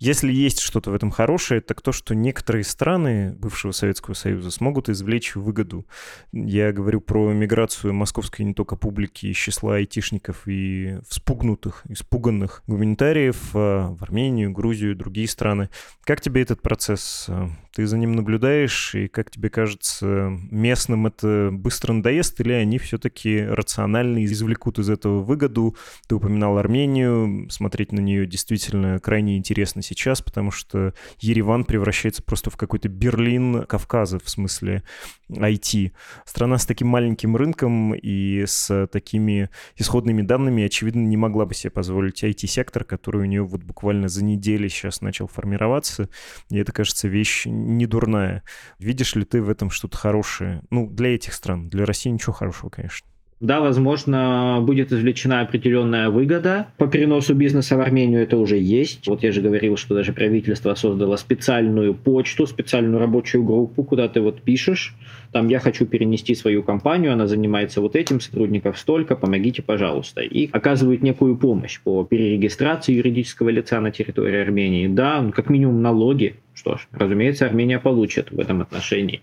если 0.00 0.32
есть 0.32 0.60
что-то 0.60 0.90
в 0.90 0.94
этом 0.94 1.10
хорошее, 1.10 1.60
так 1.60 1.80
то, 1.80 1.92
что 1.92 2.14
некоторые 2.14 2.64
страны 2.64 3.32
бывшего 3.38 3.72
Советского 3.72 4.14
Союза 4.14 4.50
смогут 4.50 4.88
извлечь 4.88 5.34
выгоду. 5.34 5.86
Я 6.32 6.72
говорю 6.72 7.00
про 7.00 7.32
миграцию 7.32 7.94
московской 7.94 8.44
не 8.44 8.54
только 8.54 8.76
публики 8.76 9.26
из 9.26 9.36
числа 9.36 9.76
айтишников 9.76 10.46
и 10.46 10.98
вспугнутых, 11.08 11.82
испуганных 11.88 12.62
гуманитариев 12.66 13.54
в 13.54 13.96
Армению, 14.00 14.52
Грузию 14.52 14.92
и 14.92 14.96
другие 14.96 15.28
страны. 15.28 15.70
Как 16.02 16.20
тебе 16.20 16.42
этот 16.42 16.60
процесс? 16.60 17.28
Ты 17.74 17.86
за 17.86 17.98
ним 17.98 18.12
наблюдаешь, 18.12 18.94
и 18.94 19.08
как 19.08 19.30
тебе 19.32 19.50
кажется, 19.50 20.30
местным 20.50 21.06
это 21.06 21.50
быстро 21.50 21.92
надоест, 21.92 22.40
или 22.40 22.52
они 22.52 22.78
все-таки 22.78 23.40
рационально 23.40 24.24
извлекут 24.24 24.78
из 24.78 24.90
этого 24.90 25.22
выгоду? 25.22 25.76
Ты 26.06 26.14
упоминал 26.14 26.58
Армению, 26.58 27.48
смотреть 27.50 27.90
на 27.90 28.00
нее 28.00 28.26
действительно 28.26 29.00
крайне 29.00 29.36
интересно 29.36 29.82
сейчас, 29.82 29.93
потому 30.22 30.50
что 30.50 30.94
Ереван 31.20 31.64
превращается 31.64 32.22
просто 32.22 32.50
в 32.50 32.56
какой-то 32.56 32.88
Берлин 32.88 33.64
Кавказа, 33.64 34.18
в 34.18 34.28
смысле 34.28 34.82
IT. 35.30 35.92
Страна 36.24 36.58
с 36.58 36.66
таким 36.66 36.88
маленьким 36.88 37.36
рынком 37.36 37.94
и 37.94 38.44
с 38.46 38.86
такими 38.88 39.50
исходными 39.76 40.22
данными, 40.22 40.64
очевидно, 40.64 41.00
не 41.00 41.16
могла 41.16 41.46
бы 41.46 41.54
себе 41.54 41.70
позволить 41.70 42.22
IT-сектор, 42.22 42.84
который 42.84 43.22
у 43.22 43.26
нее 43.26 43.42
вот 43.42 43.62
буквально 43.62 44.08
за 44.08 44.24
неделю 44.24 44.68
сейчас 44.68 45.00
начал 45.00 45.26
формироваться. 45.26 46.08
И 46.50 46.58
это, 46.58 46.72
кажется, 46.72 47.08
вещь 47.08 47.46
не 47.46 47.86
дурная. 47.86 48.42
Видишь 48.78 49.14
ли 49.14 49.24
ты 49.24 49.40
в 49.40 49.48
этом 49.48 49.70
что-то 49.70 49.96
хорошее? 49.96 50.62
Ну, 50.70 50.88
для 50.88 51.14
этих 51.14 51.32
стран. 51.32 51.68
Для 51.68 51.84
России 51.84 52.10
ничего 52.10 52.32
хорошего, 52.32 52.70
конечно. 52.70 53.13
Да, 53.44 53.60
возможно, 53.60 54.60
будет 54.62 54.90
извлечена 54.90 55.42
определенная 55.42 56.08
выгода. 56.08 56.68
По 56.78 56.86
переносу 56.86 57.34
бизнеса 57.34 57.76
в 57.76 57.80
Армению 57.80 58.22
это 58.22 58.38
уже 58.38 58.56
есть. 58.56 59.06
Вот 59.06 59.22
я 59.22 59.32
же 59.32 59.42
говорил, 59.42 59.76
что 59.76 59.94
даже 59.94 60.14
правительство 60.14 60.74
создало 60.74 61.16
специальную 61.16 61.92
почту, 61.92 62.46
специальную 62.46 62.98
рабочую 62.98 63.44
группу, 63.44 63.84
куда 63.84 64.08
ты 64.08 64.22
вот 64.22 64.40
пишешь, 64.40 64.94
там 65.34 65.48
я 65.48 65.58
хочу 65.58 65.84
перенести 65.84 66.34
свою 66.34 66.62
компанию, 66.62 67.12
она 67.12 67.26
занимается 67.26 67.82
вот 67.82 67.96
этим, 67.96 68.20
сотрудников 68.20 68.78
столько, 68.78 69.14
помогите, 69.14 69.62
пожалуйста. 69.62 70.22
И 70.22 70.48
оказывают 70.50 71.02
некую 71.02 71.36
помощь 71.36 71.80
по 71.80 72.02
перерегистрации 72.04 72.94
юридического 72.94 73.50
лица 73.50 73.78
на 73.80 73.90
территории 73.90 74.40
Армении. 74.40 74.86
Да, 74.86 75.30
как 75.34 75.50
минимум 75.50 75.82
налоги, 75.82 76.36
что 76.54 76.76
ж, 76.76 76.88
разумеется, 76.92 77.46
Армения 77.46 77.78
получит 77.78 78.30
в 78.30 78.38
этом 78.38 78.62
отношении. 78.62 79.22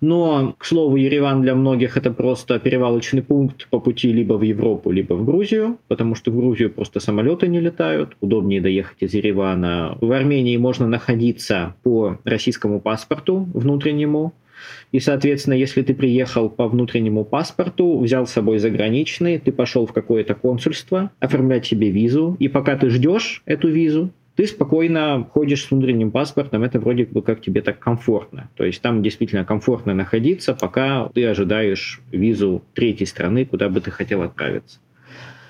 Но, 0.00 0.54
к 0.58 0.64
слову, 0.64 0.96
Ереван 0.96 1.42
для 1.42 1.54
многих 1.54 1.96
это 1.96 2.10
просто 2.10 2.58
перевалочный 2.58 3.22
пункт 3.22 3.68
по 3.68 3.80
пути 3.80 4.12
либо 4.12 4.34
в 4.34 4.42
Европу, 4.42 4.90
либо 4.90 5.14
в 5.14 5.24
Грузию, 5.24 5.78
потому 5.88 6.14
что 6.14 6.30
в 6.30 6.36
Грузию 6.36 6.70
просто 6.70 7.00
самолеты 7.00 7.48
не 7.48 7.60
летают, 7.60 8.16
удобнее 8.20 8.60
доехать 8.60 8.96
из 9.00 9.14
Еревана. 9.14 9.96
В 10.00 10.10
Армении 10.12 10.56
можно 10.56 10.86
находиться 10.86 11.74
по 11.82 12.18
российскому 12.24 12.80
паспорту 12.80 13.48
внутреннему, 13.52 14.32
и, 14.92 15.00
соответственно, 15.00 15.54
если 15.54 15.82
ты 15.82 15.94
приехал 15.94 16.48
по 16.48 16.68
внутреннему 16.68 17.24
паспорту, 17.24 17.98
взял 17.98 18.26
с 18.26 18.32
собой 18.32 18.58
заграничный, 18.58 19.38
ты 19.38 19.52
пошел 19.52 19.86
в 19.86 19.92
какое-то 19.92 20.34
консульство 20.34 21.10
оформлять 21.20 21.66
себе 21.66 21.90
визу, 21.90 22.36
и 22.38 22.48
пока 22.48 22.76
ты 22.76 22.88
ждешь 22.90 23.42
эту 23.44 23.68
визу, 23.68 24.10
ты 24.36 24.46
спокойно 24.46 25.28
ходишь 25.30 25.64
с 25.64 25.70
внутренним 25.70 26.10
паспортом, 26.10 26.62
это 26.62 26.80
вроде 26.80 27.04
бы 27.04 27.22
как 27.22 27.40
тебе 27.40 27.62
так 27.62 27.78
комфортно. 27.78 28.50
То 28.56 28.64
есть 28.64 28.82
там 28.82 29.02
действительно 29.02 29.44
комфортно 29.44 29.94
находиться, 29.94 30.54
пока 30.54 31.08
ты 31.14 31.24
ожидаешь 31.26 32.00
визу 32.10 32.62
третьей 32.74 33.06
страны, 33.06 33.44
куда 33.44 33.68
бы 33.68 33.80
ты 33.80 33.90
хотел 33.90 34.22
отправиться. 34.22 34.80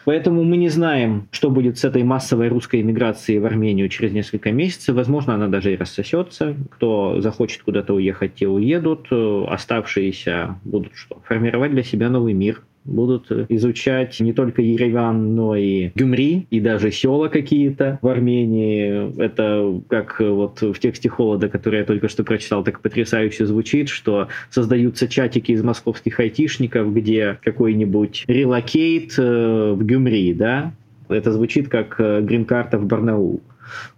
Поэтому 0.04 0.44
мы 0.44 0.58
не 0.58 0.68
знаем, 0.68 1.28
что 1.30 1.48
будет 1.48 1.78
с 1.78 1.84
этой 1.84 2.02
массовой 2.02 2.48
русской 2.48 2.82
иммиграцией 2.82 3.38
в 3.38 3.46
Армению 3.46 3.88
через 3.88 4.12
несколько 4.12 4.52
месяцев. 4.52 4.94
Возможно, 4.94 5.34
она 5.34 5.48
даже 5.48 5.72
и 5.72 5.76
рассосется. 5.76 6.54
Кто 6.72 7.22
захочет 7.22 7.62
куда-то 7.62 7.94
уехать, 7.94 8.34
те 8.34 8.46
уедут. 8.46 9.08
Оставшиеся 9.10 10.56
будут 10.62 10.94
что? 10.94 11.22
Формировать 11.24 11.70
для 11.70 11.82
себя 11.82 12.10
новый 12.10 12.34
мир, 12.34 12.60
будут 12.84 13.30
изучать 13.48 14.18
не 14.20 14.32
только 14.32 14.62
Ереван, 14.62 15.34
но 15.34 15.56
и 15.56 15.90
Гюмри, 15.94 16.46
и 16.50 16.60
даже 16.60 16.90
села 16.90 17.28
какие-то 17.28 17.98
в 18.02 18.08
Армении. 18.08 19.18
Это 19.20 19.80
как 19.88 20.20
вот 20.20 20.60
в 20.60 20.78
тексте 20.78 21.08
Холода, 21.08 21.48
который 21.48 21.80
я 21.80 21.84
только 21.84 22.08
что 22.08 22.24
прочитал, 22.24 22.62
так 22.64 22.80
потрясающе 22.80 23.46
звучит, 23.46 23.88
что 23.88 24.28
создаются 24.50 25.08
чатики 25.08 25.52
из 25.52 25.62
московских 25.62 26.20
айтишников, 26.20 26.92
где 26.94 27.38
какой-нибудь 27.42 28.24
relocate 28.26 29.14
э, 29.18 29.72
в 29.72 29.84
Гюмри, 29.84 30.34
да, 30.34 30.72
это 31.08 31.32
звучит 31.32 31.68
как 31.68 31.96
э, 31.98 32.20
грин-карта 32.22 32.78
в 32.78 32.86
Барнаул 32.86 33.40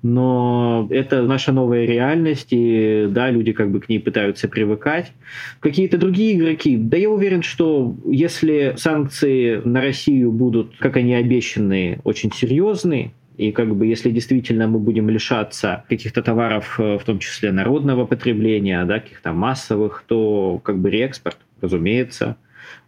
но 0.02 0.86
это 0.90 1.22
наша 1.22 1.52
новая 1.52 1.84
реальность, 1.84 2.48
и 2.50 3.06
да, 3.10 3.30
люди 3.30 3.52
как 3.52 3.70
бы 3.70 3.80
к 3.80 3.88
ней 3.88 3.98
пытаются 3.98 4.48
привыкать. 4.48 5.12
Какие-то 5.60 5.98
другие 5.98 6.36
игроки, 6.36 6.76
да 6.76 6.96
я 6.96 7.10
уверен, 7.10 7.42
что 7.42 7.94
если 8.04 8.74
санкции 8.76 9.60
на 9.64 9.80
Россию 9.80 10.32
будут, 10.32 10.76
как 10.78 10.96
они 10.96 11.14
обещаны, 11.14 12.00
очень 12.04 12.32
серьезные, 12.32 13.12
и 13.36 13.52
как 13.52 13.74
бы 13.76 13.86
если 13.86 14.10
действительно 14.10 14.66
мы 14.66 14.78
будем 14.78 15.10
лишаться 15.10 15.84
каких-то 15.88 16.22
товаров, 16.22 16.80
э, 16.80 16.98
в 16.98 17.04
том 17.04 17.18
числе 17.18 17.52
народного 17.52 18.06
потребления, 18.06 18.84
да, 18.84 19.00
каких-то 19.00 19.32
массовых, 19.32 20.04
то 20.06 20.60
как 20.64 20.78
бы 20.78 20.90
реэкспорт, 20.90 21.36
разумеется, 21.60 22.36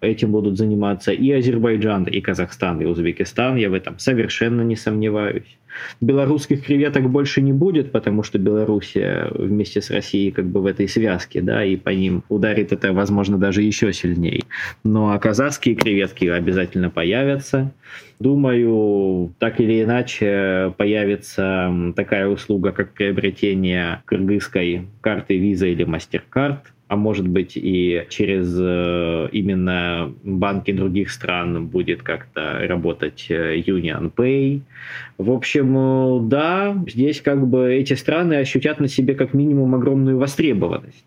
этим 0.01 0.33
будут 0.33 0.59
заниматься 0.59 1.13
и 1.13 1.31
Азербайджан, 1.33 2.05
и 2.05 2.21
Казахстан, 2.21 2.81
и 2.81 2.85
Узбекистан, 2.85 3.57
я 3.57 3.71
в 3.71 3.75
этом 3.75 3.99
совершенно 3.99 4.63
не 4.63 4.77
сомневаюсь. 4.77 5.59
Белорусских 6.01 6.65
креветок 6.65 7.09
больше 7.11 7.41
не 7.41 7.53
будет, 7.53 7.93
потому 7.93 8.23
что 8.23 8.39
Белоруссия 8.39 9.29
вместе 9.35 9.81
с 9.81 9.91
Россией 9.91 10.31
как 10.31 10.47
бы 10.47 10.61
в 10.61 10.67
этой 10.67 10.89
связке, 10.89 11.41
да, 11.41 11.65
и 11.65 11.77
по 11.77 11.91
ним 11.91 12.23
ударит 12.29 12.73
это, 12.73 12.93
возможно, 12.93 13.39
даже 13.39 13.63
еще 13.63 13.93
сильнее. 13.93 14.45
Но 14.85 15.13
а 15.13 15.19
казахские 15.19 15.75
креветки 15.75 16.27
обязательно 16.27 16.91
появятся. 16.91 17.73
Думаю, 18.19 19.33
так 19.39 19.61
или 19.61 19.83
иначе 19.83 20.75
появится 20.77 21.73
такая 21.95 22.27
услуга, 22.29 22.73
как 22.73 22.93
приобретение 22.93 24.03
кыргызской 24.07 24.87
карты 25.01 25.39
Visa 25.39 25.71
или 25.71 25.87
MasterCard– 25.87 26.59
а 26.89 26.97
может 26.97 27.29
быть 27.29 27.53
и 27.57 28.07
через 28.09 28.57
э, 28.59 29.29
именно 29.33 30.13
банки 30.25 30.73
других 30.73 31.11
стран 31.11 31.67
будет 31.67 32.03
как-то 32.03 32.61
работать 32.67 33.27
э, 33.29 33.59
Union 33.59 34.11
Pay. 34.11 34.63
В 35.19 35.31
общем, 35.31 35.77
э, 35.77 36.21
да, 36.29 36.83
здесь 36.89 37.21
как 37.21 37.47
бы 37.47 37.75
эти 37.75 37.93
страны 37.93 38.35
ощутят 38.35 38.81
на 38.81 38.89
себе 38.89 39.15
как 39.15 39.35
минимум 39.35 39.75
огромную 39.75 40.19
востребованность. 40.19 41.05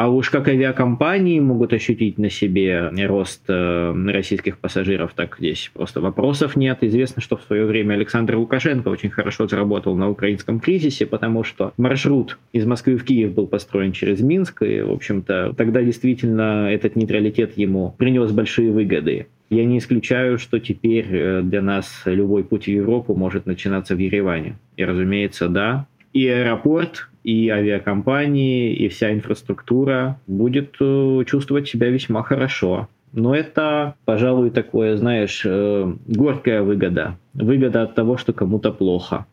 А 0.00 0.08
уж 0.08 0.30
как 0.30 0.48
авиакомпании 0.48 1.40
могут 1.40 1.74
ощутить 1.74 2.16
на 2.16 2.30
себе 2.30 2.90
рост 3.06 3.42
э, 3.48 3.94
российских 4.06 4.56
пассажиров, 4.56 5.12
так 5.14 5.36
здесь 5.38 5.70
просто 5.74 6.00
вопросов 6.00 6.56
нет. 6.56 6.78
Известно, 6.80 7.20
что 7.20 7.36
в 7.36 7.42
свое 7.42 7.66
время 7.66 7.96
Александр 7.96 8.36
Лукашенко 8.36 8.88
очень 8.88 9.10
хорошо 9.10 9.46
заработал 9.46 9.94
на 9.96 10.08
украинском 10.08 10.58
кризисе, 10.58 11.04
потому 11.04 11.44
что 11.44 11.74
маршрут 11.76 12.38
из 12.54 12.64
Москвы 12.64 12.96
в 12.96 13.04
Киев 13.04 13.34
был 13.34 13.46
построен 13.46 13.92
через 13.92 14.22
Минск, 14.22 14.62
и, 14.62 14.80
в 14.80 14.90
общем-то, 14.90 15.52
тогда 15.54 15.82
действительно 15.82 16.72
этот 16.72 16.96
нейтралитет 16.96 17.58
ему 17.58 17.94
принес 17.98 18.32
большие 18.32 18.72
выгоды. 18.72 19.26
Я 19.50 19.66
не 19.66 19.76
исключаю, 19.76 20.38
что 20.38 20.60
теперь 20.60 21.08
э, 21.10 21.42
для 21.42 21.60
нас 21.60 22.04
любой 22.06 22.42
путь 22.42 22.64
в 22.64 22.68
Европу 22.68 23.14
может 23.14 23.44
начинаться 23.44 23.94
в 23.94 23.98
Ереване. 23.98 24.56
И, 24.78 24.84
разумеется, 24.86 25.50
да, 25.50 25.86
и 26.14 26.26
аэропорт, 26.26 27.09
и 27.24 27.48
авиакомпании, 27.48 28.74
и 28.74 28.88
вся 28.88 29.12
инфраструктура 29.12 30.18
будет 30.26 30.76
э, 30.80 31.24
чувствовать 31.26 31.68
себя 31.68 31.88
весьма 31.88 32.22
хорошо. 32.22 32.88
Но 33.12 33.34
это, 33.34 33.94
пожалуй, 34.04 34.50
такое, 34.50 34.96
знаешь, 34.96 35.42
э, 35.44 35.92
горькая 36.06 36.62
выгода. 36.62 37.18
Выгода 37.34 37.82
от 37.82 37.94
того, 37.94 38.16
что 38.16 38.32
кому-то 38.32 38.72
плохо. 38.72 39.26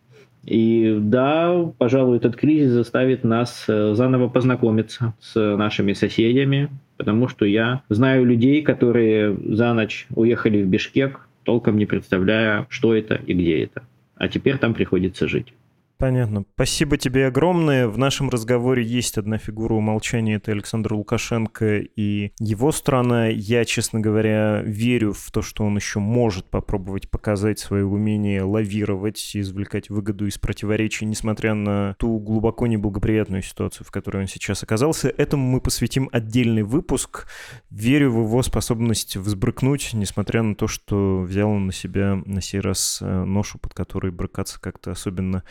И 0.46 0.98
да, 1.00 1.70
пожалуй, 1.78 2.18
этот 2.18 2.38
кризис 2.38 2.72
заставит 2.72 3.24
нас 3.24 3.66
э, 3.68 3.94
заново 3.96 4.30
познакомиться 4.30 5.14
с 5.20 5.36
нашими 5.58 5.94
соседями, 5.94 6.70
потому 6.96 7.28
что 7.28 7.46
я 7.46 7.82
знаю 7.90 8.26
людей, 8.26 8.62
которые 8.62 9.38
за 9.44 9.74
ночь 9.74 10.08
уехали 10.16 10.64
в 10.64 10.68
Бишкек, 10.68 11.20
толком 11.44 11.78
не 11.78 11.86
представляя, 11.86 12.66
что 12.70 12.96
это 12.96 13.16
и 13.16 13.34
где 13.34 13.64
это. 13.64 13.84
А 14.16 14.28
теперь 14.30 14.58
там 14.58 14.74
приходится 14.74 15.28
жить. 15.28 15.54
Понятно. 15.98 16.46
Спасибо 16.54 16.98
тебе 16.98 17.26
огромное. 17.26 17.88
В 17.88 17.98
нашем 17.98 18.30
разговоре 18.30 18.84
есть 18.84 19.18
одна 19.18 19.40
фигура 19.40 19.74
умолчания, 19.74 20.38
это 20.38 20.52
Александр 20.52 20.94
Лукашенко 20.94 21.80
и 21.80 22.32
его 22.40 22.72
страна. 22.72 23.30
Я, 23.30 23.66
честно 23.66 24.00
говоря, 24.00 24.62
верю 24.64 25.14
в 25.14 25.32
то, 25.32 25.42
что 25.42 25.64
он 25.64 25.76
еще 25.76 25.98
может 25.98 26.46
попробовать 26.52 27.10
показать 27.10 27.58
свое 27.58 27.84
умение 27.84 28.44
лавировать, 28.44 29.32
извлекать 29.34 29.90
выгоду 29.90 30.28
из 30.28 30.38
противоречий, 30.38 31.06
несмотря 31.06 31.56
на 31.56 31.96
ту 31.98 32.20
глубоко 32.20 32.68
неблагоприятную 32.68 33.42
ситуацию, 33.42 33.84
в 33.88 33.90
которой 33.90 34.22
он 34.22 34.28
сейчас 34.28 34.62
оказался. 34.62 35.10
Этому 35.10 35.50
мы 35.50 35.62
посвятим 35.62 36.10
отдельный 36.12 36.64
выпуск. 36.64 37.28
Верю 37.72 38.12
в 38.12 38.24
его 38.24 38.44
способность 38.44 39.18
взбрыкнуть, 39.18 39.92
несмотря 39.94 40.44
на 40.44 40.54
то, 40.54 40.68
что 40.68 41.22
взял 41.22 41.50
он 41.50 41.66
на 41.68 41.74
себя 41.74 42.22
на 42.24 42.42
сей 42.42 42.60
раз 42.60 43.00
э, 43.02 43.24
ношу, 43.24 43.58
под 43.58 43.74
которой 43.74 44.12
брыкаться 44.12 44.62
как-то 44.62 44.92
особенно. 44.92 45.44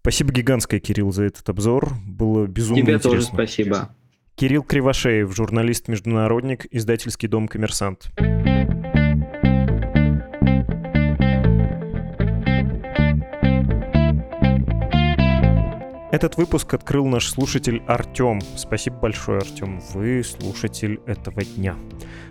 Спасибо 0.00 0.32
гигантское, 0.32 0.80
Кирилл, 0.80 1.12
за 1.12 1.24
этот 1.24 1.48
обзор. 1.48 1.94
Было 2.06 2.46
безумно 2.46 2.82
Тебе 2.82 2.94
интересно. 2.94 3.10
тоже 3.10 3.22
спасибо. 3.22 3.94
Кирилл 4.34 4.62
Кривошеев, 4.62 5.34
журналист-международник, 5.34 6.66
издательский 6.70 7.28
дом 7.28 7.48
«Коммерсант». 7.48 8.10
Этот 16.14 16.36
выпуск 16.36 16.72
открыл 16.72 17.06
наш 17.06 17.28
слушатель 17.28 17.82
Артем. 17.88 18.40
Спасибо 18.54 18.98
большое, 18.98 19.38
Артем. 19.38 19.80
Вы 19.94 20.22
слушатель 20.22 21.00
этого 21.06 21.42
дня. 21.42 21.74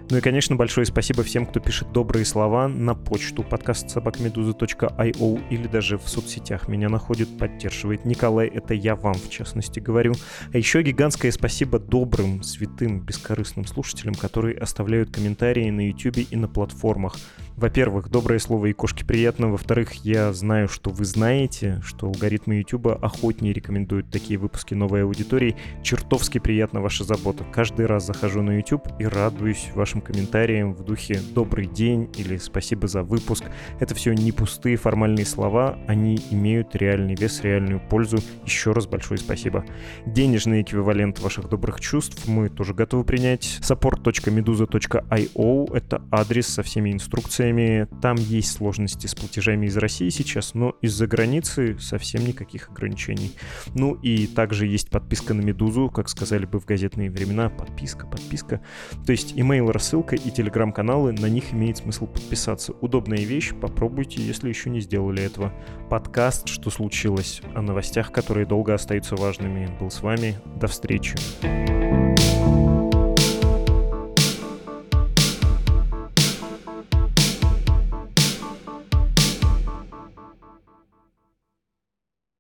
Ну 0.10 0.20
и, 0.20 0.22
конечно, 0.22 0.56
большое 0.56 0.86
спасибо 0.86 1.22
всем, 1.22 1.46
кто 1.46 1.60
пишет 1.60 1.92
добрые 1.92 2.24
слова 2.24 2.70
на 2.70 2.96
почту 2.96 3.44
подкаст 3.44 3.90
собакмедуза.io 3.90 5.50
или 5.50 5.68
даже 5.68 5.98
в 5.98 6.08
соцсетях 6.08 6.70
меня 6.70 6.88
находит, 6.88 7.38
поддерживает. 7.38 8.06
Николай, 8.06 8.48
это 8.48 8.74
я 8.74 8.96
вам, 8.96 9.16
в 9.16 9.30
частности, 9.30 9.82
говорю. 9.82 10.14
А 10.54 10.58
еще 10.58 10.82
гигантское 10.82 11.34
спасибо 11.34 11.78
добрым, 11.78 12.42
святым, 12.42 13.02
бескорыстным 13.02 13.66
слушателям, 13.66 14.16
которые 14.16 14.58
оставляют 14.60 15.12
комментарии 15.12 15.70
на 15.70 15.90
YouTube 15.90 16.26
и 16.32 16.36
на 16.38 16.48
платформах. 16.48 17.18
Во-первых, 17.56 18.10
доброе 18.10 18.40
слово 18.40 18.66
и 18.66 18.74
кошки 18.74 19.04
приятно. 19.04 19.52
Во-вторых, 19.52 19.94
я 20.04 20.34
знаю, 20.34 20.68
что 20.68 20.90
вы 20.90 21.06
знаете, 21.06 21.80
что 21.86 22.08
алгоритмы 22.08 22.56
YouTube 22.56 22.88
охотнее 22.88 23.54
рекомендуют 23.54 24.10
такие 24.10 24.40
выпуски 24.40 24.74
новой 24.74 25.04
аудитории. 25.04 25.56
Чертовски 25.84 26.40
приятна 26.40 26.82
ваша 26.82 27.04
забота. 27.04 27.44
Каждый 27.52 27.86
раз 27.86 28.08
захожу 28.08 28.42
на 28.42 28.58
YouTube 28.58 28.88
и 28.98 29.06
радуюсь 29.06 29.70
вашим 29.76 30.02
комментариям 30.02 30.74
в 30.74 30.84
духе 30.84 31.20
«добрый 31.36 31.68
день» 31.68 32.10
или 32.18 32.38
«спасибо 32.38 32.88
за 32.88 33.04
выпуск». 33.04 33.44
Это 33.80 33.94
все 33.94 34.14
не 34.14 34.32
пустые 34.32 34.76
формальные 34.76 35.28
слова, 35.28 35.78
они 35.88 36.20
имеют 36.32 36.76
реальный 36.76 37.14
вес, 37.14 37.44
реальную 37.44 37.80
пользу. 37.80 38.18
Еще 38.46 38.72
раз 38.72 38.88
большое 38.88 39.20
спасибо. 39.20 39.64
Денежный 40.08 40.64
эквивалент 40.64 41.20
ваших 41.20 41.50
добрых 41.50 41.80
чувств 41.80 42.28
мы 42.28 42.50
тоже 42.50 42.74
готовы 42.74 43.04
принять. 43.04 43.60
support.meduza.io— 43.62 45.74
это 45.76 46.02
адрес 46.10 46.48
со 46.48 46.64
всеми 46.64 46.92
инструкциями 46.92 47.43
санкциями. 47.44 47.88
Там 48.02 48.16
есть 48.16 48.52
сложности 48.54 49.08
с 49.08 49.16
платежами 49.16 49.68
из 49.68 49.78
России 49.78 50.10
сейчас, 50.10 50.54
но 50.54 50.76
из-за 50.82 51.08
границы 51.08 51.78
совсем 51.80 52.26
никаких 52.26 52.70
ограничений. 52.70 53.32
Ну 53.74 53.94
и 53.96 54.28
также 54.28 54.68
есть 54.68 54.90
подписка 54.90 55.34
на 55.34 55.42
Медузу, 55.42 55.90
как 55.90 56.10
сказали 56.10 56.46
бы 56.46 56.60
в 56.60 56.66
газетные 56.66 57.10
времена, 57.10 57.50
подписка, 57.50 58.08
подписка. 58.08 58.62
То 59.06 59.12
есть 59.12 59.34
email 59.34 59.72
рассылка 59.72 60.16
и 60.16 60.32
телеграм-каналы, 60.32 61.14
на 61.14 61.28
них 61.28 61.54
имеет 61.54 61.78
смысл 61.78 62.08
подписаться. 62.08 62.74
Удобная 62.82 63.20
вещь, 63.20 63.54
попробуйте, 63.60 64.22
если 64.22 64.50
еще 64.50 64.70
не 64.70 64.82
сделали 64.82 65.24
этого. 65.24 65.54
Подкаст 65.90 66.48
«Что 66.48 66.70
случилось?» 66.70 67.42
о 67.56 67.62
новостях, 67.62 68.12
которые 68.12 68.46
долго 68.46 68.74
остаются 68.74 69.16
важными, 69.16 69.70
был 69.80 69.92
с 69.92 70.02
вами. 70.02 70.36
До 70.60 70.68
встречи. 70.68 71.16